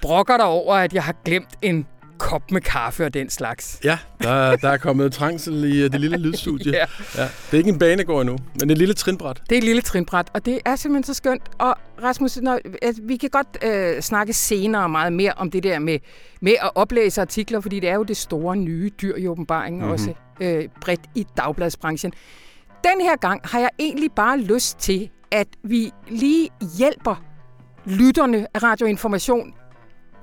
brokker 0.03 0.37
dig 0.37 0.47
over, 0.47 0.75
at 0.75 0.95
jeg 0.95 1.05
har 1.05 1.15
glemt 1.25 1.49
en 1.63 1.87
kop 2.19 2.51
med 2.51 2.61
kaffe 2.61 3.07
og 3.07 3.15
den 3.15 3.31
slags. 3.31 3.81
Ja, 3.85 3.99
der, 4.23 4.57
der 4.57 4.69
er 4.69 4.77
kommet 4.77 5.13
trængsel 5.13 5.65
i 5.65 5.85
uh, 5.85 5.91
det 5.91 6.01
lille 6.01 6.17
lydstudie. 6.27 6.73
ja. 6.73 6.85
Ja. 7.17 7.23
Det 7.23 7.53
er 7.53 7.57
ikke 7.57 7.71
en 7.71 7.79
banegård 7.79 8.21
endnu, 8.21 8.39
men 8.61 8.71
et 8.71 8.79
lille 8.79 8.95
trinbræt. 8.95 9.43
Det 9.51 9.53
er 9.53 9.59
et 9.59 9.65
lille 9.65 9.83
trinbræt, 9.83 10.31
og 10.35 10.47
det 10.47 10.59
er 10.65 10.77
simpelthen 10.77 11.05
så 11.05 11.15
skønt. 11.15 11.43
Og 11.59 11.77
Rasmus, 12.03 12.37
når, 12.37 12.59
altså, 12.83 13.03
vi 13.05 13.17
kan 13.17 13.31
godt 13.31 13.65
øh, 13.65 14.03
snakke 14.03 14.33
senere 14.33 14.89
meget 14.89 15.13
mere 15.13 15.33
om 15.37 15.51
det 15.51 15.63
der 15.63 15.79
med, 15.79 15.99
med 16.41 16.53
at 16.63 16.71
oplæse 16.75 17.21
artikler, 17.21 17.61
fordi 17.61 17.81
det 17.81 17.89
er 17.89 17.95
jo 17.95 18.03
det 18.03 18.17
store 18.17 18.57
nye 18.57 18.91
dyr 19.03 19.17
i 19.17 19.29
åbenbaringen, 19.29 19.81
mm-hmm. 19.81 19.93
også 19.93 20.13
øh, 20.41 20.69
bredt 20.81 21.03
i 21.15 21.27
dagbladsbranchen. 21.37 22.13
Den 22.85 23.01
her 23.01 23.17
gang 23.17 23.41
har 23.45 23.61
jeg 23.61 23.71
egentlig 23.79 24.13
bare 24.13 24.39
lyst 24.41 24.79
til 24.79 25.11
at 25.33 25.49
vi 25.63 25.93
lige 26.09 26.51
hjælper 26.79 27.25
lytterne 27.85 28.47
af 28.55 28.63
radioinformation 28.63 29.55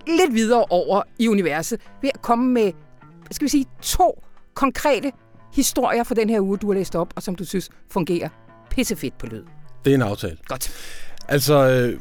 lidt 0.08 0.34
videre 0.34 0.66
over 0.70 1.02
i 1.20 1.28
universet 1.28 1.82
ved 2.02 2.10
at 2.14 2.22
komme 2.22 2.54
med, 2.54 2.72
skal 3.32 3.46
vi 3.46 3.50
sige, 3.50 3.66
to 3.82 4.24
konkrete 4.54 5.12
historier 5.54 6.04
for 6.04 6.16
den 6.16 6.30
her 6.30 6.42
uge, 6.42 6.58
du 6.58 6.68
har 6.68 6.74
læst 6.74 6.96
op, 6.96 7.14
og 7.16 7.24
som 7.24 7.36
du 7.36 7.46
synes 7.46 7.70
fungerer 7.92 8.30
pissefedt 8.70 9.18
på 9.18 9.26
lyd. 9.26 9.44
Det 9.86 9.92
er 9.92 9.96
en 9.96 10.02
aftale. 10.02 10.38
Godt. 10.48 10.72
Altså, 11.28 11.54
øh, 11.70 12.00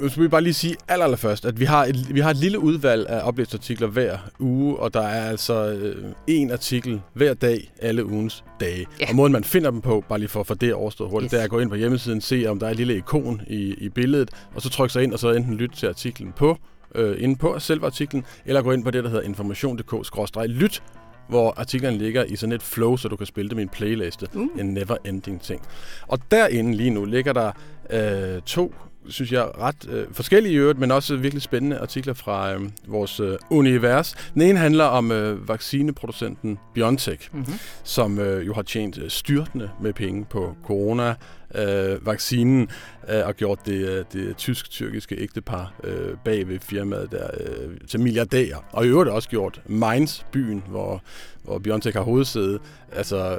nu 0.00 0.08
skal 0.08 0.22
vi 0.22 0.28
bare 0.28 0.42
lige 0.42 0.54
sige 0.54 0.76
allerførst, 0.88 1.44
at 1.44 1.60
vi 1.60 1.64
har, 1.64 1.84
et, 1.84 2.14
vi 2.14 2.20
har 2.20 2.30
et 2.30 2.36
lille 2.36 2.58
udvalg 2.58 3.08
af 3.08 3.28
oplæsartikler 3.28 3.88
hver 3.88 4.18
uge, 4.38 4.76
og 4.76 4.94
der 4.94 5.00
er 5.00 5.30
altså 5.30 5.68
øh, 5.68 6.04
en 6.26 6.50
artikel 6.50 7.00
hver 7.12 7.34
dag, 7.34 7.72
alle 7.82 8.06
ugens 8.06 8.44
dage. 8.60 8.86
Ja. 9.00 9.08
Og 9.08 9.16
måden 9.16 9.32
man 9.32 9.44
finder 9.44 9.70
dem 9.70 9.80
på, 9.80 10.04
bare 10.08 10.18
lige 10.18 10.28
for 10.28 10.40
at 10.40 10.46
få 10.46 10.54
det 10.54 10.74
overstået 10.74 11.10
hurtigt, 11.10 11.26
yes. 11.26 11.30
det 11.30 11.40
er 11.40 11.44
at 11.44 11.50
gå 11.50 11.58
ind 11.58 11.70
på 11.70 11.76
hjemmesiden, 11.76 12.20
se 12.20 12.46
om 12.48 12.58
der 12.58 12.66
er 12.66 12.70
et 12.70 12.76
lille 12.76 12.96
ikon 12.96 13.42
i, 13.46 13.74
i 13.78 13.88
billedet, 13.88 14.30
og 14.54 14.62
så 14.62 14.70
trykke 14.70 14.92
sig 14.92 15.02
ind, 15.02 15.12
og 15.12 15.18
så 15.18 15.30
enten 15.30 15.54
lytte 15.54 15.76
til 15.76 15.86
artiklen 15.86 16.32
på, 16.36 16.58
øh, 16.94 17.16
inde 17.22 17.36
på 17.36 17.58
selve 17.58 17.86
artiklen, 17.86 18.24
eller 18.46 18.62
gå 18.62 18.72
ind 18.72 18.84
på 18.84 18.90
det, 18.90 19.04
der 19.04 19.10
hedder 19.10 19.24
information.dk-lyt, 19.24 20.82
hvor 21.28 21.54
artiklerne 21.56 21.98
ligger 21.98 22.24
i 22.24 22.36
sådan 22.36 22.52
et 22.52 22.62
flow, 22.62 22.96
så 22.96 23.08
du 23.08 23.16
kan 23.16 23.26
spille 23.26 23.50
dem 23.50 23.58
i 23.58 23.62
en 23.62 23.68
playliste. 23.68 24.26
Mm. 24.32 24.50
En 24.58 24.78
never-ending 24.78 25.42
ting. 25.42 25.62
Og 26.06 26.18
derinde 26.30 26.74
lige 26.74 26.90
nu 26.90 27.04
ligger 27.04 27.32
der 27.32 27.52
øh, 27.90 28.42
to 28.42 28.74
synes 29.08 29.32
jeg, 29.32 29.50
ret 29.58 29.88
øh, 29.88 30.06
forskellige 30.12 30.52
i 30.52 30.56
øvrigt, 30.56 30.78
men 30.78 30.90
også 30.90 31.16
virkelig 31.16 31.42
spændende 31.42 31.78
artikler 31.78 32.14
fra 32.14 32.54
øh, 32.54 32.60
vores 32.86 33.20
øh, 33.20 33.36
univers. 33.50 34.14
Den 34.34 34.42
ene 34.42 34.58
handler 34.58 34.84
om 34.84 35.12
øh, 35.12 35.48
vaccineproducenten 35.48 36.58
BioNTech, 36.74 37.28
mm-hmm. 37.32 37.54
som 37.84 38.18
øh, 38.18 38.46
jo 38.46 38.54
har 38.54 38.62
tjent 38.62 38.98
øh, 38.98 39.10
styrtende 39.10 39.70
med 39.80 39.92
penge 39.92 40.24
på 40.24 40.56
corona 40.64 41.14
øh, 41.54 42.06
vaccinen 42.06 42.68
øh, 43.08 43.26
og 43.26 43.34
gjort 43.34 43.66
det, 43.66 43.88
øh, 43.88 44.04
det 44.12 44.36
tysk-tyrkiske 44.36 45.16
ægtepar 45.18 45.72
øh, 45.84 46.16
bag 46.24 46.48
ved 46.48 46.58
firmaet 46.60 47.10
der 47.10 47.30
øh, 47.40 47.76
til 47.88 48.00
milliardærer. 48.00 48.58
Og 48.72 48.86
i 48.86 48.88
øvrigt 48.88 49.10
også 49.10 49.28
gjort 49.28 49.62
Mainz, 49.66 50.22
byen, 50.32 50.62
hvor, 50.68 51.02
hvor 51.42 51.58
BioNTech 51.58 51.96
har 51.96 52.04
hovedsæde, 52.04 52.58
altså 52.92 53.38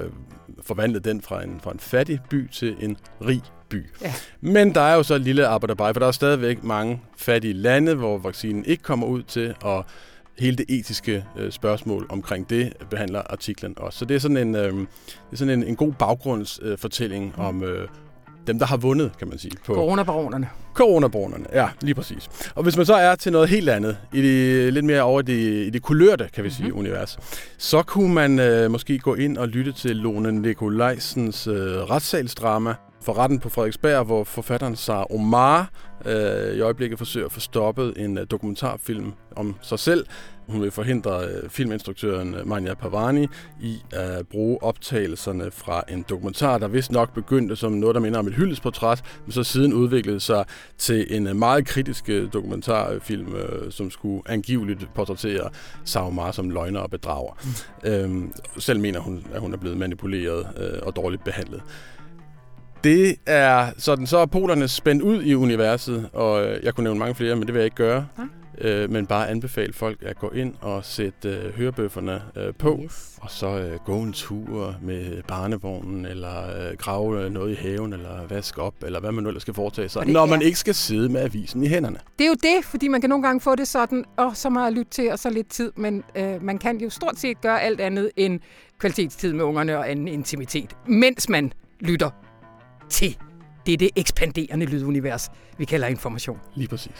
forvandlet 0.61 1.05
den 1.05 1.21
fra 1.21 1.43
en, 1.43 1.59
fra 1.63 1.71
en 1.71 1.79
fattig 1.79 2.19
by 2.29 2.49
til 2.51 2.75
en 2.79 2.97
rig 3.21 3.41
by. 3.69 3.85
Ja. 4.01 4.13
Men 4.41 4.75
der 4.75 4.81
er 4.81 4.95
jo 4.95 5.03
så 5.03 5.15
et 5.15 5.21
lille 5.21 5.47
arbejderbej, 5.47 5.93
for 5.93 5.99
der 5.99 6.07
er 6.07 6.11
stadigvæk 6.11 6.63
mange 6.63 7.01
fattige 7.17 7.53
lande, 7.53 7.95
hvor 7.95 8.17
vaccinen 8.17 8.65
ikke 8.65 8.83
kommer 8.83 9.07
ud 9.07 9.23
til, 9.23 9.55
og 9.61 9.85
hele 10.39 10.57
det 10.57 10.65
etiske 10.69 11.25
øh, 11.37 11.51
spørgsmål 11.51 12.05
omkring 12.09 12.49
det 12.49 12.73
behandler 12.89 13.21
artiklen 13.29 13.73
også. 13.77 13.99
Så 13.99 14.05
det 14.05 14.15
er 14.15 14.19
sådan 14.19 14.37
en, 14.37 14.55
øh, 14.55 14.73
det 14.73 14.87
er 15.31 15.37
sådan 15.37 15.53
en, 15.53 15.63
en 15.63 15.75
god 15.75 15.93
baggrundsfortælling 15.93 17.33
øh, 17.37 17.45
om 17.45 17.63
øh, 17.63 17.87
dem, 18.47 18.59
der 18.59 18.65
har 18.65 18.77
vundet, 18.77 19.11
kan 19.19 19.27
man 19.27 19.37
sige. 19.37 19.51
På 19.65 19.73
Coronabaronerne. 19.73 20.49
Coronabaronerne, 20.73 21.45
ja, 21.53 21.69
lige 21.81 21.95
præcis. 21.95 22.29
Og 22.55 22.63
hvis 22.63 22.77
man 22.77 22.85
så 22.85 22.93
er 22.93 23.15
til 23.15 23.31
noget 23.31 23.49
helt 23.49 23.69
andet, 23.69 23.97
i 24.13 24.21
det, 24.21 24.73
lidt 24.73 24.85
mere 24.85 25.01
over 25.01 25.21
det, 25.21 25.33
i 25.67 25.69
det 25.69 25.81
kulørte, 25.81 26.29
kan 26.33 26.43
vi 26.43 26.49
sige, 26.49 26.65
mm-hmm. 26.65 26.79
univers, 26.79 27.19
så 27.57 27.83
kunne 27.83 28.13
man 28.13 28.39
øh, 28.39 28.71
måske 28.71 28.99
gå 28.99 29.15
ind 29.15 29.37
og 29.37 29.47
lytte 29.47 29.71
til 29.71 29.95
Lone 29.95 30.31
Nikolajsens 30.31 31.47
øh, 31.47 31.55
retssalsdrama, 31.55 32.73
for 33.01 33.17
retten 33.17 33.39
på 33.39 33.49
Frederiksberg, 33.49 34.05
hvor 34.05 34.23
forfatteren 34.23 34.75
Sara 34.75 35.05
Omar 35.13 35.69
øh, 36.05 36.55
i 36.55 36.59
øjeblikket 36.59 36.97
forsøger 36.97 37.25
at 37.25 37.31
få 37.31 37.39
stoppet 37.39 37.93
en 37.97 38.17
øh, 38.17 38.27
dokumentarfilm 38.31 39.13
om 39.35 39.55
sig 39.61 39.79
selv. 39.79 40.05
Hun 40.47 40.61
vil 40.61 40.71
forhindre 40.71 41.25
øh, 41.25 41.49
filminstruktøren 41.49 42.35
øh, 42.35 42.47
Manja 42.47 42.73
Pavani 42.73 43.27
i 43.61 43.77
at 43.91 44.27
bruge 44.27 44.63
optagelserne 44.63 45.51
fra 45.51 45.83
en 45.89 46.05
dokumentar, 46.09 46.57
der 46.57 46.67
vist 46.67 46.91
nok 46.91 47.13
begyndte 47.13 47.55
som 47.55 47.71
noget, 47.71 47.95
der 47.95 48.01
minder 48.01 48.19
om 48.19 48.27
et 48.27 48.33
hyldesportræt, 48.33 49.03
men 49.25 49.31
så 49.31 49.43
siden 49.43 49.73
udviklede 49.73 50.19
sig 50.19 50.45
til 50.77 51.15
en 51.15 51.27
øh, 51.27 51.35
meget 51.35 51.65
kritisk 51.65 52.09
øh, 52.09 52.33
dokumentarfilm, 52.33 53.35
øh, 53.35 53.71
som 53.71 53.91
skulle 53.91 54.21
angiveligt 54.25 54.89
portrættere 54.95 55.49
Omar 55.95 56.31
som 56.31 56.49
løgner 56.49 56.79
og 56.79 56.89
bedrager. 56.89 57.33
Mm. 57.83 57.89
Øhm, 57.89 58.31
selv 58.57 58.79
mener 58.79 58.99
hun, 58.99 59.25
at 59.33 59.41
hun 59.41 59.53
er 59.53 59.57
blevet 59.57 59.77
manipuleret 59.77 60.47
øh, 60.57 60.79
og 60.81 60.95
dårligt 60.95 61.23
behandlet. 61.23 61.61
Det 62.83 63.15
er 63.25 63.71
sådan, 63.77 64.07
så 64.07 64.17
er 64.17 64.25
polerne 64.25 64.67
spændt 64.67 65.01
ud 65.01 65.23
i 65.23 65.35
universet, 65.35 66.09
og 66.13 66.45
øh, 66.45 66.63
jeg 66.63 66.75
kunne 66.75 66.83
nævne 66.83 66.99
mange 66.99 67.15
flere, 67.15 67.35
men 67.35 67.47
det 67.47 67.53
vil 67.53 67.59
jeg 67.59 67.65
ikke 67.65 67.75
gøre. 67.75 68.07
Ja. 68.17 68.23
Øh, 68.61 68.91
men 68.91 69.05
bare 69.05 69.29
anbefale 69.29 69.73
folk 69.73 69.97
at 70.01 70.19
gå 70.19 70.29
ind 70.29 70.53
og 70.61 70.85
sætte 70.85 71.29
øh, 71.29 71.53
hørebøfferne 71.53 72.21
øh, 72.35 72.53
på, 72.59 72.79
yes. 72.83 73.17
og 73.21 73.31
så 73.31 73.47
øh, 73.47 73.79
gå 73.85 73.97
en 73.97 74.13
tur 74.13 74.75
med 74.81 75.23
barnevognen, 75.27 76.05
eller 76.05 76.69
øh, 76.69 76.77
grave 76.77 77.29
noget 77.29 77.51
i 77.51 77.55
haven, 77.55 77.93
eller 77.93 78.27
vaske 78.29 78.61
op, 78.61 78.73
eller 78.85 78.99
hvad 78.99 79.11
man 79.11 79.23
nu 79.23 79.29
ellers 79.29 79.41
skal 79.41 79.53
foretage 79.53 79.89
sig, 79.89 80.07
når 80.07 80.25
man 80.25 80.41
ikke 80.41 80.59
skal 80.59 80.75
sidde 80.75 81.09
med 81.09 81.21
avisen 81.21 81.63
i 81.63 81.67
hænderne. 81.67 81.97
Det 82.19 82.25
er 82.25 82.29
jo 82.29 82.35
det, 82.43 82.65
fordi 82.65 82.87
man 82.87 83.01
kan 83.01 83.09
nogle 83.09 83.23
gange 83.23 83.41
få 83.41 83.55
det 83.55 83.67
sådan, 83.67 84.05
og 84.17 84.37
så 84.37 84.49
meget 84.49 84.73
lytte 84.73 84.91
til, 84.91 85.11
og 85.11 85.19
så 85.19 85.29
lidt 85.29 85.49
tid, 85.49 85.71
men 85.75 86.03
øh, 86.15 86.43
man 86.43 86.57
kan 86.57 86.77
jo 86.77 86.89
stort 86.89 87.19
set 87.19 87.41
gøre 87.41 87.61
alt 87.61 87.81
andet 87.81 88.11
end 88.15 88.39
kvalitetstid 88.79 89.33
med 89.33 89.45
ungerne 89.45 89.77
og 89.77 89.91
anden 89.91 90.07
intimitet, 90.07 90.75
mens 90.87 91.29
man 91.29 91.53
lytter 91.79 92.09
til 92.89 93.17
det 93.65 93.79
det 93.79 93.89
ekspanderende 93.95 94.65
lydunivers, 94.65 95.29
vi 95.57 95.65
kalder 95.65 95.87
information. 95.87 96.37
Lige 96.55 96.67
præcis. 96.67 96.91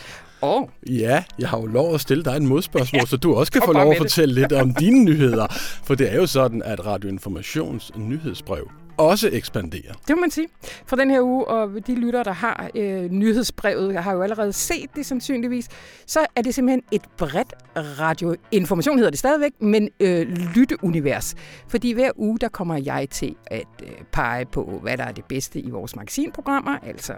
Og? 0.42 0.70
Ja, 0.90 1.24
jeg 1.40 1.50
har 1.50 1.60
jo 1.60 1.66
lov 1.66 1.94
at 1.94 2.02
stille 2.02 2.24
dig 2.24 2.38
en 2.38 2.48
modspørgsmål, 2.48 3.00
ja, 3.00 3.06
så 3.06 3.18
du 3.18 3.36
også 3.36 3.52
kan 3.52 3.62
få 3.66 3.74
lov 3.74 3.92
at 3.92 3.98
fortælle 3.98 4.36
lidt 4.36 4.54
om 4.54 4.74
dine 4.74 5.04
nyheder. 5.04 5.48
For 5.84 5.96
det 5.96 6.12
er 6.12 6.16
jo 6.16 6.26
sådan, 6.26 6.62
at 6.64 6.86
Radioinformations 6.86 7.92
nyhedsbrev 7.96 8.72
også 8.98 9.30
ekspandere. 9.34 9.94
Det 10.08 10.16
må 10.16 10.22
man 10.22 10.32
sige. 10.32 10.48
For 10.86 10.96
den 10.96 11.10
her 11.10 11.22
uge, 11.22 11.48
og 11.48 11.88
de 11.88 11.96
lytter, 11.96 12.24
der 12.24 12.32
har 12.32 12.70
øh, 12.76 13.12
nyhedsbrevet, 13.12 13.94
jeg 13.94 14.04
har 14.04 14.14
jo 14.14 14.22
allerede 14.22 14.54
set 14.54 14.96
det 14.96 15.06
sandsynligvis, 15.06 15.68
så 16.06 16.20
er 16.36 16.42
det 16.42 16.56
simpelthen 16.56 16.84
et 16.92 17.02
bredt 17.18 17.54
radioinformation, 17.76 18.98
hedder 18.98 19.10
det 19.10 19.20
stadigvæk, 19.20 19.52
men 19.60 19.90
øh, 20.00 20.28
lytteunivers. 20.56 21.36
Fordi 21.68 21.92
hver 21.92 22.12
uge, 22.16 22.40
der 22.40 22.50
kommer 22.50 22.78
jeg 22.78 23.08
til 23.10 23.36
at 23.48 23.68
øh, 23.84 23.90
pege 24.12 24.46
på, 24.46 24.80
hvad 24.82 24.98
der 24.98 25.04
er 25.04 25.12
det 25.12 25.26
bedste 25.26 25.60
i 25.60 25.70
vores 25.70 25.96
magasinprogrammer, 25.96 26.78
altså 26.84 27.14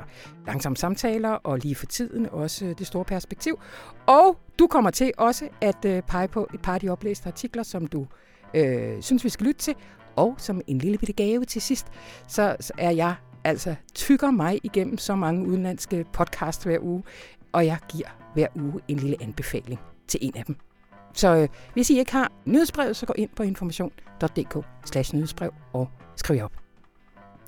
langsomme 0.48 0.78
samtaler 0.78 1.30
og 1.30 1.58
lige 1.58 1.76
for 1.76 1.86
tiden 1.86 2.28
også 2.32 2.66
øh, 2.66 2.76
det 2.78 2.88
store 2.88 3.06
perspektiv. 3.06 3.60
Og 4.06 4.38
du 4.60 4.68
kommer 4.68 4.90
til 4.90 5.12
også 5.18 5.50
at 5.62 5.86
øh, 5.86 6.02
pege 6.02 6.28
på 6.28 6.48
et 6.54 6.62
par 6.62 6.74
af 6.74 6.80
de 6.80 6.90
oplæste 6.90 7.28
artikler, 7.28 7.64
som 7.64 7.88
du 7.88 8.08
øh, 8.54 9.02
synes, 9.02 9.24
vi 9.24 9.30
skal 9.30 9.46
lytte 9.46 9.62
til. 9.62 9.76
Og 10.20 10.36
som 10.38 10.62
en 10.68 10.78
lille 10.78 10.98
bitte 10.98 11.14
gave 11.14 11.46
til 11.46 11.62
sidst, 11.62 11.88
så 12.28 12.72
er 12.78 12.92
jeg 12.92 13.16
altså 13.44 13.76
tykker 13.96 14.32
mig 14.32 14.60
igennem 14.64 14.98
så 14.98 15.16
mange 15.16 15.48
udenlandske 15.48 16.06
podcasts 16.14 16.64
hver 16.64 16.78
uge, 16.82 17.04
og 17.52 17.66
jeg 17.66 17.78
giver 17.90 18.08
hver 18.34 18.48
uge 18.56 18.82
en 18.88 18.98
lille 18.98 19.18
anbefaling 19.22 19.80
til 20.08 20.20
en 20.24 20.38
af 20.38 20.46
dem. 20.46 20.56
Så 21.14 21.36
øh, 21.36 21.48
hvis 21.74 21.90
I 21.90 22.00
ikke 22.00 22.12
har 22.12 22.32
nyhedsbrevet, 22.46 22.96
så 22.96 23.06
gå 23.06 23.14
ind 23.18 23.30
på 23.36 23.44
information.dk 23.44 25.14
nyhedsbrev 25.14 25.54
og 25.74 25.90
skriv 26.16 26.44
op. 26.44 26.52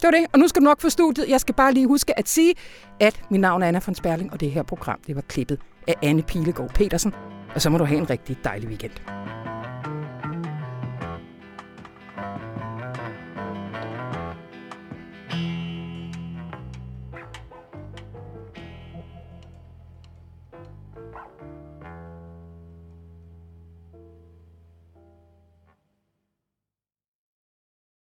Det 0.02 0.04
var 0.04 0.12
det, 0.12 0.26
og 0.34 0.40
nu 0.40 0.48
skal 0.48 0.62
du 0.62 0.64
nok 0.64 0.82
få 0.82 0.90
studiet. 0.90 1.30
Jeg 1.30 1.42
skal 1.42 1.56
bare 1.56 1.74
lige 1.74 1.88
huske 1.88 2.20
at 2.20 2.30
sige, 2.30 2.54
at 3.00 3.22
mit 3.32 3.42
navn 3.42 3.64
er 3.64 3.68
Anna 3.68 3.82
von 3.86 3.96
Sperling, 3.96 4.34
og 4.34 4.40
det 4.40 4.52
her 4.52 4.64
program 4.64 5.00
det 5.08 5.16
var 5.16 5.22
klippet 5.22 5.60
af 5.88 5.96
Anne 6.04 6.22
Pilegaard 6.22 6.74
Petersen. 6.74 7.14
Og 7.56 7.62
så 7.62 7.70
må 7.70 7.78
du 7.78 7.84
have 7.84 7.98
en 7.98 8.10
rigtig 8.10 8.38
dejlig 8.44 8.70
weekend. 8.70 8.94